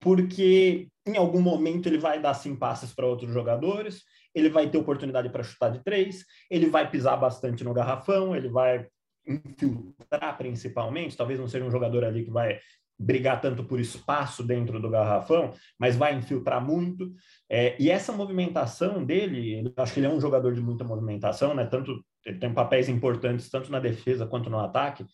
Porque 0.00 0.88
em 1.04 1.16
algum 1.16 1.40
momento 1.40 1.88
ele 1.88 1.98
vai 1.98 2.20
dar 2.20 2.34
sim 2.34 2.54
passes 2.54 2.94
para 2.94 3.06
outros 3.06 3.32
jogadores, 3.32 4.04
ele 4.32 4.48
vai 4.48 4.70
ter 4.70 4.78
oportunidade 4.78 5.28
para 5.30 5.42
chutar 5.42 5.70
de 5.70 5.82
três, 5.82 6.24
ele 6.48 6.70
vai 6.70 6.88
pisar 6.88 7.16
bastante 7.16 7.64
no 7.64 7.74
garrafão, 7.74 8.36
ele 8.36 8.48
vai 8.48 8.86
infiltrar 9.26 10.38
principalmente, 10.38 11.16
talvez 11.16 11.38
não 11.38 11.48
seja 11.48 11.64
um 11.64 11.70
jogador 11.70 12.04
ali 12.04 12.24
que 12.24 12.30
vai 12.30 12.60
brigar 12.98 13.40
tanto 13.40 13.62
por 13.62 13.78
espaço 13.78 14.42
dentro 14.42 14.80
do 14.80 14.90
garrafão, 14.90 15.52
mas 15.78 15.96
vai 15.96 16.14
infiltrar 16.14 16.64
muito. 16.64 17.12
É, 17.48 17.76
e 17.80 17.90
essa 17.90 18.12
movimentação 18.12 19.04
dele, 19.04 19.72
acho 19.76 19.94
que 19.94 20.00
ele 20.00 20.06
é 20.06 20.10
um 20.10 20.20
jogador 20.20 20.52
de 20.52 20.60
muita 20.60 20.84
movimentação, 20.84 21.54
né? 21.54 21.64
Tanto 21.64 22.04
ele 22.26 22.38
tem 22.38 22.52
papéis 22.52 22.88
importantes 22.88 23.48
tanto 23.48 23.70
na 23.70 23.78
defesa 23.78 24.26
quanto 24.26 24.50
no 24.50 24.58
ataque. 24.58 25.06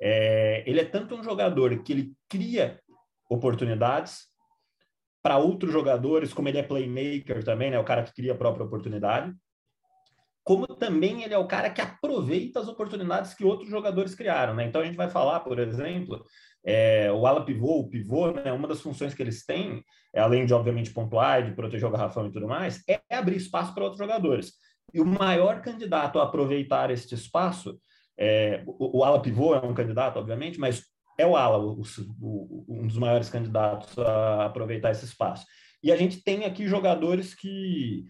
É, 0.00 0.62
ele 0.66 0.80
é 0.80 0.84
tanto 0.84 1.14
um 1.14 1.22
jogador 1.22 1.82
que 1.82 1.92
ele 1.92 2.12
cria 2.28 2.78
oportunidades, 3.28 4.28
para 5.24 5.38
outros 5.38 5.72
jogadores, 5.72 6.34
como 6.34 6.50
ele 6.50 6.58
é 6.58 6.62
playmaker 6.62 7.42
também, 7.42 7.70
né? 7.70 7.78
O 7.78 7.84
cara 7.84 8.02
que 8.02 8.12
cria 8.12 8.32
a 8.32 8.36
própria 8.36 8.66
oportunidade. 8.66 9.34
Como 10.44 10.66
também 10.66 11.22
ele 11.22 11.32
é 11.32 11.38
o 11.38 11.46
cara 11.46 11.70
que 11.70 11.80
aproveita 11.80 12.60
as 12.60 12.68
oportunidades 12.68 13.32
que 13.32 13.42
outros 13.42 13.70
jogadores 13.70 14.14
criaram, 14.14 14.54
né? 14.54 14.66
Então 14.66 14.82
a 14.82 14.84
gente 14.84 14.98
vai 14.98 15.08
falar, 15.08 15.40
por 15.40 15.58
exemplo, 15.58 16.22
é, 16.64 17.12
o 17.12 17.26
ala 17.26 17.44
pivô, 17.44 17.80
o 17.80 17.88
pivô, 17.88 18.30
né? 18.30 18.52
Uma 18.52 18.66
das 18.66 18.80
funções 18.80 19.12
que 19.12 19.22
eles 19.22 19.44
têm, 19.44 19.84
além 20.14 20.46
de 20.46 20.54
obviamente 20.54 20.90
pontuar, 20.90 21.44
de 21.44 21.52
proteger 21.52 21.86
o 21.86 21.92
garrafão 21.92 22.26
e 22.26 22.32
tudo 22.32 22.48
mais, 22.48 22.82
é 22.88 23.00
abrir 23.10 23.36
espaço 23.36 23.74
para 23.74 23.84
outros 23.84 23.98
jogadores. 23.98 24.52
E 24.92 25.00
o 25.00 25.06
maior 25.06 25.60
candidato 25.60 26.18
a 26.18 26.24
aproveitar 26.24 26.90
este 26.90 27.14
espaço, 27.14 27.78
é, 28.18 28.62
o, 28.66 28.98
o 28.98 29.04
ala 29.04 29.20
pivô 29.20 29.54
é 29.54 29.64
um 29.64 29.74
candidato, 29.74 30.18
obviamente, 30.18 30.58
mas 30.58 30.84
é 31.18 31.26
o 31.26 31.36
ala, 31.36 31.58
o, 31.58 31.82
o, 32.20 32.64
um 32.68 32.86
dos 32.86 32.98
maiores 32.98 33.28
candidatos 33.28 33.96
a 33.98 34.46
aproveitar 34.46 34.90
esse 34.90 35.04
espaço. 35.04 35.44
E 35.82 35.92
a 35.92 35.96
gente 35.96 36.22
tem 36.22 36.44
aqui 36.44 36.66
jogadores 36.66 37.34
que. 37.34 38.04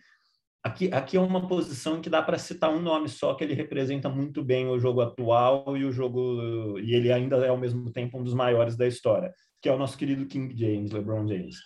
Aqui, 0.65 0.89
aqui 0.91 1.17
é 1.19 1.21
uma 1.21 1.47
posição 1.47 2.01
que 2.01 2.09
dá 2.09 2.23
para 2.23 2.39
citar 2.39 2.71
um 2.71 2.81
nome 2.81 3.07
só, 3.07 3.35
que 3.35 3.45
ele 3.45 3.53
representa 3.53 4.09
muito 4.09 4.43
bem 4.43 4.67
o 4.67 4.79
jogo 4.79 5.03
atual 5.03 5.77
e 5.77 5.85
o 5.85 5.93
jogo. 5.93 6.79
E 6.79 6.95
ele 6.95 7.12
ainda 7.12 7.37
é, 7.45 7.49
ao 7.49 7.59
mesmo 7.59 7.93
tempo, 7.93 8.19
um 8.19 8.25
dos 8.25 8.33
maiores 8.33 8.75
da 8.75 8.87
história, 8.87 9.31
que 9.61 9.69
é 9.69 9.73
o 9.73 9.79
nosso 9.79 9.99
querido 9.99 10.25
King 10.25 10.57
James, 10.57 10.91
LeBron 10.91 11.29
James. 11.29 11.57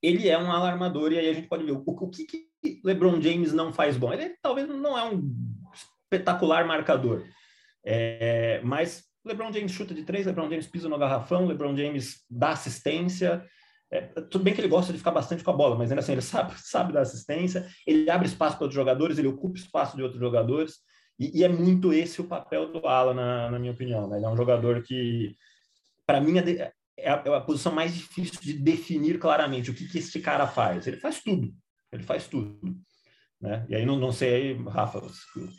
Ele 0.00 0.28
é 0.28 0.38
um 0.38 0.52
alarmador, 0.52 1.12
e 1.12 1.18
aí 1.18 1.28
a 1.28 1.32
gente 1.32 1.48
pode 1.48 1.64
ver 1.64 1.72
o, 1.72 1.82
o 1.84 2.08
que, 2.08 2.24
que 2.24 2.46
LeBron 2.84 3.20
James 3.20 3.52
não 3.52 3.72
faz 3.72 3.96
bom. 3.96 4.12
Ele 4.12 4.36
talvez 4.40 4.68
não 4.68 4.96
é 4.96 5.04
um 5.04 5.20
espetacular 5.72 6.64
marcador, 6.64 7.24
é, 7.84 8.60
mas 8.62 9.02
LeBron 9.24 9.52
James 9.52 9.72
chuta 9.72 9.92
de 9.92 10.04
três, 10.04 10.24
LeBron 10.24 10.48
James 10.48 10.68
pisa 10.68 10.88
no 10.88 10.98
garrafão, 10.98 11.46
LeBron 11.46 11.76
James 11.76 12.24
dá 12.30 12.50
assistência. 12.50 13.44
É, 13.94 14.00
tudo 14.00 14.42
bem 14.42 14.52
que 14.52 14.60
ele 14.60 14.66
gosta 14.66 14.92
de 14.92 14.98
ficar 14.98 15.12
bastante 15.12 15.44
com 15.44 15.52
a 15.52 15.56
bola, 15.56 15.76
mas 15.76 15.88
ainda 15.88 16.00
assim 16.00 16.12
ele 16.12 16.20
sabe, 16.22 16.52
sabe 16.56 16.92
dar 16.92 17.02
assistência, 17.02 17.68
ele 17.86 18.10
abre 18.10 18.26
espaço 18.26 18.56
para 18.56 18.64
outros 18.64 18.74
jogadores, 18.74 19.18
ele 19.18 19.28
ocupa 19.28 19.56
espaço 19.56 19.96
de 19.96 20.02
outros 20.02 20.20
jogadores, 20.20 20.78
e, 21.16 21.38
e 21.38 21.44
é 21.44 21.48
muito 21.48 21.92
esse 21.92 22.20
o 22.20 22.26
papel 22.26 22.72
do 22.72 22.84
Ala, 22.88 23.14
na, 23.14 23.52
na 23.52 23.58
minha 23.58 23.72
opinião. 23.72 24.08
Né? 24.08 24.16
Ele 24.16 24.26
é 24.26 24.28
um 24.28 24.36
jogador 24.36 24.82
que, 24.82 25.36
para 26.04 26.20
mim, 26.20 26.38
é, 26.38 26.72
é, 26.98 27.08
a, 27.08 27.22
é 27.24 27.36
a, 27.36 27.40
posição 27.40 27.72
mais 27.72 27.94
difícil 27.94 28.40
de 28.40 28.54
definir 28.54 29.18
claramente 29.20 29.70
o 29.70 29.74
que, 29.74 29.86
que 29.86 29.98
esse 29.98 30.20
cara 30.20 30.48
faz. 30.48 30.88
Ele 30.88 30.96
faz 30.96 31.22
tudo, 31.22 31.54
ele 31.92 32.02
faz 32.02 32.26
tudo. 32.26 32.58
Né? 33.40 33.64
E 33.68 33.76
aí, 33.76 33.86
não, 33.86 33.96
não 33.96 34.10
sei, 34.10 34.56
Rafa, 34.64 35.00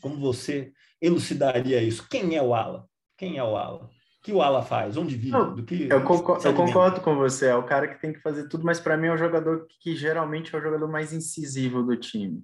como 0.02 0.20
você 0.20 0.74
elucidaria 1.02 1.82
isso? 1.82 2.06
Quem 2.10 2.36
é 2.36 2.42
o 2.42 2.54
Ala? 2.54 2.86
Quem 3.18 3.38
é 3.38 3.44
o 3.44 3.56
ala? 3.56 3.90
O 4.26 4.32
que 4.32 4.34
o 4.34 4.42
ala 4.42 4.64
faz? 4.64 4.98
Onde 4.98 5.16
vive? 5.16 5.38
do 5.56 5.64
que 5.64 5.88
eu, 5.88 6.04
concordo, 6.04 6.48
eu 6.48 6.56
concordo 6.56 7.00
com 7.00 7.16
você. 7.16 7.46
É 7.46 7.56
o 7.56 7.62
cara 7.62 7.88
que 7.88 8.02
tem 8.02 8.12
que 8.12 8.20
fazer 8.22 8.50
tudo, 8.50 8.66
mas 8.66 8.80
para 8.80 8.98
mim 8.98 9.06
é 9.06 9.14
o 9.14 9.18
jogador 9.18 9.68
que 9.80 9.96
geralmente 9.96 10.56
é 10.56 10.58
o 10.58 10.62
jogador 10.62 10.88
mais 10.88 11.14
incisivo 11.14 11.84
do 11.84 11.96
time. 11.96 12.44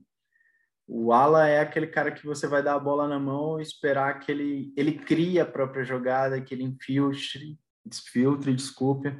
O 0.88 1.11
ala 1.11 1.47
é 1.47 1.59
aquele 1.59 1.88
cara 1.88 2.11
que 2.11 2.23
você 2.23 2.45
vai 2.45 2.61
dar 2.61 2.75
a 2.75 2.79
bola 2.79 3.07
na 3.07 3.19
mão 3.19 3.59
e 3.59 3.63
esperar 3.63 4.19
que 4.19 4.32
ele, 4.32 4.71
ele 4.77 4.91
crie 4.91 5.39
a 5.39 5.45
própria 5.45 5.84
jogada, 5.84 6.39
que 6.39 6.53
ele 6.53 6.65
infiltre, 6.65 7.57
desfiltre, 7.84 8.53
desculpe, 8.53 9.17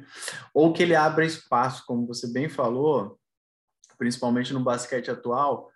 ou 0.54 0.72
que 0.72 0.84
ele 0.84 0.94
abra 0.94 1.26
espaço, 1.26 1.82
como 1.84 2.06
você 2.06 2.32
bem 2.32 2.48
falou, 2.48 3.18
principalmente 3.98 4.52
no 4.52 4.62
basquete 4.62 5.10
atual, 5.10 5.68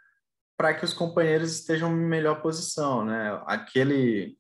para 0.57 0.73
que 0.73 0.85
os 0.85 0.95
companheiros 0.95 1.53
estejam 1.53 1.91
em 1.91 2.07
melhor 2.07 2.41
posição, 2.41 3.05
né? 3.05 3.43
Aquele 3.45 4.37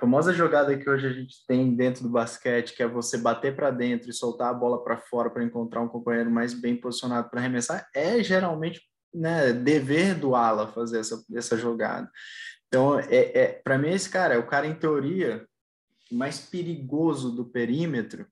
famosa 0.00 0.32
jogada 0.32 0.76
que 0.76 0.88
hoje 0.88 1.06
a 1.06 1.12
gente 1.12 1.44
tem 1.46 1.76
dentro 1.76 2.02
do 2.02 2.08
basquete, 2.08 2.74
que 2.74 2.82
é 2.82 2.88
você 2.88 3.18
bater 3.18 3.54
para 3.54 3.70
dentro 3.70 4.08
e 4.08 4.14
soltar 4.14 4.48
a 4.48 4.54
bola 4.54 4.82
para 4.82 4.96
fora 4.96 5.28
para 5.28 5.44
encontrar 5.44 5.82
um 5.82 5.88
companheiro 5.88 6.30
mais 6.30 6.54
bem 6.54 6.74
posicionado 6.74 7.28
para 7.28 7.38
arremessar, 7.38 7.86
é 7.94 8.22
geralmente 8.22 8.80
né, 9.14 9.52
dever 9.52 10.14
do 10.14 10.34
ala 10.34 10.72
fazer 10.72 11.00
essa, 11.00 11.22
essa 11.34 11.56
jogada. 11.56 12.10
Então, 12.66 12.98
é, 12.98 13.38
é 13.38 13.46
para 13.62 13.76
mim, 13.76 13.90
esse 13.90 14.08
cara 14.08 14.34
é 14.34 14.38
o 14.38 14.46
cara, 14.46 14.66
em 14.66 14.74
teoria, 14.74 15.44
mais 16.10 16.40
perigoso 16.40 17.30
do 17.30 17.44
perímetro, 17.44 18.26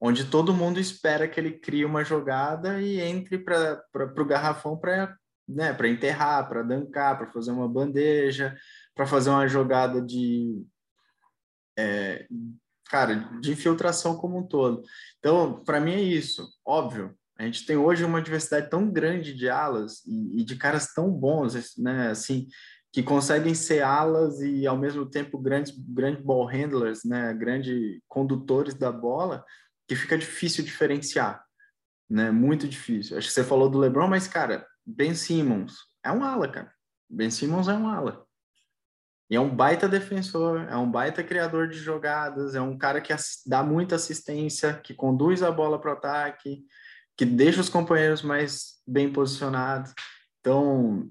onde 0.00 0.24
todo 0.24 0.52
mundo 0.52 0.80
espera 0.80 1.28
que 1.28 1.38
ele 1.38 1.52
crie 1.52 1.84
uma 1.84 2.02
jogada 2.02 2.80
e 2.80 3.00
entre 3.00 3.38
para 3.38 3.84
o 3.94 4.24
garrafão 4.24 4.76
para 4.76 5.16
né, 5.48 5.76
enterrar, 5.84 6.48
para 6.48 6.62
dancar, 6.62 7.16
para 7.16 7.30
fazer 7.30 7.52
uma 7.52 7.68
bandeja, 7.68 8.56
para 8.94 9.06
fazer 9.06 9.30
uma 9.30 9.46
jogada 9.46 10.02
de 10.02 10.66
é, 11.78 12.26
cara, 12.88 13.14
de 13.40 13.52
infiltração 13.52 14.16
como 14.16 14.38
um 14.38 14.46
todo. 14.46 14.82
Então, 15.18 15.62
para 15.64 15.80
mim 15.80 15.92
é 15.92 16.02
isso, 16.02 16.48
óbvio. 16.64 17.16
A 17.36 17.42
gente 17.42 17.66
tem 17.66 17.76
hoje 17.76 18.04
uma 18.04 18.22
diversidade 18.22 18.70
tão 18.70 18.90
grande 18.90 19.34
de 19.34 19.48
alas 19.48 20.04
e, 20.06 20.40
e 20.40 20.44
de 20.44 20.56
caras 20.56 20.92
tão 20.94 21.10
bons, 21.10 21.76
né, 21.76 22.10
assim, 22.10 22.46
que 22.92 23.02
conseguem 23.02 23.54
ser 23.54 23.82
alas 23.82 24.40
e 24.40 24.66
ao 24.66 24.78
mesmo 24.78 25.04
tempo 25.04 25.36
grandes 25.36 25.74
grandes 25.76 26.24
ball 26.24 26.46
handlers, 26.46 27.04
né, 27.04 27.34
grandes 27.34 28.00
condutores 28.06 28.74
da 28.74 28.92
bola, 28.92 29.44
que 29.88 29.96
fica 29.96 30.16
difícil 30.16 30.62
diferenciar, 30.62 31.44
né, 32.08 32.30
muito 32.30 32.68
difícil. 32.68 33.18
Acho 33.18 33.26
que 33.26 33.34
você 33.34 33.42
falou 33.42 33.68
do 33.68 33.78
LeBron, 33.78 34.06
mas 34.06 34.28
cara, 34.28 34.64
Ben 34.86 35.12
Simmons 35.12 35.74
é 36.04 36.12
um 36.12 36.22
ala, 36.22 36.46
cara. 36.46 36.72
Ben 37.10 37.30
Simmons 37.30 37.66
é 37.66 37.74
um 37.74 37.88
ala. 37.88 38.24
E 39.30 39.36
é 39.36 39.40
um 39.40 39.48
baita 39.48 39.88
defensor, 39.88 40.66
é 40.68 40.76
um 40.76 40.90
baita 40.90 41.22
criador 41.22 41.68
de 41.68 41.78
jogadas, 41.78 42.54
é 42.54 42.60
um 42.60 42.76
cara 42.76 43.00
que 43.00 43.14
dá 43.46 43.62
muita 43.62 43.96
assistência, 43.96 44.74
que 44.74 44.92
conduz 44.92 45.42
a 45.42 45.50
bola 45.50 45.80
para 45.80 45.90
o 45.90 45.94
ataque, 45.94 46.62
que 47.16 47.24
deixa 47.24 47.60
os 47.60 47.68
companheiros 47.68 48.22
mais 48.22 48.74
bem 48.86 49.10
posicionados. 49.10 49.94
Então, 50.40 51.08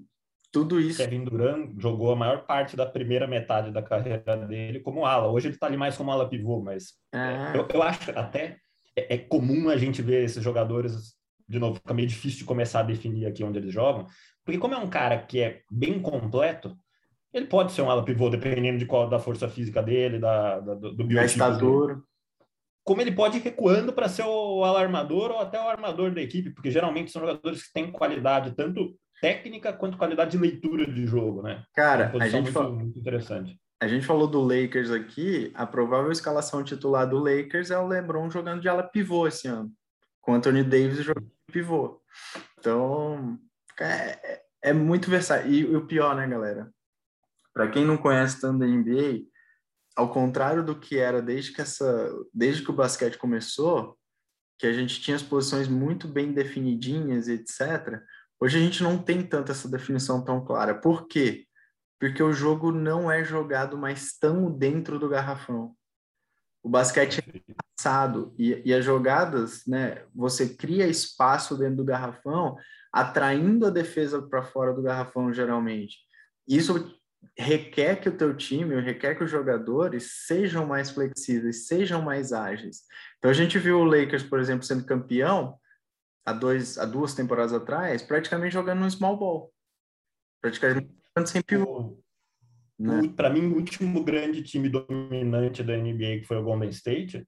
tudo 0.52 0.80
isso. 0.80 0.98
Kevin 0.98 1.24
Durant 1.24 1.74
jogou 1.80 2.12
a 2.12 2.16
maior 2.16 2.46
parte 2.46 2.76
da 2.76 2.86
primeira 2.86 3.26
metade 3.26 3.72
da 3.72 3.82
carreira 3.82 4.36
dele 4.46 4.78
como 4.78 5.04
ala. 5.04 5.26
Hoje 5.26 5.48
ele 5.48 5.56
está 5.56 5.66
ali 5.66 5.76
mais 5.76 5.96
como 5.96 6.12
ala 6.12 6.28
pivô, 6.28 6.60
mas 6.60 6.92
é. 7.12 7.58
eu, 7.58 7.66
eu, 7.74 7.82
acho 7.82 8.12
até 8.12 8.58
é, 8.96 9.14
é, 9.14 9.18
comum 9.18 9.68
a 9.68 9.76
gente 9.76 10.00
ver 10.00 10.22
esses 10.22 10.42
jogadores. 10.42 11.14
De 11.48 11.58
novo, 11.58 11.74
fica 11.74 11.92
meio 11.92 12.06
difícil 12.06 12.38
de 12.38 12.44
começar 12.44 12.80
a 12.80 12.84
definir 12.84 13.26
aqui 13.26 13.42
onde 13.42 13.58
eles 13.58 13.72
jogam, 13.72 14.06
porque 14.44 14.58
como 14.58 14.74
é 14.74 14.78
um 14.78 14.88
cara 14.88 15.18
que 15.18 15.40
é 15.40 15.60
bem 15.70 16.00
completo, 16.00 16.74
ele 17.34 17.46
pode 17.46 17.72
ser 17.72 17.82
um 17.82 17.90
ala 17.90 18.04
pivô, 18.04 18.30
dependendo 18.30 18.78
de 18.78 18.86
qual 18.86 19.10
da 19.10 19.18
força 19.18 19.48
física 19.48 19.82
dele, 19.82 20.20
da, 20.20 20.60
da 20.60 20.74
do, 20.74 20.94
do 20.94 21.04
biotipo. 21.04 21.50
Dele. 21.86 22.00
Como 22.84 23.00
ele 23.00 23.10
pode 23.10 23.38
ir 23.38 23.42
recuando 23.42 23.92
para 23.92 24.08
ser 24.08 24.22
o 24.24 24.62
alarmador 24.62 25.32
ou 25.32 25.40
até 25.40 25.60
o 25.60 25.66
armador 25.66 26.12
da 26.12 26.22
equipe, 26.22 26.50
porque 26.50 26.70
geralmente 26.70 27.10
são 27.10 27.20
jogadores 27.20 27.66
que 27.66 27.72
têm 27.72 27.90
qualidade 27.90 28.52
tanto 28.52 28.96
técnica 29.20 29.72
quanto 29.72 29.98
qualidade 29.98 30.32
de 30.32 30.38
leitura 30.38 30.86
de 30.86 31.06
jogo, 31.06 31.42
né? 31.42 31.64
Cara, 31.74 32.12
a 32.20 32.28
gente 32.28 32.42
muito, 32.42 32.52
fala... 32.52 32.70
muito 32.70 32.98
interessante. 32.98 33.58
A 33.80 33.88
gente 33.88 34.06
falou 34.06 34.28
do 34.28 34.40
Lakers 34.40 34.90
aqui, 34.90 35.50
a 35.54 35.66
provável 35.66 36.12
escalação 36.12 36.62
titular 36.62 37.08
do 37.08 37.18
Lakers 37.18 37.70
é 37.70 37.78
o 37.78 37.86
LeBron 37.86 38.30
jogando 38.30 38.60
de 38.60 38.68
ala 38.68 38.82
pivô 38.82 39.26
esse 39.26 39.48
ano, 39.48 39.72
com 40.20 40.32
o 40.32 40.34
Anthony 40.36 40.62
Davis 40.62 40.98
jogando 40.98 41.26
de 41.26 41.52
pivô. 41.52 42.00
Então, 42.58 43.38
é, 43.80 44.42
é 44.62 44.72
muito 44.72 45.10
versátil. 45.10 45.50
E, 45.50 45.60
e 45.60 45.76
o 45.76 45.86
pior, 45.86 46.14
né, 46.14 46.28
galera? 46.28 46.70
Para 47.54 47.70
quem 47.70 47.84
não 47.84 47.96
conhece 47.96 48.40
tanto 48.40 48.58
da 48.58 48.66
NBA, 48.66 49.26
ao 49.96 50.12
contrário 50.12 50.64
do 50.64 50.78
que 50.78 50.98
era 50.98 51.22
desde 51.22 51.52
que 51.52 51.60
essa, 51.60 52.12
desde 52.32 52.64
que 52.64 52.70
o 52.70 52.74
basquete 52.74 53.16
começou, 53.16 53.96
que 54.58 54.66
a 54.66 54.72
gente 54.72 55.00
tinha 55.00 55.16
as 55.16 55.22
posições 55.22 55.68
muito 55.68 56.08
bem 56.08 56.32
definidinhas, 56.32 57.28
etc. 57.28 58.02
Hoje 58.40 58.58
a 58.58 58.60
gente 58.60 58.82
não 58.82 58.98
tem 58.98 59.22
tanta 59.22 59.52
essa 59.52 59.68
definição 59.68 60.24
tão 60.24 60.44
clara. 60.44 60.74
Por 60.74 61.06
quê? 61.06 61.46
Porque 62.00 62.22
o 62.22 62.32
jogo 62.32 62.72
não 62.72 63.10
é 63.10 63.24
jogado 63.24 63.78
mais 63.78 64.18
tão 64.18 64.50
dentro 64.50 64.98
do 64.98 65.08
garrafão. 65.08 65.74
O 66.62 66.68
basquete 66.68 67.20
é 67.20 67.54
passado 67.76 68.34
e, 68.38 68.62
e 68.64 68.74
as 68.74 68.84
jogadas, 68.84 69.66
né? 69.66 70.04
Você 70.14 70.54
cria 70.54 70.86
espaço 70.86 71.56
dentro 71.56 71.76
do 71.76 71.84
garrafão, 71.84 72.56
atraindo 72.92 73.66
a 73.66 73.70
defesa 73.70 74.22
para 74.22 74.42
fora 74.42 74.72
do 74.72 74.82
garrafão 74.82 75.32
geralmente. 75.32 75.98
Isso 76.48 76.98
requer 77.36 77.96
que 78.00 78.08
o 78.08 78.16
teu 78.16 78.36
time, 78.36 78.80
requer 78.80 79.14
que 79.14 79.24
os 79.24 79.30
jogadores 79.30 80.26
sejam 80.26 80.66
mais 80.66 80.90
flexíveis, 80.90 81.66
sejam 81.66 82.02
mais 82.02 82.32
ágeis. 82.32 82.82
Então 83.18 83.30
a 83.30 83.34
gente 83.34 83.58
viu 83.58 83.78
o 83.78 83.84
Lakers, 83.84 84.22
por 84.22 84.38
exemplo, 84.38 84.64
sendo 84.64 84.84
campeão 84.84 85.58
há, 86.24 86.32
dois, 86.32 86.78
há 86.78 86.84
duas 86.84 87.14
temporadas 87.14 87.52
atrás, 87.52 88.02
praticamente 88.02 88.54
jogando 88.54 88.80
no 88.80 88.90
small 88.90 89.16
ball. 89.16 89.52
Praticamente 90.40 90.88
jogando 91.14 91.28
sem 91.28 91.42
pivô. 91.42 91.98
Né? 92.78 93.12
Para 93.14 93.30
mim, 93.30 93.46
o 93.46 93.56
último 93.56 94.02
grande 94.02 94.42
time 94.42 94.68
dominante 94.68 95.62
da 95.62 95.76
NBA, 95.76 96.20
que 96.20 96.24
foi 96.24 96.38
o 96.38 96.42
Golden 96.42 96.68
State, 96.70 97.26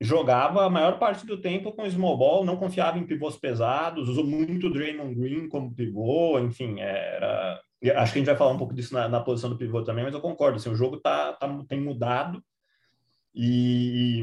jogava 0.00 0.64
a 0.64 0.70
maior 0.70 0.98
parte 0.98 1.26
do 1.26 1.40
tempo 1.40 1.72
com 1.72 1.90
small 1.90 2.16
ball, 2.16 2.44
não 2.44 2.56
confiava 2.56 2.98
em 2.98 3.06
pivôs 3.06 3.36
pesados, 3.36 4.08
usou 4.08 4.24
muito 4.24 4.70
Draymond 4.70 5.14
Green 5.14 5.48
como 5.48 5.74
pivô, 5.74 6.38
enfim, 6.38 6.80
era 6.80 7.60
acho 7.82 8.12
que 8.12 8.18
a 8.18 8.20
gente 8.20 8.26
vai 8.26 8.36
falar 8.36 8.52
um 8.52 8.58
pouco 8.58 8.74
disso 8.74 8.94
na, 8.94 9.08
na 9.08 9.20
posição 9.20 9.50
do 9.50 9.56
pivô 9.56 9.82
também, 9.82 10.04
mas 10.04 10.14
eu 10.14 10.20
concordo, 10.20 10.56
assim, 10.56 10.70
o 10.70 10.76
jogo 10.76 10.98
tá, 10.98 11.32
tá 11.34 11.48
tem 11.68 11.80
mudado 11.80 12.42
e, 13.34 14.20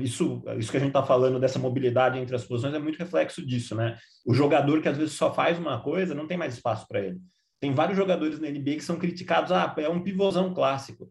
isso, 0.00 0.42
isso 0.58 0.70
que 0.70 0.76
a 0.76 0.80
gente 0.80 0.90
está 0.90 1.02
falando 1.02 1.40
dessa 1.40 1.58
mobilidade 1.58 2.18
entre 2.18 2.36
as 2.36 2.44
posições 2.44 2.74
é 2.74 2.78
muito 2.78 2.98
reflexo 2.98 3.44
disso, 3.44 3.74
né? 3.74 3.96
O 4.26 4.34
jogador 4.34 4.82
que 4.82 4.88
às 4.88 4.98
vezes 4.98 5.14
só 5.14 5.32
faz 5.32 5.58
uma 5.58 5.80
coisa 5.80 6.14
não 6.14 6.26
tem 6.26 6.36
mais 6.36 6.54
espaço 6.54 6.86
para 6.86 7.00
ele. 7.00 7.18
Tem 7.58 7.72
vários 7.72 7.96
jogadores 7.96 8.38
na 8.38 8.50
NBA 8.50 8.74
que 8.74 8.80
são 8.80 8.98
criticados, 8.98 9.50
ah, 9.50 9.72
é 9.78 9.88
um 9.88 10.02
pivôzão 10.02 10.52
clássico. 10.52 11.10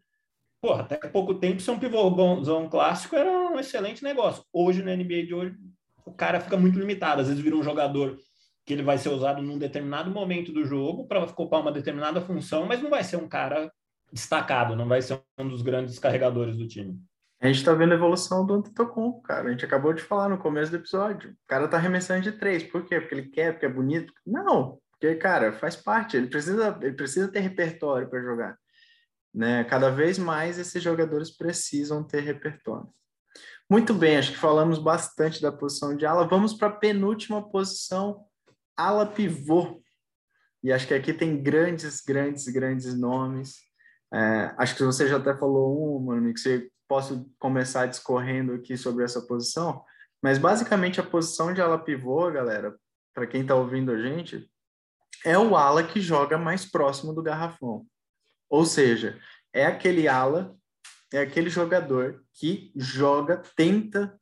Porra, 0.62 0.82
até 0.82 0.96
pouco 1.08 1.34
tempo 1.34 1.60
ser 1.60 1.72
um 1.72 1.80
pivôzão 1.80 2.70
clássico 2.70 3.16
era 3.16 3.32
um 3.32 3.60
excelente 3.60 4.04
negócio. 4.04 4.44
Hoje, 4.54 4.84
na 4.84 4.96
NBA 4.96 5.26
de 5.26 5.34
hoje, 5.34 5.56
o 6.06 6.14
cara 6.14 6.40
fica 6.40 6.56
muito 6.56 6.78
limitado. 6.78 7.22
Às 7.22 7.30
vezes 7.30 7.42
vira 7.42 7.56
um 7.56 7.64
jogador 7.64 8.16
que 8.66 8.74
ele 8.74 8.84
vai 8.84 8.98
ser 8.98 9.10
usado 9.10 9.42
num 9.42 9.58
determinado 9.58 10.12
momento 10.12 10.52
do 10.52 10.64
jogo 10.66 11.08
para 11.08 11.24
ocupar 11.24 11.62
uma 11.62 11.72
determinada 11.72 12.22
função, 12.22 12.66
mas 12.66 12.82
não 12.82 12.90
vai 12.90 13.04
ser 13.04 13.18
um 13.18 13.28
cara 13.28 13.72
destacado, 14.12 14.76
não 14.76 14.88
vai 14.88 15.02
ser 15.02 15.22
um 15.38 15.48
dos 15.48 15.62
grandes 15.62 15.98
carregadores 15.98 16.58
do 16.58 16.68
time. 16.68 17.00
A 17.42 17.48
gente 17.48 17.58
está 17.58 17.74
vendo 17.74 17.94
a 17.94 17.96
evolução 17.96 18.46
do 18.46 18.54
Antetokounmpo, 18.54 19.24
cara. 19.24 19.48
A 19.48 19.52
gente 19.52 19.66
acabou 19.66 19.94
de 19.94 20.04
falar 20.04 20.30
no 20.30 20.38
começo 20.38 20.70
do 20.70 20.78
episódio. 20.78 21.32
O 21.32 21.36
cara 21.48 21.68
tá 21.68 21.78
arremessando 21.78 22.22
de 22.22 22.34
três. 22.34 22.62
Por 22.62 22.86
quê? 22.86 23.00
Porque 23.00 23.16
ele 23.16 23.30
quer, 23.30 23.54
porque 23.54 23.66
é 23.66 23.70
bonito? 23.70 24.14
Não, 24.24 24.80
porque, 24.92 25.16
cara, 25.16 25.52
faz 25.52 25.76
parte. 25.76 26.16
Ele 26.16 26.28
precisa, 26.28 26.78
ele 26.80 26.94
precisa 26.94 27.32
ter 27.32 27.40
repertório 27.40 28.08
para 28.08 28.22
jogar. 28.22 28.58
Né? 29.34 29.64
Cada 29.64 29.90
vez 29.90 30.20
mais 30.20 30.60
esses 30.60 30.84
jogadores 30.84 31.36
precisam 31.36 32.04
ter 32.04 32.22
repertório. 32.22 32.88
Muito 33.68 33.94
bem, 33.94 34.18
acho 34.18 34.34
que 34.34 34.38
falamos 34.38 34.78
bastante 34.78 35.42
da 35.42 35.52
posição 35.52 35.96
de 35.96 36.06
ala. 36.06 36.28
Vamos 36.28 36.54
para 36.54 36.68
a 36.68 36.76
penúltima 36.76 37.50
posição, 37.50 38.24
ala 38.78 39.06
pivô. 39.06 39.82
E 40.64 40.72
acho 40.72 40.88
que 40.88 40.94
aqui 40.94 41.14
tem 41.14 41.42
grandes, 41.42 42.02
grandes, 42.02 42.48
grandes 42.48 42.98
nomes. 42.98 43.56
É, 44.14 44.54
acho 44.58 44.76
que 44.76 44.84
você 44.84 45.08
já 45.08 45.18
até 45.18 45.36
falou 45.36 45.98
um, 45.98 46.06
mano, 46.06 46.34
que 46.34 46.40
você 46.40 46.70
posso 46.88 47.32
começar 47.40 47.86
discorrendo 47.86 48.54
aqui 48.54 48.76
sobre 48.76 49.06
essa 49.06 49.22
posição, 49.22 49.82
mas 50.22 50.38
basicamente 50.38 51.00
a 51.00 51.04
posição 51.04 51.54
de 51.54 51.62
ala 51.62 51.80
pivô, 51.80 52.30
galera, 52.30 52.76
para 53.14 53.26
quem 53.26 53.44
está 53.44 53.56
ouvindo 53.56 53.92
a 53.92 53.98
gente, 53.98 54.52
é 55.26 55.38
o 55.38 55.56
ala 55.56 55.84
que 55.84 56.02
joga 56.02 56.38
mais 56.38 56.70
próximo 56.70 57.14
do 57.14 57.24
garrafão. 57.24 57.86
Ou 58.50 58.66
seja, 58.66 59.18
é 59.54 59.66
aquele 59.66 60.08
ala, 60.08 60.54
é 61.14 61.20
aquele 61.20 61.50
jogador 61.50 62.22
que 62.34 62.74
joga, 62.76 63.42
tenta 63.56 64.20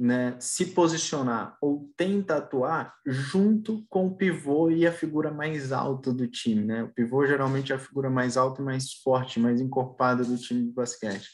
né, 0.00 0.34
se 0.40 0.64
posicionar 0.64 1.58
ou 1.60 1.92
tenta 1.94 2.38
atuar 2.38 2.94
junto 3.04 3.84
com 3.90 4.06
o 4.06 4.16
pivô 4.16 4.70
e 4.70 4.86
a 4.86 4.92
figura 4.92 5.30
mais 5.30 5.72
alta 5.72 6.10
do 6.10 6.26
time. 6.26 6.64
Né? 6.64 6.82
O 6.84 6.88
pivô 6.88 7.26
geralmente 7.26 7.70
é 7.70 7.76
a 7.76 7.78
figura 7.78 8.08
mais 8.08 8.38
alta 8.38 8.62
mais 8.62 8.94
forte, 8.94 9.38
mais 9.38 9.60
encorpada 9.60 10.24
do 10.24 10.38
time 10.38 10.64
de 10.64 10.72
basquete. 10.72 11.28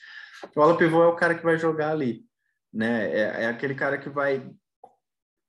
O 0.56 0.60
ala 0.60 0.76
pivô 0.76 1.00
é 1.04 1.06
o 1.06 1.14
cara 1.14 1.36
que 1.36 1.44
vai 1.44 1.56
jogar 1.56 1.92
ali. 1.92 2.24
Né? 2.72 3.08
É, 3.12 3.44
é 3.44 3.46
aquele 3.46 3.76
cara 3.76 3.98
que 3.98 4.08
vai, 4.08 4.50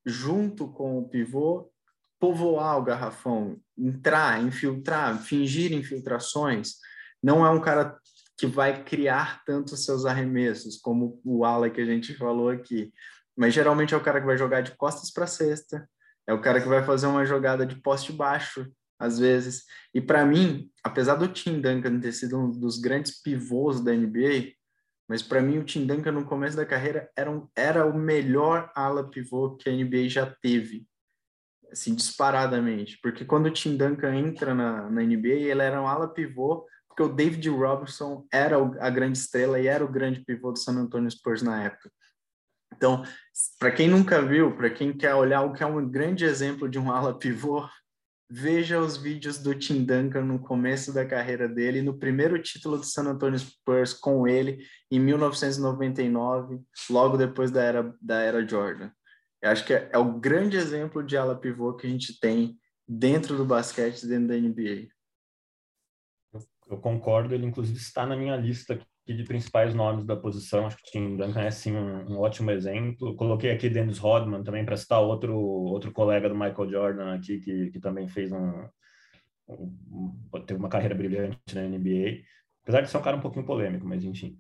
junto 0.06 0.68
com 0.68 1.00
o 1.00 1.10
pivô, 1.10 1.72
povoar 2.20 2.78
o 2.78 2.84
garrafão, 2.84 3.60
entrar, 3.76 4.44
infiltrar, 4.44 5.18
fingir 5.24 5.74
infiltrações. 5.74 6.76
Não 7.22 7.44
é 7.44 7.50
um 7.50 7.60
cara 7.60 7.98
que 8.38 8.46
vai 8.46 8.84
criar 8.84 9.44
tanto 9.46 9.76
seus 9.76 10.06
arremessos, 10.06 10.78
como 10.78 11.20
o 11.26 11.44
ala 11.44 11.70
que 11.70 11.82
a 11.82 11.86
gente 11.86 12.16
falou 12.16 12.50
aqui. 12.50 12.94
Mas 13.36 13.54
geralmente 13.54 13.94
é 13.94 13.98
o 13.98 14.04
cara 14.04 14.20
que 14.20 14.28
vai 14.28 14.38
jogar 14.38 14.62
de 14.62 14.76
costas 14.76 15.12
para 15.12 15.28
cesta, 15.28 15.88
é 16.28 16.34
o 16.34 16.42
cara 16.42 16.62
que 16.62 16.68
vai 16.68 16.84
fazer 16.84 17.08
uma 17.08 17.26
jogada 17.26 17.66
de 17.66 17.76
poste 17.82 18.12
baixo, 18.12 18.72
às 19.00 19.18
vezes. 19.18 19.64
E 19.94 20.02
para 20.02 20.26
mim, 20.26 20.70
apesar 20.84 21.16
do 21.16 21.28
Tim 21.28 21.62
Duncan 21.62 22.00
ter 22.00 22.12
sido 22.12 22.38
um 22.38 22.52
dos 22.52 22.80
grandes 22.80 23.22
pivôs 23.22 23.80
da 23.80 23.94
NBA, 23.94 24.54
mas 25.08 25.24
para 25.24 25.42
mim 25.42 25.58
o 25.58 25.64
Tim 25.64 25.86
Duncan 25.86 26.12
no 26.12 26.26
começo 26.26 26.58
da 26.58 26.66
carreira 26.66 27.10
era, 27.16 27.32
um, 27.32 27.48
era 27.56 27.86
o 27.86 27.98
melhor 27.98 28.72
ala 28.76 29.10
pivô 29.10 29.56
que 29.56 29.70
a 29.70 29.74
NBA 29.74 30.10
já 30.10 30.26
teve 30.42 30.86
assim, 31.72 31.96
disparadamente. 31.96 33.00
Porque 33.02 33.26
quando 33.26 33.48
o 33.48 33.52
Tim 33.52 33.78
Duncan 33.78 34.16
entra 34.16 34.54
na, 34.54 34.90
na 34.90 35.02
NBA, 35.02 35.50
ele 35.50 35.62
era 35.62 35.82
um 35.82 35.88
ala 35.88 36.08
pivô, 36.08 36.66
porque 36.98 37.04
o 37.04 37.16
David 37.16 37.48
Robinson 37.50 38.26
era 38.34 38.58
a 38.80 38.90
grande 38.90 39.20
estrela 39.20 39.60
e 39.60 39.68
era 39.68 39.86
o 39.86 39.92
grande 39.92 40.26
pivô 40.26 40.52
do 40.52 40.58
San 40.58 40.74
Antonio 40.80 41.10
Spurs 41.12 41.44
na 41.44 41.64
época. 41.64 41.92
Então, 42.76 43.04
para 43.60 43.72
quem 43.72 43.88
nunca 43.88 44.20
viu, 44.20 44.56
para 44.58 44.72
quem 44.72 44.92
quer 44.98 45.14
olhar 45.14 45.44
o 45.44 45.54
que 45.54 45.62
é 45.62 45.66
um 45.66 45.88
grande 45.88 46.26
exemplo 46.26 46.68
de 46.68 46.80
um 46.80 46.92
ala 46.92 47.18
pivô, 47.18 47.70
veja 48.28 48.80
os 48.80 48.98
vídeos 48.98 49.38
do 49.38 49.54
Tim 49.54 49.86
Duncan 49.86 50.24
no 50.24 50.40
começo 50.40 50.92
da 50.92 51.06
carreira 51.06 51.48
dele, 51.48 51.84
no 51.84 52.00
primeiro 52.00 52.42
título 52.42 52.78
do 52.78 52.84
San 52.84 53.04
Antonio 53.04 53.38
Spurs 53.38 53.94
com 53.94 54.28
ele, 54.28 54.66
em 54.92 55.00
1999, 55.00 56.60
logo 56.90 57.16
depois 57.16 57.52
da 57.52 57.62
era, 57.62 57.96
da 58.02 58.22
era 58.22 58.48
Jordan. 58.48 58.90
Eu 59.40 59.52
acho 59.52 59.64
que 59.64 59.74
é, 59.74 59.88
é, 59.94 59.98
o 60.00 60.20
grande 60.20 60.58
exemplo 60.58 61.04
de 61.04 61.16
ala 61.16 61.40
pivô 61.40 61.76
que 61.76 61.86
a 61.86 61.90
gente 61.90 62.20
tem 62.20 62.58
dentro 62.88 63.38
do 63.38 63.46
basquete, 63.46 64.08
dentro 64.08 64.30
da 64.30 64.36
NBA. 64.36 64.97
Eu, 66.70 66.78
concordo, 66.78 67.34
ele 67.34 67.46
inclusive 67.46 67.78
está 67.78 68.06
na 68.06 68.16
minha 68.16 68.36
lista 68.36 68.74
aqui 68.74 69.14
de 69.14 69.24
principais 69.24 69.74
nomes 69.74 70.06
da 70.06 70.16
posição. 70.16 70.66
Acho 70.66 70.78
que 70.78 70.90
o 70.90 70.92
Tim 70.92 71.16
Duncan 71.16 71.42
é 71.42 71.52
sim 71.52 71.76
um, 71.76 72.14
um 72.14 72.20
ótimo 72.20 72.52
exemplo. 72.52 73.16
Coloquei 73.16 73.52
aqui 73.52 73.70
Dennis 73.70 73.98
Rodman 73.98 74.44
também 74.44 74.66
para 74.66 74.78
citar 74.78 75.02
outro 75.02 75.36
outro 75.38 75.92
colega 75.92 76.28
do 76.28 76.36
Michael 76.36 76.70
Jordan 76.70 77.16
aqui 77.16 77.40
que, 77.40 77.72
que 77.72 77.80
também 77.80 78.08
fez 78.08 78.32
um, 78.32 78.68
um, 79.48 80.14
teve 80.46 80.60
uma 80.60 80.70
carreira 80.70 80.96
brilhante 80.96 81.56
na 81.56 81.62
NBA. 81.62 82.24
Apesar 82.64 82.82
de 82.82 82.90
ser 82.90 82.98
um 82.98 83.02
cara 83.02 83.18
um 83.18 83.22
pouquinho 83.22 83.46
polêmico, 83.46 83.88
mas 83.88 84.04
enfim. 84.04 84.38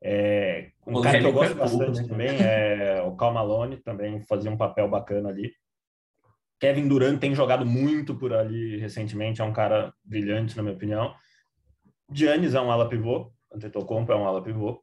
É, 0.00 0.70
um 0.86 1.00
cara 1.00 1.18
que 1.18 1.26
eu 1.26 1.32
gosto 1.32 1.56
bastante 1.56 2.02
né? 2.02 2.08
também 2.08 2.28
é 2.40 3.02
o 3.02 3.16
Cal 3.16 3.32
Malone, 3.32 3.78
também 3.78 4.20
fazia 4.22 4.50
um 4.50 4.56
papel 4.56 4.88
bacana 4.88 5.28
ali. 5.28 5.52
Kevin 6.60 6.88
Durant 6.88 7.20
tem 7.20 7.34
jogado 7.34 7.64
muito 7.64 8.16
por 8.16 8.32
ali 8.32 8.78
recentemente, 8.78 9.40
é 9.40 9.44
um 9.44 9.52
cara 9.52 9.92
brilhante, 10.04 10.56
na 10.56 10.62
minha 10.62 10.74
opinião. 10.74 11.14
Giannis 12.12 12.54
é 12.54 12.60
um 12.60 12.70
ala 12.70 12.88
pivô, 12.88 13.32
Antetokounmpo 13.52 14.12
é 14.12 14.16
um 14.16 14.26
ala 14.26 14.42
pivô. 14.42 14.82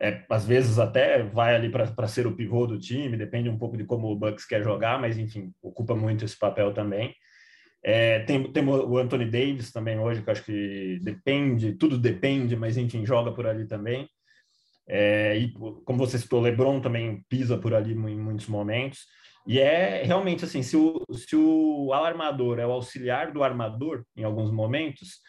É, 0.00 0.24
às 0.28 0.44
vezes 0.44 0.78
até 0.78 1.22
vai 1.22 1.54
ali 1.54 1.70
para 1.70 2.08
ser 2.08 2.26
o 2.26 2.34
pivô 2.34 2.66
do 2.66 2.78
time, 2.78 3.16
depende 3.16 3.48
um 3.48 3.56
pouco 3.56 3.76
de 3.76 3.84
como 3.84 4.10
o 4.10 4.16
Bucks 4.16 4.44
quer 4.44 4.62
jogar, 4.62 5.00
mas 5.00 5.16
enfim, 5.16 5.52
ocupa 5.62 5.94
muito 5.94 6.24
esse 6.24 6.36
papel 6.36 6.74
também. 6.74 7.14
É, 7.84 8.20
tem, 8.20 8.52
tem 8.52 8.68
o 8.68 8.96
Anthony 8.98 9.26
Davis 9.26 9.72
também 9.72 9.98
hoje, 9.98 10.22
que 10.22 10.30
acho 10.30 10.44
que 10.44 10.98
depende, 11.02 11.72
tudo 11.74 11.98
depende, 11.98 12.56
mas 12.56 12.76
enfim, 12.76 13.04
joga 13.04 13.32
por 13.32 13.46
ali 13.46 13.66
também. 13.66 14.08
É, 14.88 15.36
e 15.36 15.52
como 15.52 15.98
você 15.98 16.18
citou, 16.18 16.40
o 16.40 16.42
LeBron 16.42 16.80
também 16.80 17.24
pisa 17.28 17.56
por 17.56 17.74
ali 17.74 17.92
em 17.92 18.18
muitos 18.18 18.46
momentos. 18.46 19.06
E 19.46 19.58
é 19.58 20.02
realmente 20.04 20.44
assim, 20.44 20.62
se 20.62 20.76
o, 20.76 21.04
se 21.12 21.34
o 21.34 21.92
alarmador 21.92 22.58
é 22.58 22.66
o 22.66 22.72
auxiliar 22.72 23.32
do 23.32 23.42
armador 23.42 24.04
em 24.16 24.22
alguns 24.22 24.50
momentos, 24.52 25.20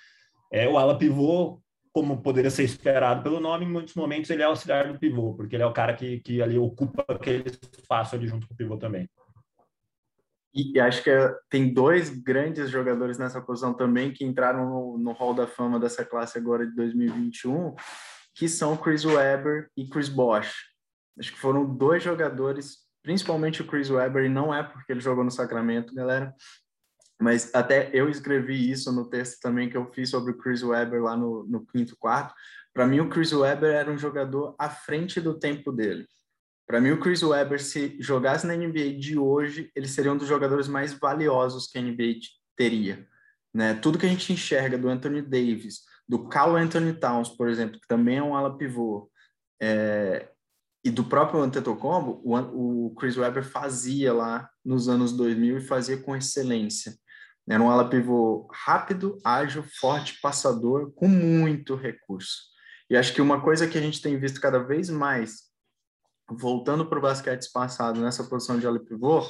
é, 0.53 0.69
o 0.69 0.77
ala 0.77 0.95
pivô, 0.95 1.59
como 1.91 2.21
poderia 2.21 2.51
ser 2.51 2.63
esperado 2.63 3.23
pelo 3.23 3.39
nome, 3.39 3.65
em 3.65 3.69
muitos 3.69 3.95
momentos 3.95 4.29
ele 4.29 4.43
é 4.43 4.45
auxiliar 4.45 4.87
do 4.87 4.99
pivô, 4.99 5.33
porque 5.33 5.55
ele 5.55 5.63
é 5.63 5.65
o 5.65 5.73
cara 5.73 5.95
que, 5.95 6.19
que 6.19 6.43
ali 6.43 6.59
ocupa 6.59 7.03
aquele 7.09 7.49
espaço 7.75 8.15
ali 8.15 8.27
junto 8.27 8.47
com 8.47 8.53
o 8.53 8.57
pivô 8.57 8.77
também. 8.77 9.09
E 10.53 10.79
acho 10.79 11.03
que 11.03 11.09
é, 11.09 11.35
tem 11.49 11.73
dois 11.73 12.11
grandes 12.11 12.69
jogadores 12.69 13.17
nessa 13.17 13.41
posição 13.41 13.73
também 13.73 14.13
que 14.13 14.23
entraram 14.23 14.69
no, 14.69 14.97
no 14.99 15.11
Hall 15.11 15.33
da 15.33 15.47
Fama 15.47 15.79
dessa 15.79 16.05
classe 16.05 16.37
agora 16.37 16.67
de 16.67 16.75
2021, 16.75 17.73
que 18.35 18.47
são 18.47 18.77
Chris 18.77 19.03
Webber 19.03 19.71
e 19.75 19.89
Chris 19.89 20.07
Bosh. 20.07 20.53
Acho 21.17 21.31
que 21.31 21.39
foram 21.39 21.65
dois 21.65 22.03
jogadores, 22.03 22.77
principalmente 23.01 23.63
o 23.63 23.65
Chris 23.65 23.89
Webber, 23.89 24.25
e 24.25 24.29
não 24.29 24.53
é 24.53 24.61
porque 24.61 24.91
ele 24.91 24.99
jogou 24.99 25.23
no 25.23 25.31
Sacramento, 25.31 25.95
galera, 25.95 26.31
mas 27.23 27.55
até 27.55 27.89
eu 27.93 28.09
escrevi 28.09 28.69
isso 28.69 28.91
no 28.91 29.09
texto 29.09 29.39
também 29.39 29.69
que 29.69 29.77
eu 29.77 29.89
fiz 29.93 30.09
sobre 30.09 30.33
o 30.33 30.37
Chris 30.37 30.61
Webber 30.61 31.01
lá 31.01 31.15
no, 31.15 31.45
no 31.45 31.65
quinto 31.65 31.95
quarto. 31.95 32.33
Para 32.73 32.85
mim, 32.85 32.99
o 32.99 33.07
Chris 33.07 33.31
Webber 33.31 33.73
era 33.73 33.89
um 33.89 33.97
jogador 33.97 34.53
à 34.59 34.69
frente 34.69 35.21
do 35.21 35.39
tempo 35.39 35.71
dele. 35.71 36.05
Para 36.67 36.81
mim, 36.81 36.91
o 36.91 36.99
Chris 36.99 37.23
Webber, 37.23 37.63
se 37.63 37.95
jogasse 37.97 38.45
na 38.45 38.57
NBA 38.57 38.95
de 38.99 39.17
hoje, 39.17 39.71
ele 39.73 39.87
seria 39.87 40.11
um 40.11 40.17
dos 40.17 40.27
jogadores 40.27 40.67
mais 40.67 40.91
valiosos 40.91 41.65
que 41.65 41.77
a 41.77 41.81
NBA 41.81 42.19
teria. 42.57 43.07
Né? 43.53 43.73
Tudo 43.75 43.97
que 43.97 44.05
a 44.05 44.09
gente 44.09 44.33
enxerga 44.33 44.77
do 44.77 44.89
Anthony 44.89 45.21
Davis, 45.21 45.83
do 46.05 46.27
Carl 46.27 46.57
Anthony 46.57 46.91
Towns, 46.91 47.29
por 47.29 47.47
exemplo, 47.47 47.79
que 47.79 47.87
também 47.87 48.17
é 48.17 48.23
um 48.23 48.35
ala 48.35 48.57
pivô, 48.57 49.09
é, 49.61 50.27
e 50.83 50.89
do 50.89 51.05
próprio 51.05 51.39
Antetokounmpo, 51.41 52.21
o, 52.25 52.87
o 52.87 52.95
Chris 52.95 53.15
Webber 53.15 53.45
fazia 53.45 54.11
lá 54.11 54.49
nos 54.65 54.89
anos 54.89 55.13
2000 55.13 55.59
e 55.59 55.61
fazia 55.61 55.97
com 55.97 56.13
excelência. 56.13 57.01
Era 57.49 57.61
um 57.61 57.69
ala 57.69 57.89
pivô 57.89 58.47
rápido, 58.51 59.17
ágil, 59.23 59.63
forte, 59.79 60.19
passador, 60.21 60.91
com 60.93 61.07
muito 61.07 61.75
recurso. 61.75 62.37
E 62.89 62.95
acho 62.95 63.13
que 63.13 63.21
uma 63.21 63.41
coisa 63.41 63.67
que 63.67 63.77
a 63.77 63.81
gente 63.81 64.01
tem 64.01 64.17
visto 64.17 64.39
cada 64.39 64.59
vez 64.59 64.89
mais, 64.89 65.49
voltando 66.29 66.85
para 66.85 66.99
o 66.99 67.01
basquete 67.01 67.51
passado 67.51 67.99
nessa 67.99 68.23
posição 68.23 68.57
de 68.57 68.65
ala 68.65 68.79
pivô, 68.79 69.21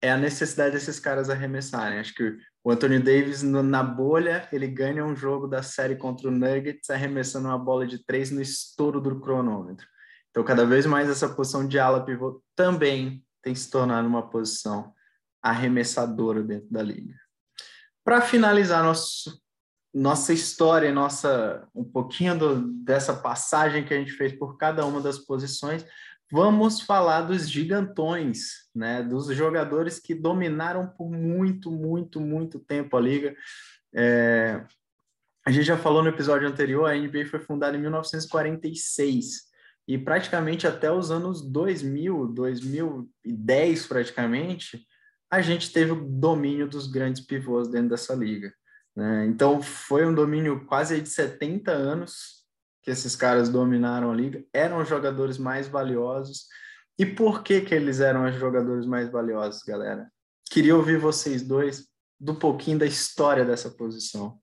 é 0.00 0.12
a 0.12 0.16
necessidade 0.16 0.74
desses 0.74 1.00
caras 1.00 1.28
arremessarem. 1.28 1.98
Acho 1.98 2.14
que 2.14 2.36
o 2.62 2.70
Anthony 2.70 3.00
Davis, 3.00 3.42
no, 3.42 3.62
na 3.62 3.82
bolha, 3.82 4.48
ele 4.52 4.68
ganha 4.68 5.04
um 5.04 5.16
jogo 5.16 5.48
da 5.48 5.62
série 5.62 5.96
contra 5.96 6.28
o 6.28 6.30
Nuggets, 6.30 6.90
arremessando 6.90 7.48
uma 7.48 7.58
bola 7.58 7.86
de 7.86 8.04
três 8.04 8.30
no 8.30 8.40
estouro 8.40 9.00
do 9.00 9.20
cronômetro. 9.20 9.86
Então, 10.30 10.44
cada 10.44 10.64
vez 10.64 10.86
mais 10.86 11.08
essa 11.08 11.28
posição 11.28 11.66
de 11.66 11.78
ala 11.78 12.04
pivô 12.04 12.42
também 12.54 13.24
tem 13.42 13.54
se 13.54 13.68
tornado 13.70 14.06
uma 14.06 14.28
posição 14.28 14.92
arremessadora 15.42 16.42
dentro 16.42 16.68
da 16.70 16.82
liga. 16.82 17.14
Para 18.08 18.22
finalizar 18.22 18.82
nosso, 18.82 19.38
nossa 19.92 20.32
história, 20.32 20.90
nossa 20.90 21.68
um 21.74 21.84
pouquinho 21.84 22.38
do, 22.38 22.72
dessa 22.82 23.14
passagem 23.14 23.84
que 23.84 23.92
a 23.92 23.98
gente 23.98 24.12
fez 24.12 24.32
por 24.32 24.56
cada 24.56 24.86
uma 24.86 24.98
das 24.98 25.18
posições, 25.18 25.84
vamos 26.32 26.80
falar 26.80 27.20
dos 27.20 27.46
gigantões, 27.46 28.66
né? 28.74 29.02
Dos 29.02 29.26
jogadores 29.36 30.00
que 30.00 30.14
dominaram 30.14 30.86
por 30.86 31.10
muito, 31.10 31.70
muito, 31.70 32.18
muito 32.18 32.58
tempo 32.58 32.96
a 32.96 33.00
liga. 33.02 33.36
É, 33.94 34.64
a 35.46 35.50
gente 35.50 35.66
já 35.66 35.76
falou 35.76 36.02
no 36.02 36.08
episódio 36.08 36.48
anterior, 36.48 36.88
a 36.88 36.96
NBA 36.96 37.26
foi 37.26 37.40
fundada 37.40 37.76
em 37.76 37.80
1946 37.82 39.48
e 39.86 39.98
praticamente 39.98 40.66
até 40.66 40.90
os 40.90 41.10
anos 41.10 41.42
2000, 41.42 42.28
2010 42.28 43.86
praticamente, 43.86 44.88
a 45.30 45.40
gente 45.40 45.72
teve 45.72 45.92
o 45.92 46.04
domínio 46.04 46.68
dos 46.68 46.86
grandes 46.86 47.24
pivôs 47.24 47.68
dentro 47.68 47.90
dessa 47.90 48.14
liga. 48.14 48.52
Né? 48.96 49.26
Então 49.26 49.62
foi 49.62 50.06
um 50.06 50.14
domínio 50.14 50.64
quase 50.66 51.00
de 51.00 51.08
70 51.08 51.70
anos 51.70 52.38
que 52.82 52.90
esses 52.90 53.14
caras 53.14 53.48
dominaram 53.48 54.10
a 54.10 54.14
liga, 54.14 54.44
eram 54.52 54.80
os 54.80 54.88
jogadores 54.88 55.36
mais 55.36 55.68
valiosos. 55.68 56.46
E 56.98 57.04
por 57.04 57.42
que 57.42 57.60
que 57.60 57.74
eles 57.74 58.00
eram 58.00 58.26
os 58.26 58.34
jogadores 58.36 58.86
mais 58.86 59.10
valiosos, 59.10 59.62
galera? 59.62 60.10
Queria 60.50 60.74
ouvir 60.74 60.98
vocês 60.98 61.42
dois 61.42 61.86
do 62.18 62.34
pouquinho 62.34 62.78
da 62.78 62.86
história 62.86 63.44
dessa 63.44 63.70
posição. 63.70 64.40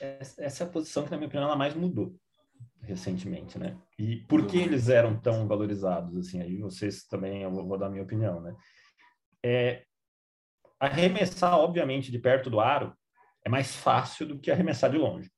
Essa 0.00 0.64
é 0.64 0.66
a 0.66 0.70
posição 0.70 1.04
que, 1.04 1.10
na 1.10 1.16
minha 1.16 1.28
opinião, 1.28 1.46
ela 1.46 1.56
mais 1.56 1.74
mudou 1.74 2.16
recentemente, 2.86 3.58
né? 3.58 3.76
E 3.98 4.16
por 4.28 4.46
que 4.46 4.58
eles 4.58 4.88
eram 4.88 5.18
tão 5.18 5.46
valorizados 5.46 6.16
assim? 6.16 6.40
Aí 6.40 6.58
vocês 6.58 7.04
também 7.04 7.42
eu 7.42 7.50
vou, 7.50 7.66
vou 7.66 7.78
dar 7.78 7.90
minha 7.90 8.02
opinião, 8.02 8.40
né? 8.40 8.54
É, 9.42 9.84
arremessar, 10.84 11.58
obviamente, 11.58 12.10
de 12.10 12.18
perto 12.18 12.48
do 12.48 12.60
aro 12.60 12.94
é 13.44 13.48
mais 13.48 13.74
fácil 13.76 14.26
do 14.26 14.38
que 14.38 14.50
arremessar 14.50 14.90
de 14.90 14.98
longe. 14.98 15.30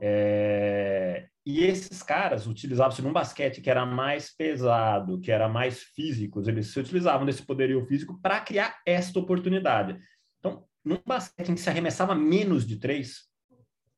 É, 0.00 1.26
e 1.44 1.64
esses 1.64 2.02
caras 2.02 2.46
utilizavam-se 2.46 3.02
num 3.02 3.12
basquete 3.12 3.60
que 3.60 3.70
era 3.70 3.84
mais 3.84 4.34
pesado, 4.34 5.20
que 5.20 5.30
era 5.30 5.48
mais 5.48 5.82
físico, 5.82 6.40
eles 6.46 6.68
se 6.68 6.80
utilizavam 6.80 7.26
desse 7.26 7.42
poderio 7.42 7.84
físico 7.86 8.18
para 8.20 8.40
criar 8.40 8.78
esta 8.86 9.18
oportunidade. 9.18 9.98
Então, 10.38 10.64
num 10.84 10.98
basquete 11.06 11.50
em 11.50 11.54
que 11.54 11.60
se 11.60 11.70
arremessava 11.70 12.14
menos 12.14 12.66
de 12.66 12.76
três, 12.76 13.30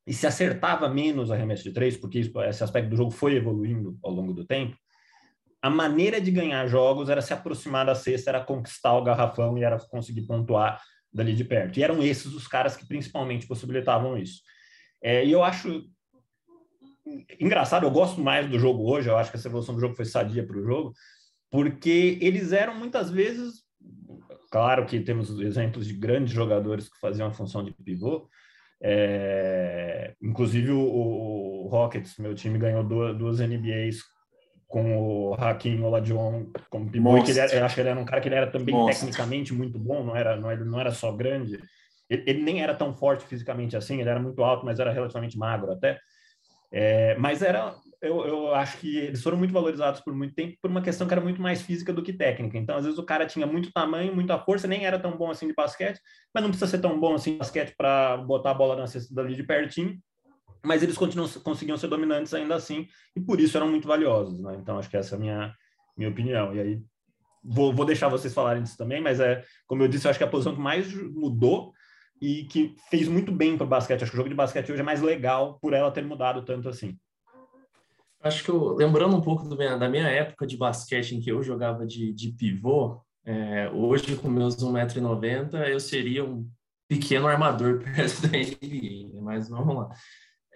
e 0.05 0.13
se 0.13 0.27
acertava 0.27 0.89
menos 0.89 1.31
arremesso 1.31 1.63
de 1.63 1.71
três, 1.71 1.95
porque 1.95 2.19
esse 2.19 2.63
aspecto 2.63 2.89
do 2.89 2.97
jogo 2.97 3.11
foi 3.11 3.35
evoluindo 3.35 3.97
ao 4.03 4.11
longo 4.11 4.33
do 4.33 4.45
tempo, 4.45 4.77
a 5.63 5.69
maneira 5.69 6.19
de 6.19 6.29
ganhar 6.29 6.67
jogos 6.67 7.07
era 7.07 7.21
se 7.21 7.31
aproximar 7.31 7.85
da 7.85 7.95
cesta, 7.95 8.29
era 8.29 8.43
conquistar 8.43 8.97
o 8.97 9.03
garrafão 9.03 9.57
e 9.57 9.63
era 9.63 9.79
conseguir 9.79 10.23
pontuar 10.23 10.77
dali 11.11 11.33
de 11.33 11.45
perto. 11.45 11.79
E 11.79 11.83
eram 11.83 12.03
esses 12.03 12.33
os 12.33 12.49
caras 12.49 12.75
que 12.75 12.85
principalmente 12.85 13.47
possibilitavam 13.47 14.17
isso. 14.17 14.41
É, 15.01 15.25
e 15.25 15.31
eu 15.31 15.41
acho 15.41 15.85
engraçado, 17.39 17.85
eu 17.85 17.91
gosto 17.91 18.19
mais 18.19 18.49
do 18.49 18.59
jogo 18.59 18.91
hoje, 18.91 19.07
eu 19.07 19.17
acho 19.17 19.31
que 19.31 19.37
essa 19.37 19.47
evolução 19.47 19.73
do 19.73 19.79
jogo 19.79 19.95
foi 19.95 20.03
sadia 20.03 20.45
para 20.45 20.57
o 20.57 20.63
jogo, 20.63 20.93
porque 21.49 22.17
eles 22.21 22.51
eram 22.51 22.75
muitas 22.75 23.09
vezes, 23.09 23.63
claro 24.51 24.85
que 24.85 24.99
temos 24.99 25.29
exemplos 25.39 25.87
de 25.87 25.93
grandes 25.93 26.33
jogadores 26.33 26.89
que 26.89 26.99
faziam 26.99 27.29
a 27.29 27.33
função 27.33 27.63
de 27.63 27.71
pivô, 27.71 28.27
é, 28.81 30.13
inclusive 30.21 30.71
o, 30.71 30.81
o, 30.81 31.67
Rockets, 31.67 32.17
meu 32.17 32.35
time, 32.35 32.59
ganhou 32.59 32.83
duas, 32.83 33.17
duas 33.17 33.39
NBAs 33.39 34.01
com 34.73 34.97
o 34.97 35.35
Hakim 35.35 35.83
Oladion 35.83 36.47
como 36.67 36.89
pivô, 36.89 37.21
que 37.21 37.29
ele 37.29 37.39
era, 37.39 37.53
eu 37.53 37.63
acho 37.63 37.75
que 37.75 37.81
ele 37.81 37.89
era 37.89 37.99
um 37.99 38.05
cara 38.05 38.19
que 38.19 38.27
ele 38.27 38.33
era 38.33 38.49
também 38.49 38.73
Monstro. 38.73 39.05
tecnicamente 39.05 39.53
muito 39.53 39.77
bom, 39.77 40.03
não 40.03 40.15
era, 40.15 40.35
não 40.35 40.49
era, 40.49 40.65
não 40.65 40.79
era 40.79 40.89
só 40.89 41.11
grande, 41.11 41.61
ele, 42.09 42.23
ele, 42.25 42.41
nem 42.41 42.63
era 42.63 42.73
tão 42.73 42.91
forte 42.91 43.23
fisicamente 43.23 43.77
assim, 43.77 44.01
ele 44.01 44.09
era 44.09 44.19
muito 44.19 44.43
alto, 44.43 44.65
mas 44.65 44.79
era 44.79 44.91
relativamente 44.91 45.37
magro 45.37 45.71
até, 45.71 45.99
é, 46.71 47.15
mas 47.19 47.43
era, 47.43 47.75
eu, 48.01 48.25
eu 48.25 48.55
acho 48.55 48.79
que 48.79 48.97
eles 48.97 49.21
foram 49.21 49.37
muito 49.37 49.53
valorizados 49.53 50.01
por 50.01 50.11
muito 50.11 50.33
tempo 50.33 50.57
por 50.59 50.71
uma 50.71 50.81
questão 50.81 51.05
que 51.05 51.13
era 51.13 51.21
muito 51.21 51.39
mais 51.39 51.61
física 51.61 51.93
do 51.93 52.01
que 52.01 52.11
técnica. 52.11 52.57
Então, 52.57 52.75
às 52.75 52.83
vezes, 52.83 52.97
o 52.97 53.05
cara 53.05 53.27
tinha 53.27 53.45
muito 53.45 53.71
tamanho, 53.71 54.15
muita 54.15 54.39
força, 54.39 54.67
nem 54.67 54.87
era 54.87 54.97
tão 54.97 55.15
bom 55.15 55.29
assim 55.29 55.45
de 55.45 55.53
basquete, 55.53 55.99
mas 56.33 56.43
não 56.43 56.49
precisa 56.49 56.71
ser 56.71 56.81
tão 56.81 56.99
bom 56.99 57.13
assim 57.13 57.33
de 57.33 57.37
basquete 57.37 57.75
para 57.77 58.17
botar 58.17 58.49
a 58.49 58.55
bola 58.55 58.75
na 58.75 58.87
cesta 58.87 59.13
dali 59.13 59.35
de 59.35 59.43
pertinho. 59.43 59.99
Mas 60.65 60.81
eles 60.81 60.97
continuam, 60.97 61.27
conseguiam 61.43 61.77
ser 61.77 61.87
dominantes 61.87 62.33
ainda 62.33 62.55
assim, 62.55 62.87
e 63.15 63.19
por 63.19 63.39
isso 63.39 63.57
eram 63.57 63.69
muito 63.69 63.87
valiosos. 63.87 64.39
Né? 64.39 64.55
Então, 64.59 64.77
acho 64.77 64.89
que 64.89 64.97
essa 64.97 65.15
é 65.15 65.17
a 65.17 65.19
minha, 65.19 65.55
minha 65.97 66.09
opinião. 66.09 66.55
E 66.55 66.59
aí, 66.59 66.81
vou, 67.43 67.73
vou 67.73 67.85
deixar 67.85 68.07
vocês 68.07 68.33
falarem 68.33 68.63
disso 68.63 68.77
também, 68.77 69.01
mas 69.01 69.19
é, 69.19 69.43
como 69.67 69.83
eu 69.83 69.87
disse, 69.87 70.07
eu 70.07 70.09
acho 70.09 70.19
que 70.19 70.23
a 70.23 70.29
posição 70.29 70.55
que 70.55 70.61
mais 70.61 70.93
mudou 70.93 71.73
e 72.21 72.45
que 72.45 72.75
fez 72.89 73.07
muito 73.07 73.31
bem 73.31 73.57
para 73.57 73.65
o 73.65 73.69
basquete. 73.69 74.03
Acho 74.03 74.11
que 74.11 74.15
o 74.15 74.19
jogo 74.19 74.29
de 74.29 74.35
basquete 74.35 74.71
hoje 74.71 74.81
é 74.81 74.85
mais 74.85 75.01
legal 75.01 75.59
por 75.59 75.73
ela 75.73 75.91
ter 75.91 76.05
mudado 76.05 76.43
tanto 76.43 76.69
assim. 76.69 76.97
Acho 78.21 78.41
que 78.41 78.49
eu, 78.49 78.73
lembrando 78.75 79.17
um 79.17 79.21
pouco 79.21 79.43
da 79.43 79.89
minha 79.89 80.07
época 80.07 80.47
de 80.47 80.55
basquete 80.55 81.13
em 81.13 81.19
que 81.19 81.29
eu 81.29 81.43
jogava 81.43 81.85
de, 81.85 82.13
de 82.13 82.31
pivô, 82.31 83.01
é, 83.25 83.69
hoje 83.71 84.15
com 84.15 84.29
meus 84.29 84.55
1,90m 84.55 85.67
eu 85.67 85.79
seria 85.79 86.23
um 86.23 86.49
pequeno 86.87 87.27
armador 87.27 87.79
perto 87.83 88.21
da 88.21 88.29
NBA, 88.29 89.13
né? 89.13 89.21
mas 89.21 89.49
vamos 89.49 89.75
lá. 89.75 89.89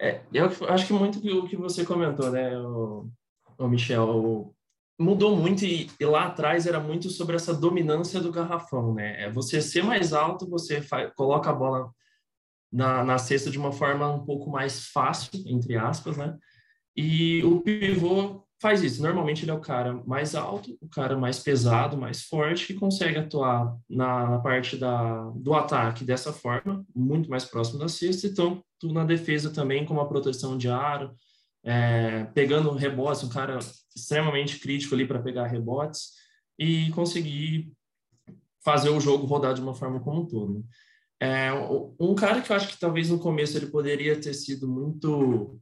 É, 0.00 0.20
eu 0.32 0.46
acho 0.68 0.86
que 0.86 0.92
muito 0.92 1.18
o 1.18 1.48
que 1.48 1.56
você 1.56 1.84
comentou, 1.84 2.30
né, 2.30 2.56
o, 2.56 3.08
o 3.58 3.68
Michel, 3.68 4.08
o, 4.08 4.54
mudou 4.98 5.36
muito 5.36 5.64
e, 5.64 5.90
e, 5.98 6.04
lá 6.04 6.26
atrás 6.26 6.66
era 6.66 6.80
muito 6.80 7.08
sobre 7.10 7.36
essa 7.36 7.54
dominância 7.54 8.20
do 8.20 8.32
garrafão, 8.32 8.94
né? 8.94 9.24
É 9.24 9.30
você 9.30 9.60
ser 9.62 9.82
mais 9.82 10.12
alto, 10.12 10.48
você 10.48 10.80
coloca 11.16 11.50
a 11.50 11.54
bola 11.54 11.92
na, 12.72 13.04
na 13.04 13.18
cesta 13.18 13.50
de 13.50 13.58
uma 13.58 13.72
forma 13.72 14.08
um 14.12 14.24
pouco 14.24 14.50
mais 14.50 14.88
fácil, 14.88 15.30
entre 15.46 15.76
aspas, 15.76 16.16
né? 16.16 16.36
E 16.96 17.44
o 17.44 17.60
pivô 17.60 18.44
faz 18.60 18.82
isso. 18.82 19.02
Normalmente 19.02 19.44
ele 19.44 19.50
é 19.50 19.54
o 19.54 19.60
cara 19.60 19.94
mais 20.06 20.34
alto, 20.34 20.76
o 20.80 20.88
cara 20.88 21.16
mais 21.16 21.38
pesado, 21.38 21.96
mais 21.96 22.22
forte, 22.22 22.66
que 22.66 22.74
consegue 22.74 23.18
atuar 23.18 23.76
na, 23.88 24.38
parte 24.40 24.76
da, 24.76 25.30
do 25.36 25.54
ataque 25.54 26.04
dessa 26.04 26.32
forma, 26.32 26.84
muito 26.94 27.30
mais 27.30 27.44
próximo 27.44 27.78
da 27.78 27.88
cesta, 27.88 28.26
então 28.26 28.62
na 28.84 29.04
defesa 29.04 29.50
também 29.50 29.84
com 29.84 29.94
uma 29.94 30.08
proteção 30.08 30.56
de 30.56 30.68
aro, 30.68 31.12
é, 31.64 32.24
pegando 32.34 32.70
rebotes, 32.72 33.24
um 33.24 33.28
cara 33.28 33.58
extremamente 33.94 34.58
crítico 34.58 34.94
ali 34.94 35.06
para 35.06 35.22
pegar 35.22 35.46
rebotes 35.46 36.12
e 36.58 36.90
conseguir 36.90 37.72
fazer 38.64 38.90
o 38.90 39.00
jogo 39.00 39.26
rodar 39.26 39.54
de 39.54 39.60
uma 39.60 39.74
forma 39.74 40.00
como 40.00 40.22
um 40.22 40.26
todo. 40.26 40.64
É, 41.20 41.50
um 41.98 42.14
cara 42.14 42.40
que 42.40 42.50
eu 42.50 42.56
acho 42.56 42.68
que 42.68 42.78
talvez 42.78 43.10
no 43.10 43.18
começo 43.18 43.56
ele 43.56 43.66
poderia 43.66 44.20
ter 44.20 44.34
sido 44.34 44.68
muito 44.68 45.58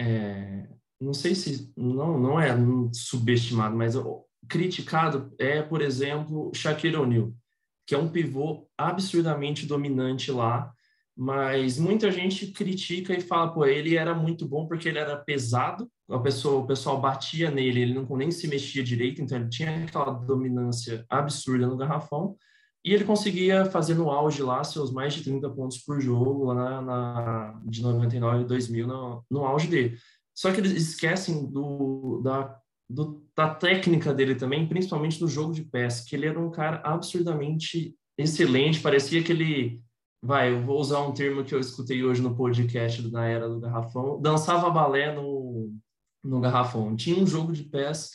é, 0.00 0.68
não 1.02 1.12
sei 1.12 1.34
se 1.34 1.72
não 1.76 2.18
não 2.18 2.40
é 2.40 2.56
subestimado, 2.92 3.76
mas 3.76 3.94
criticado 4.48 5.32
é, 5.38 5.62
por 5.62 5.82
exemplo, 5.82 6.50
Shaquille 6.54 6.96
O'Neal, 6.96 7.32
que 7.86 7.94
é 7.94 7.98
um 7.98 8.08
pivô 8.08 8.68
absurdamente 8.78 9.66
dominante 9.66 10.30
lá, 10.30 10.72
mas 11.16 11.78
muita 11.78 12.10
gente 12.10 12.46
critica 12.48 13.12
e 13.12 13.20
fala, 13.20 13.52
pô, 13.52 13.66
ele 13.66 13.96
era 13.96 14.14
muito 14.14 14.46
bom 14.46 14.66
porque 14.66 14.88
ele 14.88 14.98
era 14.98 15.16
pesado, 15.16 15.90
a 16.08 16.18
pessoa, 16.18 16.62
o 16.62 16.66
pessoal 16.66 17.00
batia 17.00 17.50
nele, 17.50 17.82
ele 17.82 17.94
não 17.94 18.16
nem 18.16 18.30
se 18.30 18.46
mexia 18.46 18.82
direito, 18.82 19.20
então 19.20 19.38
ele 19.38 19.48
tinha 19.48 19.84
aquela 19.84 20.10
dominância 20.10 21.04
absurda 21.08 21.66
no 21.66 21.76
garrafão, 21.76 22.36
e 22.84 22.92
ele 22.92 23.04
conseguia 23.04 23.64
fazer 23.66 23.94
no 23.94 24.10
auge 24.10 24.42
lá 24.42 24.64
seus 24.64 24.90
mais 24.90 25.14
de 25.14 25.22
30 25.22 25.48
pontos 25.50 25.78
por 25.78 26.00
jogo, 26.00 26.46
lá 26.46 26.54
na, 26.54 26.82
na 26.82 27.60
de 27.64 27.80
99 27.80 28.42
e 28.42 28.46
2000, 28.46 28.86
no, 28.86 29.24
no 29.30 29.44
auge 29.44 29.68
dele. 29.68 29.96
Só 30.42 30.52
que 30.52 30.58
eles 30.58 30.72
esquecem 30.72 31.46
do, 31.46 32.20
da, 32.20 32.58
do, 32.90 33.24
da 33.36 33.54
técnica 33.54 34.12
dele 34.12 34.34
também, 34.34 34.66
principalmente 34.66 35.20
no 35.20 35.28
jogo 35.28 35.54
de 35.54 35.62
pés, 35.62 36.00
que 36.00 36.16
ele 36.16 36.26
era 36.26 36.40
um 36.40 36.50
cara 36.50 36.82
absurdamente 36.84 37.94
excelente, 38.18 38.80
parecia 38.80 39.22
que 39.22 39.30
ele, 39.30 39.80
vai, 40.20 40.50
eu 40.50 40.60
vou 40.60 40.80
usar 40.80 40.98
um 40.98 41.12
termo 41.12 41.44
que 41.44 41.54
eu 41.54 41.60
escutei 41.60 42.02
hoje 42.02 42.20
no 42.20 42.34
podcast 42.34 43.08
da 43.08 43.24
Era 43.24 43.48
do 43.48 43.60
Garrafão, 43.60 44.20
dançava 44.20 44.68
balé 44.68 45.14
no, 45.14 45.72
no 46.24 46.40
Garrafão. 46.40 46.96
Tinha 46.96 47.22
um 47.22 47.26
jogo 47.26 47.52
de 47.52 47.62
pés 47.62 48.10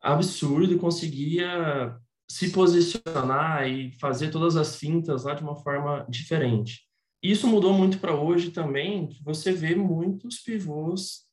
absurdo 0.00 0.72
e 0.72 0.78
conseguia 0.78 1.98
se 2.30 2.52
posicionar 2.52 3.68
e 3.68 3.90
fazer 3.98 4.30
todas 4.30 4.54
as 4.54 4.76
fintas 4.76 5.24
lá 5.24 5.34
de 5.34 5.42
uma 5.42 5.56
forma 5.56 6.06
diferente. 6.08 6.86
Isso 7.20 7.48
mudou 7.48 7.72
muito 7.72 7.98
para 7.98 8.14
hoje 8.14 8.52
também, 8.52 9.08
que 9.08 9.20
você 9.24 9.50
vê 9.50 9.74
muitos 9.74 10.38
pivôs 10.38 11.25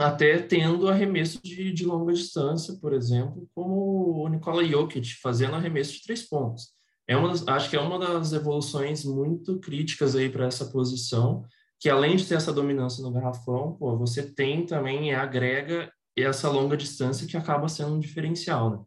até 0.00 0.38
tendo 0.38 0.88
arremesso 0.88 1.40
de, 1.42 1.72
de 1.72 1.84
longa 1.84 2.12
distância, 2.12 2.74
por 2.80 2.92
exemplo, 2.92 3.48
como 3.54 4.22
o 4.22 4.28
Nikola 4.28 4.64
Jokic 4.64 5.14
fazendo 5.20 5.56
arremesso 5.56 5.92
de 5.92 6.02
três 6.02 6.28
pontos. 6.28 6.68
É 7.06 7.16
uma 7.16 7.32
acho 7.54 7.68
que 7.68 7.76
é 7.76 7.80
uma 7.80 7.98
das 7.98 8.32
evoluções 8.32 9.04
muito 9.04 9.58
críticas 9.58 10.14
aí 10.14 10.28
para 10.28 10.46
essa 10.46 10.66
posição, 10.66 11.44
que 11.78 11.88
além 11.88 12.16
de 12.16 12.26
ter 12.26 12.34
essa 12.34 12.52
dominância 12.52 13.02
no 13.02 13.12
garrafão, 13.12 13.74
pô, 13.74 13.96
você 13.96 14.22
tem 14.22 14.64
também 14.64 15.14
agrega 15.14 15.92
essa 16.16 16.48
longa 16.48 16.76
distância 16.76 17.26
que 17.26 17.36
acaba 17.36 17.68
sendo 17.68 17.94
um 17.94 18.00
diferencial, 18.00 18.70
né? 18.70 18.78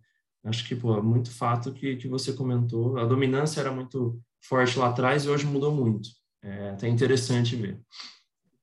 Acho 0.45 0.67
que, 0.67 0.75
pô, 0.75 0.97
é 0.97 1.01
muito 1.01 1.31
fato 1.31 1.71
que, 1.71 1.95
que 1.95 2.07
você 2.07 2.33
comentou. 2.33 2.97
A 2.97 3.05
dominância 3.05 3.61
era 3.61 3.71
muito 3.71 4.19
forte 4.41 4.77
lá 4.77 4.89
atrás 4.89 5.23
e 5.23 5.29
hoje 5.29 5.45
mudou 5.45 5.73
muito. 5.73 6.09
É 6.41 6.71
até 6.71 6.87
interessante 6.89 7.55
ver. 7.55 7.79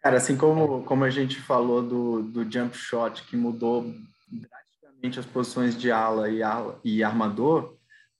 Cara, 0.02 0.16
assim 0.16 0.36
como, 0.36 0.82
como 0.84 1.04
a 1.04 1.10
gente 1.10 1.38
falou 1.40 1.82
do, 1.82 2.22
do 2.22 2.50
jump 2.50 2.76
shot, 2.76 3.22
que 3.24 3.36
mudou 3.36 3.94
drasticamente 4.30 5.20
as 5.20 5.26
posições 5.26 5.76
de 5.76 5.92
ala 5.92 6.30
e, 6.30 6.42
ala, 6.42 6.80
e 6.82 7.04
armador, 7.04 7.76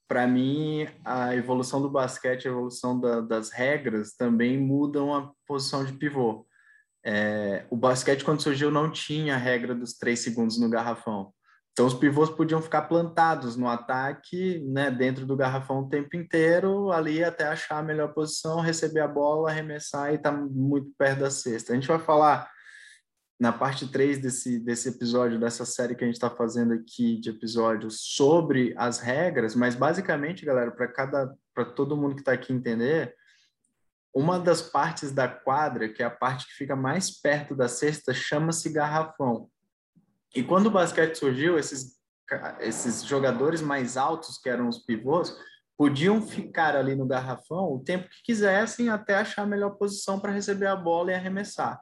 para 0.06 0.26
mim, 0.26 0.86
a 1.04 1.34
evolução 1.34 1.80
do 1.80 1.88
basquete, 1.88 2.46
a 2.46 2.50
evolução 2.50 3.00
da, 3.00 3.20
das 3.20 3.50
regras 3.50 4.12
também 4.12 4.58
mudam 4.58 5.14
a 5.14 5.32
posição 5.46 5.84
de 5.84 5.92
pivô. 5.92 6.46
É, 7.02 7.64
o 7.70 7.76
basquete, 7.76 8.24
quando 8.24 8.42
surgiu, 8.42 8.70
não 8.70 8.90
tinha 8.90 9.36
a 9.36 9.38
regra 9.38 9.74
dos 9.74 9.94
três 9.94 10.20
segundos 10.20 10.58
no 10.58 10.68
garrafão. 10.68 11.32
Então, 11.80 11.88
os 11.88 11.94
pivôs 11.94 12.28
podiam 12.28 12.60
ficar 12.60 12.82
plantados 12.82 13.56
no 13.56 13.66
ataque, 13.66 14.62
né, 14.68 14.90
dentro 14.90 15.24
do 15.24 15.34
garrafão 15.34 15.78
o 15.78 15.88
tempo 15.88 16.14
inteiro, 16.14 16.92
ali 16.92 17.24
até 17.24 17.44
achar 17.44 17.78
a 17.78 17.82
melhor 17.82 18.12
posição, 18.12 18.60
receber 18.60 19.00
a 19.00 19.08
bola, 19.08 19.48
arremessar 19.48 20.12
e 20.12 20.16
estar 20.16 20.30
tá 20.30 20.36
muito 20.36 20.90
perto 20.98 21.20
da 21.20 21.30
cesta. 21.30 21.72
A 21.72 21.74
gente 21.74 21.88
vai 21.88 21.98
falar 21.98 22.50
na 23.40 23.50
parte 23.50 23.90
3 23.90 24.18
desse, 24.18 24.58
desse 24.58 24.90
episódio, 24.90 25.40
dessa 25.40 25.64
série 25.64 25.94
que 25.94 26.04
a 26.04 26.06
gente 26.06 26.16
está 26.16 26.28
fazendo 26.28 26.74
aqui 26.74 27.18
de 27.18 27.30
episódios 27.30 28.02
sobre 28.14 28.74
as 28.76 28.98
regras, 28.98 29.54
mas 29.54 29.74
basicamente, 29.74 30.44
galera, 30.44 30.70
para 30.70 30.86
cada 30.86 31.34
para 31.54 31.64
todo 31.64 31.96
mundo 31.96 32.14
que 32.14 32.20
está 32.20 32.32
aqui 32.32 32.52
entender, 32.52 33.14
uma 34.14 34.38
das 34.38 34.60
partes 34.60 35.12
da 35.12 35.26
quadra, 35.26 35.88
que 35.88 36.02
é 36.02 36.06
a 36.06 36.10
parte 36.10 36.44
que 36.44 36.52
fica 36.52 36.76
mais 36.76 37.10
perto 37.10 37.56
da 37.56 37.68
cesta, 37.68 38.12
chama-se 38.12 38.70
garrafão. 38.70 39.48
E 40.34 40.42
quando 40.42 40.66
o 40.66 40.70
basquete 40.70 41.16
surgiu, 41.16 41.58
esses, 41.58 41.96
esses 42.60 43.02
jogadores 43.04 43.60
mais 43.60 43.96
altos, 43.96 44.38
que 44.38 44.48
eram 44.48 44.68
os 44.68 44.78
pivôs, 44.78 45.36
podiam 45.76 46.20
ficar 46.20 46.76
ali 46.76 46.94
no 46.94 47.06
garrafão 47.06 47.72
o 47.72 47.82
tempo 47.82 48.08
que 48.08 48.22
quisessem 48.22 48.90
até 48.90 49.14
achar 49.14 49.42
a 49.42 49.46
melhor 49.46 49.70
posição 49.70 50.20
para 50.20 50.30
receber 50.32 50.66
a 50.66 50.76
bola 50.76 51.10
e 51.10 51.14
arremessar. 51.14 51.80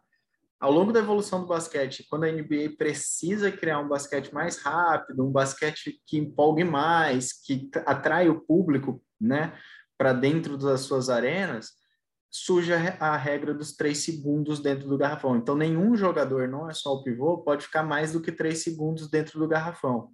Ao 0.60 0.72
longo 0.72 0.92
da 0.92 1.00
evolução 1.00 1.40
do 1.40 1.46
basquete, 1.46 2.06
quando 2.08 2.24
a 2.24 2.32
NBA 2.32 2.76
precisa 2.76 3.50
criar 3.50 3.78
um 3.78 3.88
basquete 3.88 4.32
mais 4.32 4.58
rápido, 4.58 5.26
um 5.26 5.30
basquete 5.30 6.00
que 6.06 6.18
empolgue 6.18 6.64
mais, 6.64 7.32
que 7.32 7.70
atrai 7.86 8.28
o 8.28 8.40
público, 8.40 9.02
né, 9.20 9.56
para 9.96 10.12
dentro 10.12 10.56
das 10.56 10.80
suas 10.82 11.10
arenas, 11.10 11.72
surge 12.30 12.72
a 12.72 13.16
regra 13.16 13.54
dos 13.54 13.74
três 13.74 13.98
segundos 13.98 14.60
dentro 14.60 14.88
do 14.88 14.98
garrafão. 14.98 15.36
Então, 15.36 15.56
nenhum 15.56 15.96
jogador, 15.96 16.48
não 16.48 16.68
é 16.68 16.74
só 16.74 16.92
o 16.94 17.02
pivô, 17.02 17.38
pode 17.38 17.64
ficar 17.64 17.82
mais 17.82 18.12
do 18.12 18.20
que 18.20 18.30
três 18.30 18.62
segundos 18.62 19.10
dentro 19.10 19.38
do 19.38 19.48
garrafão. 19.48 20.10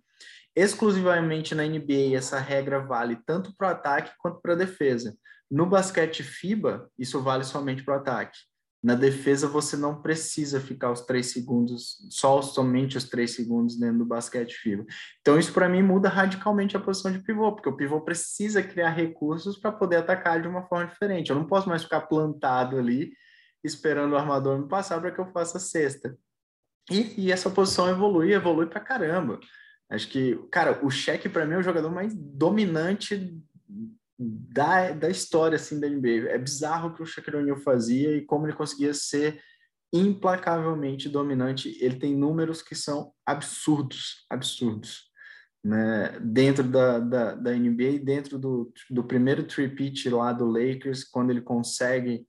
Exclusivamente 0.56 1.54
na 1.54 1.64
NBA, 1.64 2.16
essa 2.16 2.38
regra 2.38 2.78
vale 2.80 3.16
tanto 3.26 3.54
para 3.56 3.68
o 3.68 3.70
ataque 3.72 4.12
quanto 4.18 4.40
para 4.40 4.52
a 4.52 4.56
defesa. 4.56 5.16
No 5.50 5.66
basquete 5.66 6.22
FIBA, 6.22 6.88
isso 6.98 7.20
vale 7.20 7.44
somente 7.44 7.82
para 7.82 7.94
o 7.94 7.98
ataque. 7.98 8.38
Na 8.84 8.94
defesa, 8.94 9.48
você 9.48 9.78
não 9.78 10.02
precisa 10.02 10.60
ficar 10.60 10.92
os 10.92 11.00
três 11.00 11.32
segundos, 11.32 12.06
só 12.10 12.42
somente 12.42 12.98
os 12.98 13.04
três 13.04 13.30
segundos 13.30 13.78
dentro 13.78 14.00
do 14.00 14.04
basquete 14.04 14.52
FIBA. 14.52 14.84
Então, 15.22 15.38
isso 15.38 15.54
para 15.54 15.70
mim 15.70 15.82
muda 15.82 16.10
radicalmente 16.10 16.76
a 16.76 16.80
posição 16.80 17.10
de 17.10 17.20
pivô, 17.20 17.50
porque 17.54 17.70
o 17.70 17.76
pivô 17.78 18.02
precisa 18.02 18.62
criar 18.62 18.90
recursos 18.90 19.56
para 19.56 19.72
poder 19.72 19.96
atacar 19.96 20.42
de 20.42 20.46
uma 20.46 20.64
forma 20.64 20.86
diferente. 20.86 21.30
Eu 21.30 21.36
não 21.36 21.46
posso 21.46 21.66
mais 21.66 21.82
ficar 21.82 22.02
plantado 22.02 22.76
ali, 22.76 23.10
esperando 23.64 24.12
o 24.12 24.18
armador 24.18 24.58
me 24.58 24.68
passar 24.68 25.00
para 25.00 25.10
que 25.10 25.18
eu 25.18 25.32
faça 25.32 25.56
a 25.56 25.60
cesta. 25.62 26.14
E, 26.90 27.14
e 27.16 27.32
essa 27.32 27.48
posição 27.48 27.88
evolui, 27.88 28.34
evolui 28.34 28.66
para 28.66 28.80
caramba. 28.80 29.40
Acho 29.88 30.06
que, 30.08 30.36
cara, 30.52 30.84
o 30.84 30.90
cheque 30.90 31.26
para 31.26 31.46
mim 31.46 31.54
é 31.54 31.58
o 31.58 31.62
jogador 31.62 31.90
mais 31.90 32.14
dominante 32.14 33.34
da, 34.18 34.92
da 34.92 35.08
história 35.08 35.56
assim 35.56 35.80
da 35.80 35.88
NBA. 35.88 36.28
É 36.28 36.38
bizarro 36.38 36.88
o 36.88 36.94
que 36.94 37.02
o 37.02 37.06
Shaquille 37.06 37.38
O'Neal 37.38 37.56
fazia 37.58 38.16
e 38.16 38.24
como 38.24 38.46
ele 38.46 38.56
conseguia 38.56 38.94
ser 38.94 39.40
implacavelmente 39.92 41.08
dominante. 41.08 41.76
Ele 41.80 41.96
tem 41.96 42.16
números 42.16 42.62
que 42.62 42.74
são 42.74 43.12
absurdos, 43.24 44.26
absurdos. 44.28 45.10
Né? 45.64 46.18
Dentro 46.20 46.64
da, 46.64 46.98
da, 46.98 47.34
da 47.34 47.52
NBA, 47.52 48.00
dentro 48.04 48.38
do, 48.38 48.72
do 48.90 49.04
primeiro 49.04 49.44
tripit 49.44 50.08
lá 50.10 50.32
do 50.32 50.46
Lakers, 50.46 51.04
quando 51.04 51.30
ele 51.30 51.40
consegue, 51.40 52.26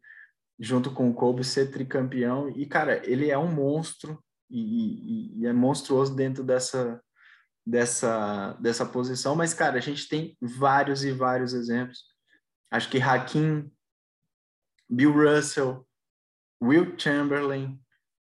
junto 0.60 0.92
com 0.92 1.10
o 1.10 1.14
Kobe, 1.14 1.44
ser 1.44 1.72
tricampeão. 1.72 2.50
E, 2.50 2.66
cara, 2.66 3.02
ele 3.04 3.30
é 3.30 3.38
um 3.38 3.52
monstro 3.52 4.24
e, 4.50 4.60
e, 4.60 5.42
e 5.42 5.46
é 5.48 5.54
monstruoso 5.54 6.16
dentro 6.16 6.44
dessa, 6.44 7.02
dessa, 7.66 8.53
dessa 8.59 8.86
posição, 8.86 9.36
mas, 9.36 9.53
cara, 9.53 9.78
a 9.78 9.82
gente 9.82 10.07
tem 10.07 10.38
vários 10.39 11.03
e 11.03 11.11
vários 11.11 11.53
exemplos. 11.53 12.03
Acho 12.70 12.89
que 12.89 13.01
Hakim, 13.01 13.72
Bill 14.89 15.11
Russell, 15.11 15.86
Will 16.61 16.93
Chamberlain, 16.97 17.80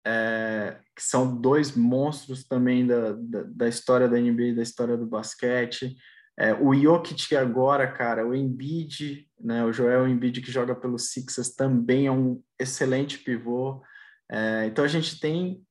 é, 0.06 0.78
que 0.96 1.02
são 1.02 1.40
dois 1.40 1.76
monstros 1.76 2.44
também 2.44 2.86
da, 2.86 3.12
da, 3.12 3.42
da, 3.44 3.68
história 3.68 4.08
da 4.08 4.18
NBA, 4.18 4.54
da 4.54 4.62
história 4.62 4.96
do 4.96 5.06
basquete. 5.06 5.96
É, 6.38 6.54
o 6.54 6.74
Jokic 6.74 7.36
agora, 7.36 7.90
cara, 7.90 8.26
o 8.26 8.34
Embiid, 8.34 9.28
né, 9.40 9.64
o 9.64 9.72
Joel 9.72 10.08
Embiid 10.08 10.40
que 10.40 10.52
joga 10.52 10.74
pelo 10.74 10.98
Sixers 10.98 11.54
também 11.54 12.06
é 12.06 12.12
um 12.12 12.42
excelente 12.58 13.18
pivô. 13.18 13.82
É, 14.30 14.66
então 14.66 14.84
a 14.84 14.88
gente 14.88 15.18
tem 15.20 15.62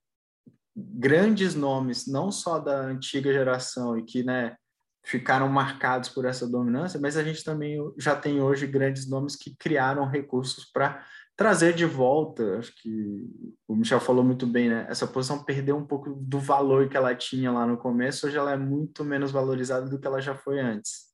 grandes 0.78 1.56
nomes, 1.56 2.06
não 2.06 2.32
só 2.32 2.60
da 2.60 2.82
antiga 2.82 3.34
geração 3.34 3.98
e 3.98 4.04
que, 4.04 4.24
né, 4.24 4.56
ficaram 5.04 5.48
marcados 5.50 6.10
por 6.10 6.26
essa 6.26 6.48
dominância, 6.48 7.00
mas 7.00 7.18
a 7.18 7.24
gente 7.24 7.44
também 7.44 7.80
já 7.98 8.16
tem 8.16 8.42
hoje 8.42 8.68
grandes 8.68 9.10
nomes 9.10 9.36
que 9.36 9.56
criaram 9.58 10.06
recursos 10.06 10.66
para 10.66 11.04
trazer 11.36 11.74
de 11.74 11.86
volta, 11.86 12.58
acho 12.58 12.74
que 12.82 13.26
o 13.68 13.76
Michel 13.76 14.00
falou 14.00 14.24
muito 14.24 14.46
bem, 14.46 14.70
né? 14.70 14.86
Essa 14.90 15.08
posição 15.08 15.44
perdeu 15.44 15.78
um 15.78 15.86
pouco 15.86 16.10
do 16.10 16.40
valor 16.40 16.90
que 16.90 16.98
ela 16.98 17.16
tinha 17.16 17.52
lá 17.52 17.66
no 17.66 17.78
começo, 17.78 18.28
hoje 18.28 18.38
ela 18.38 18.52
é 18.52 18.58
muito 18.58 19.06
menos 19.06 19.32
valorizada 19.32 19.88
do 19.88 20.00
que 20.00 20.06
ela 20.06 20.20
já 20.20 20.36
foi 20.36 20.60
antes, 20.60 21.06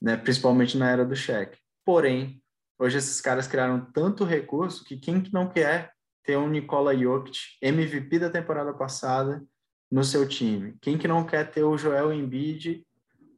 né? 0.00 0.16
Principalmente 0.16 0.78
na 0.78 0.90
era 0.90 1.04
do 1.04 1.16
cheque. 1.16 1.58
Porém, 1.84 2.42
hoje 2.78 2.98
esses 2.98 3.20
caras 3.20 3.48
criaram 3.48 3.90
tanto 3.92 4.24
recurso 4.24 4.84
que 4.84 4.96
quem 4.96 5.24
não 5.32 5.48
quer 5.48 5.92
ter 6.28 6.36
um 6.36 6.46
Nikola 6.46 6.94
Jokic, 6.94 7.38
MVP 7.62 8.18
da 8.18 8.28
temporada 8.28 8.74
passada, 8.74 9.42
no 9.90 10.04
seu 10.04 10.28
time? 10.28 10.76
Quem 10.82 10.98
que 10.98 11.08
não 11.08 11.24
quer 11.24 11.50
ter 11.50 11.62
o 11.62 11.78
Joel 11.78 12.12
Embiid 12.12 12.86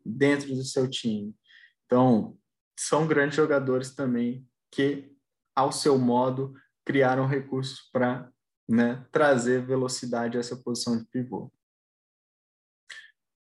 dentro 0.04 0.48
do 0.48 0.64
seu 0.64 0.90
time? 0.90 1.32
Então, 1.86 2.36
são 2.76 3.06
grandes 3.06 3.36
jogadores 3.36 3.94
também 3.94 4.44
que, 4.72 5.08
ao 5.54 5.70
seu 5.70 5.96
modo, 5.96 6.52
criaram 6.84 7.28
recursos 7.28 7.88
para 7.92 8.28
né, 8.68 9.06
trazer 9.12 9.64
velocidade 9.64 10.36
a 10.36 10.40
essa 10.40 10.56
posição 10.56 10.98
de 10.98 11.04
pivô. 11.04 11.48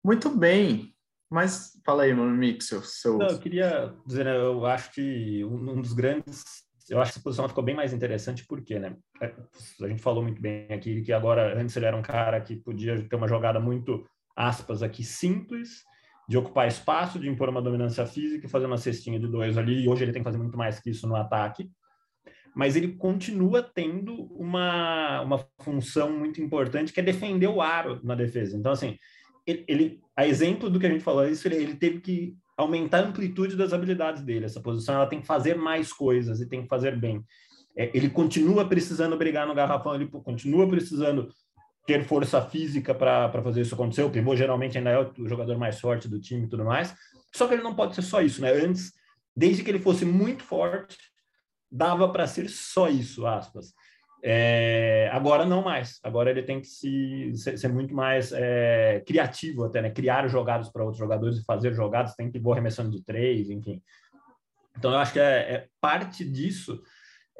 Muito 0.04 0.28
bem, 0.28 0.98
mas 1.30 1.80
fala 1.86 2.02
aí, 2.02 2.14
mano, 2.16 2.36
Mixel. 2.36 2.82
Seu... 2.82 3.20
Não, 3.20 3.28
eu 3.28 3.38
queria 3.38 3.96
dizer, 4.08 4.26
né, 4.26 4.38
eu 4.38 4.66
acho 4.66 4.92
que 4.92 5.46
um 5.46 5.80
dos 5.80 5.94
grandes 5.94 6.65
eu 6.90 7.00
acho 7.02 7.12
que 7.12 7.18
essa 7.18 7.24
posição 7.24 7.48
ficou 7.48 7.64
bem 7.64 7.76
mais 7.76 7.94
interessante 7.94 8.46
porque, 8.48 8.78
né? 8.78 8.96
É, 9.22 9.34
a 9.82 9.88
gente 9.88 10.02
falou 10.02 10.24
muito 10.24 10.42
bem 10.42 10.68
aqui 10.70 11.02
que 11.02 11.12
agora 11.12 11.60
antes 11.60 11.76
ele 11.76 11.86
era 11.86 11.98
um 11.98 12.02
cara 12.02 12.40
que 12.42 12.56
podia 12.56 13.02
ter 13.08 13.16
uma 13.16 13.28
jogada 13.28 13.60
muito 13.60 14.06
aspas 14.36 14.84
aqui 14.84 15.04
simples 15.04 15.84
de 16.28 16.38
ocupar 16.38 16.68
espaço, 16.68 17.20
de 17.20 17.30
impor 17.30 17.50
uma 17.50 17.62
dominância 17.62 18.06
física 18.06 18.46
e 18.46 18.50
fazer 18.50 18.66
uma 18.66 18.78
cestinha 18.78 19.20
de 19.20 19.28
dois 19.28 19.58
ali. 19.58 19.84
E 19.84 19.88
hoje 19.88 20.04
ele 20.04 20.12
tem 20.12 20.22
que 20.22 20.28
fazer 20.28 20.38
muito 20.38 20.58
mais 20.58 20.80
que 20.80 20.90
isso 20.90 21.08
no 21.08 21.16
ataque. 21.16 21.70
Mas 22.56 22.76
ele 22.76 22.96
continua 22.96 23.62
tendo 23.62 24.14
uma, 24.34 25.22
uma 25.22 25.46
função 25.62 26.18
muito 26.18 26.42
importante 26.42 26.94
que 26.94 27.00
é 27.00 27.04
defender 27.04 27.48
o 27.48 27.62
aro 27.62 28.00
na 28.04 28.16
defesa. 28.16 28.58
Então, 28.58 28.72
assim, 28.72 28.98
ele, 29.46 29.66
ele 29.68 30.02
a 30.16 30.26
exemplo 30.26 30.70
do 30.70 30.80
que 30.80 30.88
a 30.88 30.90
gente 30.90 31.04
falou, 31.04 31.28
isso 31.28 31.48
ele, 31.48 31.58
ele 31.58 31.76
teve 31.76 32.00
que 32.00 32.36
aumentar 32.58 33.00
a 33.00 33.08
amplitude 33.08 33.56
das 33.56 33.74
habilidades 33.74 34.22
dele. 34.22 34.46
Essa 34.46 34.62
posição 34.62 34.96
ela 34.96 35.08
tem 35.08 35.22
que 35.22 35.28
fazer 35.28 35.56
mais 35.56 35.92
coisas 35.92 36.40
e 36.40 36.48
tem 36.48 36.64
que 36.64 36.68
fazer 36.68 36.98
bem. 36.98 37.24
É, 37.78 37.92
ele 37.94 38.10
continua 38.10 38.66
precisando 38.66 39.18
brigar 39.18 39.46
no 39.46 39.54
garrafão, 39.54 39.96
ele 39.96 40.08
continua 40.08 40.68
precisando 40.68 41.30
ter 41.86 42.04
força 42.06 42.42
física 42.42 42.96
para 42.96 43.30
fazer 43.44 43.62
isso 43.62 43.76
acontecer. 43.76 44.04
O 44.04 44.10
pivô 44.10 44.36
geralmente 44.36 44.78
ainda 44.78 44.90
é 44.90 45.00
o 45.00 45.28
jogador 45.28 45.58
mais 45.58 45.80
forte 45.80 46.08
do 46.08 46.20
time 46.20 46.46
e 46.46 46.50
tudo 46.50 46.64
mais. 46.64 46.96
Só 47.34 47.48
que 47.48 47.54
ele 47.54 47.64
não 47.64 47.76
pode 47.76 47.96
ser 47.96 48.02
só 48.02 48.22
isso, 48.22 48.42
né? 48.42 48.52
Antes, 48.52 48.94
desde 49.36 49.64
que 49.64 49.70
ele 49.70 49.80
fosse 49.80 50.06
muito 50.06 50.44
forte, 50.44 50.98
dava 51.70 52.10
para 52.10 52.26
ser 52.26 52.50
só 52.50 52.90
isso, 52.90 53.28
aspas. 53.28 53.74
É, 54.28 55.08
agora 55.14 55.46
não 55.46 55.62
mais. 55.62 56.00
Agora 56.02 56.32
ele 56.32 56.42
tem 56.42 56.60
que 56.60 56.66
se, 56.66 57.32
ser, 57.36 57.60
ser 57.60 57.68
muito 57.68 57.94
mais 57.94 58.32
é, 58.32 59.04
criativo 59.06 59.66
até, 59.66 59.84
né? 59.84 59.92
Criar 59.92 60.28
jogadas 60.28 60.68
para 60.72 60.84
outros 60.84 60.98
jogadores 60.98 61.38
e 61.38 61.46
fazer 61.46 61.76
jogadas. 61.76 62.16
Tem 62.16 62.32
que 62.32 62.40
ir 62.40 62.52
arremessando 62.52 62.90
de 62.90 63.04
três, 63.04 63.52
enfim. 63.52 63.84
Então 64.76 64.92
eu 64.92 64.98
acho 64.98 65.14
que 65.14 65.20
é, 65.20 65.54
é 65.54 65.68
parte 65.80 66.26
disso 66.26 66.82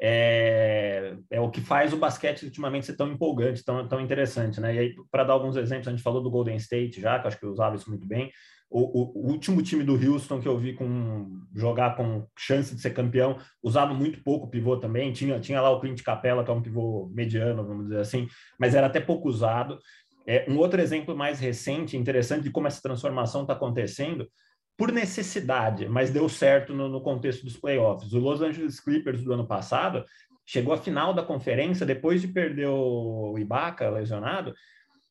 é, 0.00 1.16
é 1.28 1.40
o 1.40 1.50
que 1.50 1.60
faz 1.60 1.92
o 1.92 1.96
basquete 1.96 2.44
ultimamente 2.44 2.86
ser 2.86 2.96
tão 2.96 3.10
empolgante, 3.10 3.64
tão, 3.64 3.88
tão 3.88 4.00
interessante, 4.00 4.60
né? 4.60 4.74
E 4.74 4.78
aí, 4.78 4.94
para 5.10 5.24
dar 5.24 5.32
alguns 5.32 5.56
exemplos, 5.56 5.88
a 5.88 5.90
gente 5.90 6.02
falou 6.04 6.22
do 6.22 6.30
Golden 6.30 6.56
State 6.56 7.00
já, 7.00 7.18
que 7.18 7.26
acho 7.26 7.38
que 7.38 7.44
eu 7.44 7.50
usava 7.50 7.74
isso 7.74 7.90
muito 7.90 8.06
bem. 8.06 8.30
O, 8.68 9.20
o, 9.20 9.30
último 9.30 9.62
time 9.62 9.84
do 9.84 9.94
Houston 9.94 10.40
que 10.40 10.48
eu 10.48 10.58
vi 10.58 10.72
com 10.72 11.40
jogar 11.54 11.96
com 11.96 12.26
chance 12.36 12.74
de 12.74 12.80
ser 12.80 12.90
campeão 12.90 13.38
usava 13.62 13.94
muito 13.94 14.22
pouco 14.22 14.50
pivô 14.50 14.76
também. 14.76 15.12
Tinha, 15.12 15.38
tinha 15.38 15.60
lá 15.60 15.70
o 15.70 15.80
Clint 15.80 16.02
Capella, 16.02 16.44
que 16.44 16.50
é 16.50 16.54
um 16.54 16.62
pivô 16.62 17.08
mediano, 17.14 17.64
vamos 17.64 17.84
dizer 17.84 18.00
assim, 18.00 18.26
mas 18.58 18.74
era 18.74 18.88
até 18.88 19.00
pouco 19.00 19.28
usado. 19.28 19.78
É, 20.26 20.44
um 20.48 20.58
outro 20.58 20.80
exemplo 20.80 21.16
mais 21.16 21.38
recente, 21.38 21.96
interessante 21.96 22.42
de 22.42 22.50
como 22.50 22.66
essa 22.66 22.82
transformação 22.82 23.42
está 23.42 23.52
acontecendo, 23.52 24.28
por 24.76 24.92
necessidade, 24.92 25.88
mas 25.88 26.10
deu 26.10 26.28
certo 26.28 26.74
no, 26.74 26.88
no, 26.88 27.00
contexto 27.00 27.44
dos 27.44 27.56
playoffs. 27.56 28.12
O 28.12 28.18
Los 28.18 28.42
Angeles 28.42 28.78
Clippers 28.80 29.22
do 29.22 29.32
ano 29.32 29.46
passado 29.46 30.04
chegou 30.44 30.74
à 30.74 30.76
final 30.76 31.14
da 31.14 31.22
conferência 31.22 31.86
depois 31.86 32.20
de 32.20 32.28
perder 32.28 32.68
o 32.68 33.36
Ibaka 33.38 33.88
lesionado, 33.88 34.54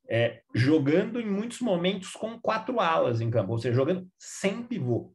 é, 0.09 0.41
jogando 0.53 1.19
em 1.19 1.25
muitos 1.25 1.59
momentos 1.59 2.11
com 2.11 2.39
quatro 2.39 2.79
alas 2.79 3.21
em 3.21 3.29
campo, 3.29 3.51
ou 3.51 3.59
seja, 3.59 3.75
jogando 3.75 4.07
sem 4.17 4.63
pivô. 4.63 5.13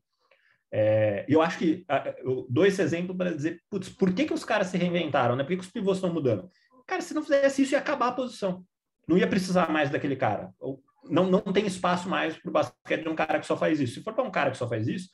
É, 0.72 1.24
eu 1.28 1.42
acho 1.42 1.58
que 1.58 1.84
eu 2.18 2.46
dou 2.48 2.64
esse 2.64 2.80
exemplo 2.80 3.16
para 3.16 3.34
dizer, 3.34 3.60
putz, 3.68 3.88
por 3.88 4.12
que, 4.12 4.24
que 4.24 4.34
os 4.34 4.44
caras 4.44 4.68
se 4.68 4.78
reinventaram, 4.78 5.34
né? 5.34 5.42
Por 5.42 5.50
que, 5.50 5.56
que 5.56 5.64
os 5.64 5.70
pivôs 5.70 5.98
estão 5.98 6.12
mudando? 6.12 6.48
Cara, 6.86 7.02
se 7.02 7.14
não 7.14 7.22
fizesse 7.22 7.62
isso, 7.62 7.74
ia 7.74 7.78
acabar 7.78 8.08
a 8.08 8.12
posição. 8.12 8.64
Não 9.08 9.18
ia 9.18 9.26
precisar 9.26 9.70
mais 9.70 9.90
daquele 9.90 10.14
cara 10.14 10.52
não, 11.10 11.30
não 11.30 11.40
tem 11.40 11.66
espaço 11.66 12.08
mais 12.08 12.36
para 12.36 12.48
o 12.48 12.52
basquete 12.52 13.02
de 13.02 13.08
um 13.08 13.14
cara 13.14 13.38
que 13.40 13.46
só 13.46 13.56
faz 13.56 13.80
isso. 13.80 13.94
Se 13.94 14.02
for 14.02 14.14
para 14.14 14.24
um 14.24 14.30
cara 14.30 14.50
que 14.50 14.56
só 14.56 14.68
faz 14.68 14.86
isso, 14.88 15.08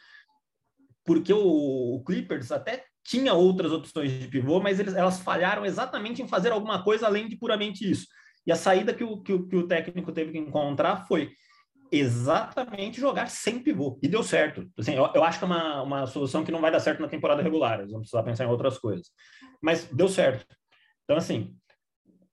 porque 1.04 1.32
o, 1.32 1.94
o, 1.96 2.04
Clippers 2.04 2.50
até 2.50 2.84
tinha 3.04 3.32
outras 3.34 3.72
opções 3.72 4.10
de 4.12 4.28
pivô, 4.28 4.60
mas 4.60 4.80
eles, 4.80 4.94
elas 4.94 5.20
falharam 5.20 5.64
exatamente 5.64 6.20
em 6.20 6.28
fazer 6.28 6.50
alguma 6.50 6.82
coisa 6.82 7.06
além 7.06 7.28
de 7.28 7.36
puramente 7.36 7.88
isso. 7.88 8.06
E 8.46 8.52
a 8.52 8.56
saída 8.56 8.94
que 8.94 9.02
o, 9.02 9.20
que 9.20 9.32
o, 9.32 9.46
que 9.46 9.56
o 9.56 9.66
técnico 9.66 10.12
teve 10.12 10.32
que 10.32 10.38
encontrar 10.38 11.06
foi 11.06 11.32
exatamente 11.90 13.00
jogar 13.00 13.28
sem 13.28 13.58
pivô. 13.58 13.98
E 14.02 14.08
deu 14.08 14.22
certo. 14.22 14.68
Assim, 14.78 14.94
eu, 14.94 15.08
eu, 15.14 15.24
acho 15.24 15.38
que 15.38 15.44
é 15.44 15.46
uma, 15.46 15.82
uma 15.82 16.06
solução 16.06 16.44
que 16.44 16.52
não 16.52 16.60
vai 16.60 16.70
dar 16.70 16.80
certo 16.80 17.00
na 17.00 17.08
temporada 17.08 17.42
regular. 17.42 17.80
Eles 17.80 17.92
vão 17.92 18.00
precisar 18.00 18.22
pensar 18.22 18.44
em 18.44 18.48
outras 18.48 18.78
coisas. 18.78 19.10
Mas 19.60 19.84
deu 19.92 20.08
certo. 20.08 20.46
Então, 21.04 21.16
assim, 21.16 21.56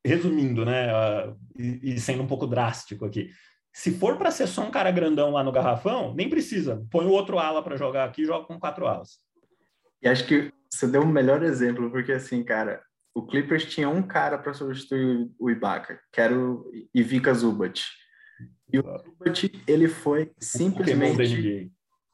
resumindo, 0.05 0.65
né, 0.65 0.91
uh, 0.93 1.37
e, 1.57 1.93
e, 1.93 1.99
sendo 1.99 2.23
um 2.23 2.27
pouco 2.27 2.47
drástico 2.47 3.05
aqui, 3.05 3.29
se 3.71 3.91
for 3.91 4.17
para 4.17 4.31
ser 4.31 4.47
só 4.47 4.63
um 4.63 4.71
cara 4.71 4.91
grandão 4.91 5.31
lá 5.31 5.43
no 5.43 5.51
garrafão, 5.51 6.13
nem 6.13 6.29
precisa. 6.29 6.85
Põe 6.91 7.05
o 7.05 7.11
outro 7.11 7.39
ala 7.39 7.63
para 7.63 7.77
jogar 7.77 8.05
aqui, 8.05 8.25
joga 8.25 8.45
com 8.45 8.59
quatro 8.59 8.85
alas. 8.87 9.19
E 10.01 10.07
acho 10.07 10.27
que 10.27 10.51
você 10.69 10.87
deu 10.87 11.01
o 11.01 11.05
um 11.05 11.11
melhor 11.11 11.41
exemplo, 11.43 11.89
porque 11.89 12.11
assim, 12.11 12.43
cara, 12.43 12.83
o 13.13 13.25
Clippers 13.25 13.65
tinha 13.65 13.87
um 13.89 14.01
cara 14.01 14.37
para 14.37 14.53
substituir 14.53 15.29
o 15.37 15.49
Ibaka, 15.49 15.99
que 16.11 16.19
era 16.19 16.37
o 16.37 16.69
Ivica 16.93 17.33
Zubat. 17.33 17.85
E 18.71 18.79
o 18.79 18.83
Zubat, 18.83 19.63
ele 19.67 19.87
foi 19.87 20.31
simplesmente 20.39 21.71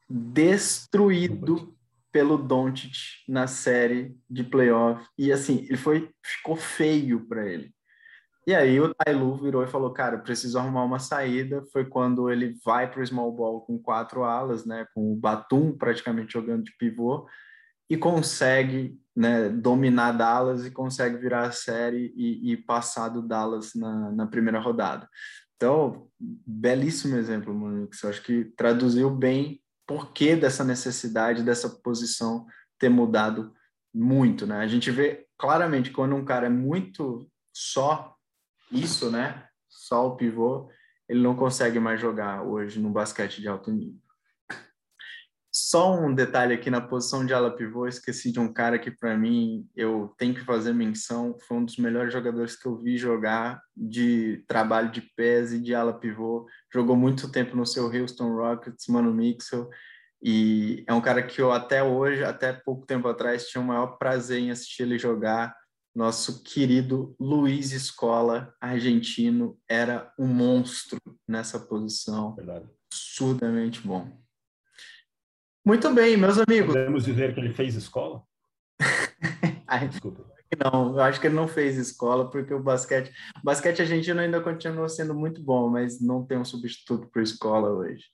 destruído 0.08 1.74
pelo 2.12 2.36
Doncic 2.36 2.92
na 3.28 3.46
série 3.46 4.16
de 4.28 4.44
playoff. 4.44 5.06
E 5.16 5.32
assim, 5.32 5.64
ele 5.68 5.76
foi 5.76 6.10
ficou 6.24 6.56
feio 6.56 7.26
para 7.26 7.46
ele. 7.46 7.72
E 8.46 8.54
aí 8.54 8.80
o 8.80 8.92
Tailu 8.94 9.36
virou 9.36 9.62
e 9.62 9.68
falou, 9.68 9.92
cara, 9.92 10.18
preciso 10.18 10.58
arrumar 10.58 10.82
uma 10.82 10.98
saída. 10.98 11.64
Foi 11.72 11.84
quando 11.84 12.30
ele 12.30 12.56
vai 12.64 12.90
para 12.90 13.00
o 13.00 13.06
small 13.06 13.32
ball 13.32 13.60
com 13.60 13.78
quatro 13.78 14.24
alas, 14.24 14.66
né, 14.66 14.86
com 14.94 15.12
o 15.12 15.16
Batum 15.16 15.72
praticamente 15.76 16.32
jogando 16.32 16.64
de 16.64 16.76
pivô 16.76 17.28
e 17.88 17.96
consegue 17.96 18.96
né, 19.20 19.50
dominar 19.50 20.12
Dallas 20.12 20.64
e 20.64 20.70
consegue 20.70 21.18
virar 21.18 21.42
a 21.42 21.52
série 21.52 22.10
e, 22.16 22.52
e 22.52 22.56
passar 22.56 23.10
do 23.10 23.20
Dallas 23.20 23.74
na, 23.74 24.10
na 24.12 24.26
primeira 24.26 24.58
rodada. 24.58 25.06
Então, 25.56 26.08
belíssimo 26.18 27.16
exemplo, 27.16 27.52
Monix. 27.52 28.02
Eu 28.02 28.08
acho 28.08 28.22
que 28.22 28.46
traduziu 28.56 29.10
bem 29.10 29.60
por 29.86 30.14
que 30.14 30.34
dessa 30.34 30.64
necessidade, 30.64 31.42
dessa 31.42 31.68
posição 31.68 32.46
ter 32.78 32.88
mudado 32.88 33.52
muito, 33.94 34.46
né? 34.46 34.60
A 34.60 34.66
gente 34.66 34.90
vê 34.90 35.26
claramente 35.36 35.90
quando 35.90 36.16
um 36.16 36.24
cara 36.24 36.46
é 36.46 36.50
muito 36.50 37.28
só 37.54 38.16
isso, 38.72 39.10
né? 39.10 39.46
Só 39.68 40.06
o 40.06 40.16
pivô, 40.16 40.70
ele 41.06 41.20
não 41.20 41.36
consegue 41.36 41.78
mais 41.78 42.00
jogar 42.00 42.42
hoje 42.42 42.80
no 42.80 42.88
basquete 42.88 43.42
de 43.42 43.48
alto 43.48 43.70
nível. 43.70 44.00
Só 45.70 45.94
um 45.94 46.12
detalhe 46.12 46.52
aqui 46.52 46.68
na 46.68 46.80
posição 46.80 47.24
de 47.24 47.32
ala 47.32 47.54
pivô, 47.54 47.86
esqueci 47.86 48.32
de 48.32 48.40
um 48.40 48.52
cara 48.52 48.76
que 48.76 48.90
para 48.90 49.16
mim 49.16 49.64
eu 49.76 50.12
tenho 50.18 50.34
que 50.34 50.44
fazer 50.44 50.72
menção, 50.72 51.38
foi 51.46 51.58
um 51.58 51.64
dos 51.64 51.76
melhores 51.76 52.12
jogadores 52.12 52.56
que 52.56 52.66
eu 52.66 52.76
vi 52.76 52.98
jogar 52.98 53.62
de 53.76 54.42
trabalho 54.48 54.90
de 54.90 55.00
pés 55.00 55.52
e 55.52 55.60
de 55.60 55.72
ala 55.72 55.92
pivô. 55.92 56.44
Jogou 56.74 56.96
muito 56.96 57.30
tempo 57.30 57.54
no 57.54 57.64
seu 57.64 57.86
Houston 57.86 58.34
Rockets, 58.34 58.88
Mano 58.88 59.14
Mixel, 59.14 59.70
e 60.20 60.82
é 60.88 60.92
um 60.92 61.00
cara 61.00 61.22
que 61.22 61.40
eu 61.40 61.52
até 61.52 61.84
hoje, 61.84 62.24
até 62.24 62.52
pouco 62.52 62.84
tempo 62.84 63.06
atrás, 63.06 63.46
tinha 63.46 63.62
o 63.62 63.64
maior 63.64 63.96
prazer 63.96 64.40
em 64.40 64.50
assistir 64.50 64.82
ele 64.82 64.98
jogar 64.98 65.54
nosso 65.94 66.42
querido 66.42 67.14
Luiz 67.16 67.70
Escola, 67.70 68.52
argentino, 68.60 69.56
era 69.68 70.12
um 70.18 70.26
monstro 70.26 70.98
nessa 71.28 71.60
posição. 71.60 72.34
Verdade. 72.34 72.68
Absurdamente 72.92 73.86
bom. 73.86 74.18
Muito 75.64 75.92
bem, 75.92 76.16
meus 76.16 76.38
amigos. 76.38 76.74
Podemos 76.74 77.04
dizer 77.04 77.34
que 77.34 77.40
ele 77.40 77.52
fez 77.52 77.74
escola? 77.74 78.22
Ai, 79.66 79.88
Desculpa. 79.88 80.24
Não, 80.58 80.94
eu 80.94 81.00
acho 81.00 81.20
que 81.20 81.28
ele 81.28 81.36
não 81.36 81.46
fez 81.46 81.76
escola, 81.76 82.28
porque 82.28 82.52
o 82.52 82.60
basquete, 82.60 83.12
o 83.36 83.44
basquete 83.44 83.82
argentino 83.82 84.20
ainda 84.20 84.40
continua 84.40 84.88
sendo 84.88 85.14
muito 85.14 85.40
bom, 85.40 85.68
mas 85.68 86.00
não 86.00 86.26
tem 86.26 86.38
um 86.38 86.44
substituto 86.44 87.08
para 87.08 87.22
escola 87.22 87.70
hoje. 87.70 88.04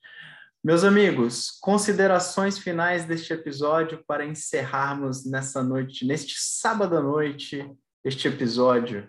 Meus 0.62 0.84
amigos, 0.84 1.53
considerações 1.61 2.59
finais 2.59 3.05
deste 3.05 3.32
episódio 3.32 4.05
para 4.07 4.26
encerrarmos 4.26 5.24
nessa 5.24 5.62
noite, 5.62 6.05
neste 6.05 6.34
sábado 6.38 6.97
à 6.97 7.01
noite, 7.01 7.64
este 8.05 8.28
episódio. 8.28 9.09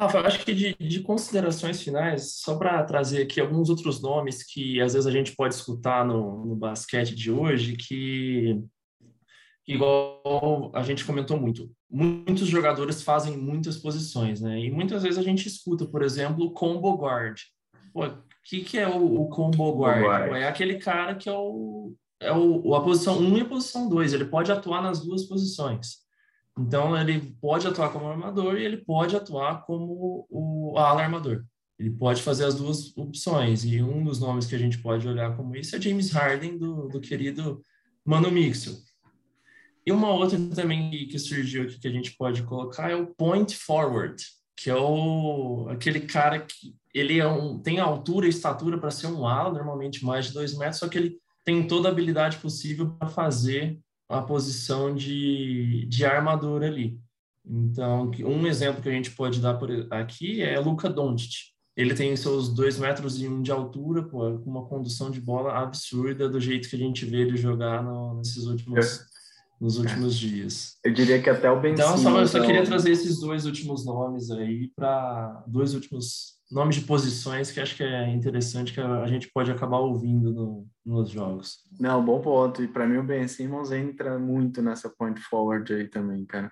Rafa, 0.00 0.20
acho 0.20 0.44
que 0.44 0.54
de, 0.54 0.74
de 0.74 1.00
considerações 1.00 1.82
finais, 1.82 2.36
só 2.36 2.56
para 2.56 2.82
trazer 2.84 3.22
aqui 3.22 3.40
alguns 3.40 3.68
outros 3.68 4.00
nomes 4.00 4.42
que 4.42 4.80
às 4.80 4.94
vezes 4.94 5.06
a 5.06 5.10
gente 5.10 5.36
pode 5.36 5.54
escutar 5.54 6.06
no, 6.06 6.46
no 6.46 6.56
basquete 6.56 7.14
de 7.14 7.30
hoje, 7.30 7.76
que, 7.76 8.58
igual 9.68 10.72
a 10.74 10.82
gente 10.82 11.04
comentou 11.04 11.38
muito, 11.38 11.70
muitos 11.90 12.48
jogadores 12.48 13.02
fazem 13.02 13.36
muitas 13.36 13.76
posições, 13.76 14.40
né? 14.40 14.58
E 14.58 14.70
muitas 14.70 15.02
vezes 15.02 15.18
a 15.18 15.22
gente 15.22 15.46
escuta, 15.46 15.86
por 15.86 16.02
exemplo, 16.02 16.46
o 16.46 16.52
combo 16.52 16.96
guard. 16.96 17.38
Pô, 17.92 18.08
que, 18.44 18.62
que 18.62 18.78
é 18.78 18.88
o, 18.88 19.22
o 19.22 19.28
combo 19.28 19.76
guard? 19.76 20.02
guard? 20.02 20.32
É 20.32 20.48
aquele 20.48 20.78
cara 20.78 21.14
que 21.14 21.28
é 21.28 21.32
o, 21.32 21.94
é 22.20 22.32
o 22.32 22.74
a 22.74 22.82
posição 22.82 23.18
1 23.18 23.38
e 23.38 23.40
a 23.42 23.44
posição 23.44 23.88
2. 23.88 24.12
Ele 24.12 24.24
pode 24.24 24.50
atuar 24.50 24.82
nas 24.82 25.04
duas 25.04 25.24
posições. 25.24 25.98
Então, 26.60 26.96
ele 26.96 27.34
pode 27.40 27.66
atuar 27.66 27.90
como 27.90 28.06
armador 28.06 28.56
e 28.56 28.64
ele 28.64 28.78
pode 28.78 29.16
atuar 29.16 29.64
como 29.64 30.26
o 30.28 30.78
ala 30.78 31.02
armador. 31.02 31.44
Ele 31.78 31.90
pode 31.90 32.22
fazer 32.22 32.44
as 32.44 32.54
duas 32.54 32.96
opções. 32.96 33.64
E 33.64 33.82
um 33.82 34.04
dos 34.04 34.20
nomes 34.20 34.46
que 34.46 34.54
a 34.54 34.58
gente 34.58 34.78
pode 34.78 35.08
olhar 35.08 35.34
como 35.36 35.56
isso 35.56 35.74
é 35.74 35.80
James 35.80 36.10
Harden, 36.10 36.58
do, 36.58 36.88
do 36.88 37.00
querido 37.00 37.62
Mano 38.04 38.30
Mixel. 38.30 38.74
E 39.86 39.92
uma 39.92 40.10
outra 40.10 40.38
também 40.54 40.90
que 41.08 41.18
surgiu 41.18 41.62
aqui 41.62 41.80
que 41.80 41.88
a 41.88 41.90
gente 41.90 42.16
pode 42.16 42.42
colocar 42.42 42.90
é 42.90 42.94
o 42.94 43.06
point 43.06 43.56
forward, 43.56 44.22
que 44.54 44.68
é 44.68 44.76
o, 44.76 45.66
aquele 45.70 46.00
cara 46.00 46.38
que 46.40 46.74
ele 46.94 47.18
é 47.18 47.26
um, 47.26 47.58
tem 47.58 47.78
altura 47.78 48.26
e 48.26 48.30
estatura 48.30 48.78
para 48.78 48.90
ser 48.90 49.06
um 49.06 49.26
ala, 49.26 49.52
normalmente 49.52 50.04
mais 50.04 50.26
de 50.26 50.34
dois 50.34 50.56
metros, 50.56 50.78
só 50.80 50.88
que 50.88 50.98
ele 50.98 51.18
tem 51.44 51.66
toda 51.66 51.88
a 51.88 51.92
habilidade 51.92 52.36
possível 52.36 52.90
para 52.90 53.08
fazer 53.08 53.80
a 54.10 54.22
posição 54.22 54.94
de, 54.94 55.86
de 55.86 56.04
armadura 56.04 56.66
ali. 56.66 56.98
Então, 57.46 58.10
um 58.24 58.46
exemplo 58.46 58.82
que 58.82 58.88
a 58.88 58.92
gente 58.92 59.12
pode 59.12 59.40
dar 59.40 59.54
por 59.54 59.70
aqui 59.90 60.42
é 60.42 60.58
Luca 60.58 60.88
Doncic. 60.88 61.50
Ele 61.76 61.94
tem 61.94 62.14
seus 62.16 62.52
dois 62.52 62.78
metros 62.78 63.20
e 63.22 63.28
um 63.28 63.40
de 63.40 63.50
altura, 63.50 64.02
pô, 64.02 64.38
com 64.38 64.50
uma 64.50 64.66
condução 64.66 65.10
de 65.10 65.20
bola 65.20 65.56
absurda 65.58 66.28
do 66.28 66.40
jeito 66.40 66.68
que 66.68 66.76
a 66.76 66.78
gente 66.78 67.06
vê 67.06 67.18
ele 67.18 67.36
jogar 67.36 67.82
no, 67.82 68.16
nesses 68.16 68.44
últimos 68.44 69.08
nos 69.60 69.76
últimos 69.76 70.18
dias. 70.18 70.78
Eu 70.82 70.92
diria 70.92 71.20
que 71.22 71.28
até 71.28 71.50
o 71.50 71.60
Ben 71.60 71.74
Então, 71.74 71.96
só, 71.98 72.18
eu 72.18 72.26
só 72.26 72.38
então... 72.38 72.46
queria 72.46 72.64
trazer 72.64 72.92
esses 72.92 73.20
dois 73.20 73.44
últimos 73.44 73.84
nomes 73.84 74.30
aí 74.30 74.68
para 74.74 75.44
dois 75.46 75.74
últimos 75.74 76.39
nomes 76.50 76.76
de 76.76 76.82
posições 76.82 77.50
que 77.50 77.60
acho 77.60 77.76
que 77.76 77.82
é 77.82 78.08
interessante 78.08 78.72
que 78.72 78.80
a 78.80 79.06
gente 79.06 79.30
pode 79.32 79.50
acabar 79.50 79.78
ouvindo 79.78 80.32
no, 80.32 80.68
nos 80.84 81.10
jogos. 81.10 81.64
Não, 81.78 82.04
bom 82.04 82.20
ponto. 82.20 82.62
E 82.62 82.68
para 82.68 82.86
mim 82.86 82.98
o 82.98 83.04
Ben 83.04 83.28
Simmons 83.28 83.70
entra 83.70 84.18
muito 84.18 84.60
nessa 84.60 84.90
point 84.90 85.20
forward 85.20 85.72
aí 85.72 85.88
também, 85.88 86.26
cara. 86.26 86.50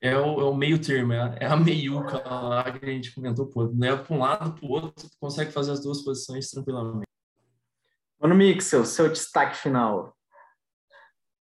É 0.00 0.16
o, 0.16 0.40
é 0.40 0.44
o 0.44 0.54
meio 0.54 0.80
termo, 0.80 1.12
é, 1.12 1.38
é 1.40 1.46
a 1.46 1.56
meiuca 1.56 2.18
lá 2.28 2.70
que 2.70 2.84
a 2.84 2.88
gente 2.88 3.14
comentou, 3.14 3.46
pô, 3.46 3.64
leva 3.74 4.04
para 4.04 4.14
um 4.14 4.18
lado 4.18 4.52
para 4.52 4.66
o 4.66 4.70
outro, 4.70 5.08
tu 5.08 5.16
consegue 5.18 5.50
fazer 5.50 5.72
as 5.72 5.82
duas 5.82 6.02
posições 6.04 6.50
tranquilamente. 6.50 7.06
Mano 8.20 8.34
Mixel, 8.34 8.84
seu 8.84 9.10
destaque 9.10 9.56
final. 9.56 10.14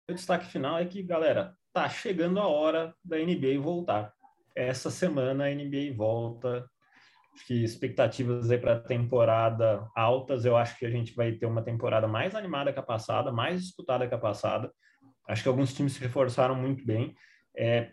o 0.09 0.13
destaque 0.13 0.47
final 0.47 0.77
é 0.77 0.85
que, 0.85 1.03
galera, 1.03 1.53
tá 1.73 1.87
chegando 1.89 2.39
a 2.39 2.47
hora 2.47 2.95
da 3.03 3.17
NBA 3.17 3.59
voltar. 3.61 4.13
Essa 4.55 4.89
semana 4.89 5.45
a 5.45 5.53
NBA 5.53 5.93
volta. 5.95 6.69
Que 7.45 7.63
expectativas 7.63 8.51
aí 8.51 8.57
para 8.57 8.73
a 8.73 8.79
temporada 8.79 9.87
altas. 9.95 10.45
Eu 10.45 10.55
acho 10.55 10.77
que 10.77 10.85
a 10.85 10.89
gente 10.89 11.15
vai 11.15 11.31
ter 11.31 11.45
uma 11.45 11.63
temporada 11.63 12.07
mais 12.07 12.35
animada 12.35 12.71
que 12.71 12.79
a 12.79 12.83
passada, 12.83 13.31
mais 13.31 13.61
disputada 13.61 14.07
que 14.07 14.13
a 14.13 14.19
passada. 14.19 14.71
Acho 15.27 15.43
que 15.43 15.49
alguns 15.49 15.73
times 15.73 15.93
se 15.93 16.01
reforçaram 16.01 16.55
muito 16.55 16.85
bem. 16.85 17.15
É, 17.55 17.91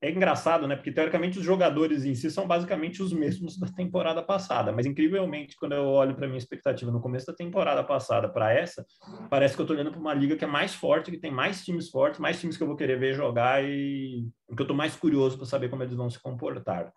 é 0.00 0.10
engraçado, 0.10 0.66
né? 0.68 0.76
Porque 0.76 0.92
teoricamente 0.92 1.38
os 1.38 1.44
jogadores 1.44 2.04
em 2.04 2.14
si 2.14 2.30
são 2.30 2.46
basicamente 2.46 3.02
os 3.02 3.12
mesmos 3.12 3.58
da 3.58 3.66
temporada 3.66 4.22
passada, 4.22 4.72
mas 4.72 4.86
incrivelmente 4.86 5.56
quando 5.56 5.72
eu 5.72 5.84
olho 5.84 6.14
para 6.14 6.28
minha 6.28 6.38
expectativa 6.38 6.90
no 6.90 7.00
começo 7.00 7.26
da 7.26 7.34
temporada 7.34 7.82
passada 7.82 8.28
para 8.28 8.52
essa, 8.52 8.86
parece 9.28 9.54
que 9.54 9.60
eu 9.60 9.64
estou 9.64 9.76
olhando 9.76 9.90
para 9.90 10.00
uma 10.00 10.14
liga 10.14 10.36
que 10.36 10.44
é 10.44 10.48
mais 10.48 10.74
forte, 10.74 11.10
que 11.10 11.18
tem 11.18 11.32
mais 11.32 11.64
times 11.64 11.90
fortes, 11.90 12.20
mais 12.20 12.40
times 12.40 12.56
que 12.56 12.62
eu 12.62 12.68
vou 12.68 12.76
querer 12.76 12.98
ver 12.98 13.14
jogar 13.14 13.64
e 13.64 14.24
que 14.56 14.62
eu 14.62 14.64
estou 14.64 14.76
mais 14.76 14.94
curioso 14.94 15.36
para 15.36 15.46
saber 15.46 15.68
como 15.68 15.82
eles 15.82 15.96
vão 15.96 16.08
se 16.08 16.22
comportar. 16.22 16.92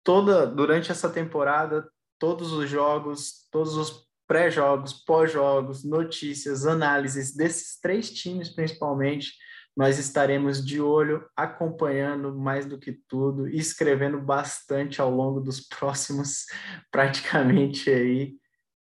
toda 0.03 0.47
durante 0.47 0.91
essa 0.91 1.11
temporada 1.11 1.87
todos 2.19 2.53
os 2.53 2.69
jogos, 2.71 3.47
todos 3.51 3.77
os 3.77 4.09
pré-jogos, 4.27 4.93
pós-jogos, 4.93 5.85
notícias, 5.85 6.67
análises 6.67 7.35
desses 7.35 7.79
três 7.81 8.11
times 8.11 8.49
principalmente. 8.51 9.33
Nós 9.79 9.97
estaremos 9.97 10.67
de 10.67 10.81
olho, 10.81 11.25
acompanhando 11.37 12.37
mais 12.37 12.67
do 12.67 12.77
que 12.77 12.91
tudo 12.91 13.47
escrevendo 13.47 14.21
bastante 14.21 15.01
ao 15.01 15.09
longo 15.09 15.41
dos 15.41 15.61
próximos 15.61 16.47
praticamente 16.91 17.89
aí 17.89 18.35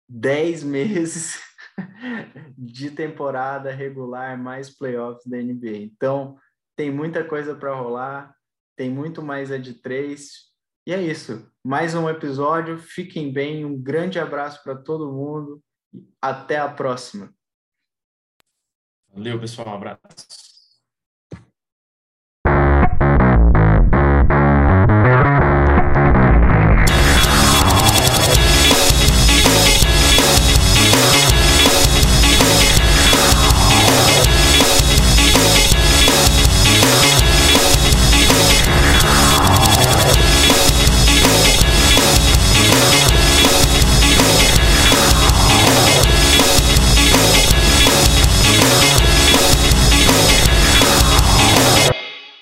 10 0.08 0.64
meses 0.64 1.40
de 2.58 2.90
temporada 2.90 3.70
regular 3.70 4.36
mais 4.36 4.76
playoffs 4.76 5.24
da 5.24 5.36
NBA. 5.36 5.76
Então, 5.76 6.36
tem 6.74 6.90
muita 6.90 7.22
coisa 7.22 7.54
para 7.54 7.76
rolar, 7.76 8.34
tem 8.76 8.90
muito 8.90 9.22
mais 9.22 9.52
a 9.52 9.56
de 9.56 9.74
três. 9.74 10.48
E 10.84 10.92
é 10.92 11.00
isso. 11.00 11.48
Mais 11.64 11.94
um 11.94 12.08
episódio. 12.08 12.76
Fiquem 12.76 13.32
bem. 13.32 13.64
Um 13.64 13.80
grande 13.80 14.18
abraço 14.18 14.64
para 14.64 14.74
todo 14.74 15.12
mundo. 15.12 15.62
Até 16.20 16.58
a 16.58 16.68
próxima. 16.68 17.32
Valeu, 19.14 19.38
pessoal. 19.38 19.68
Um 19.68 19.74
abraço. 19.74 20.47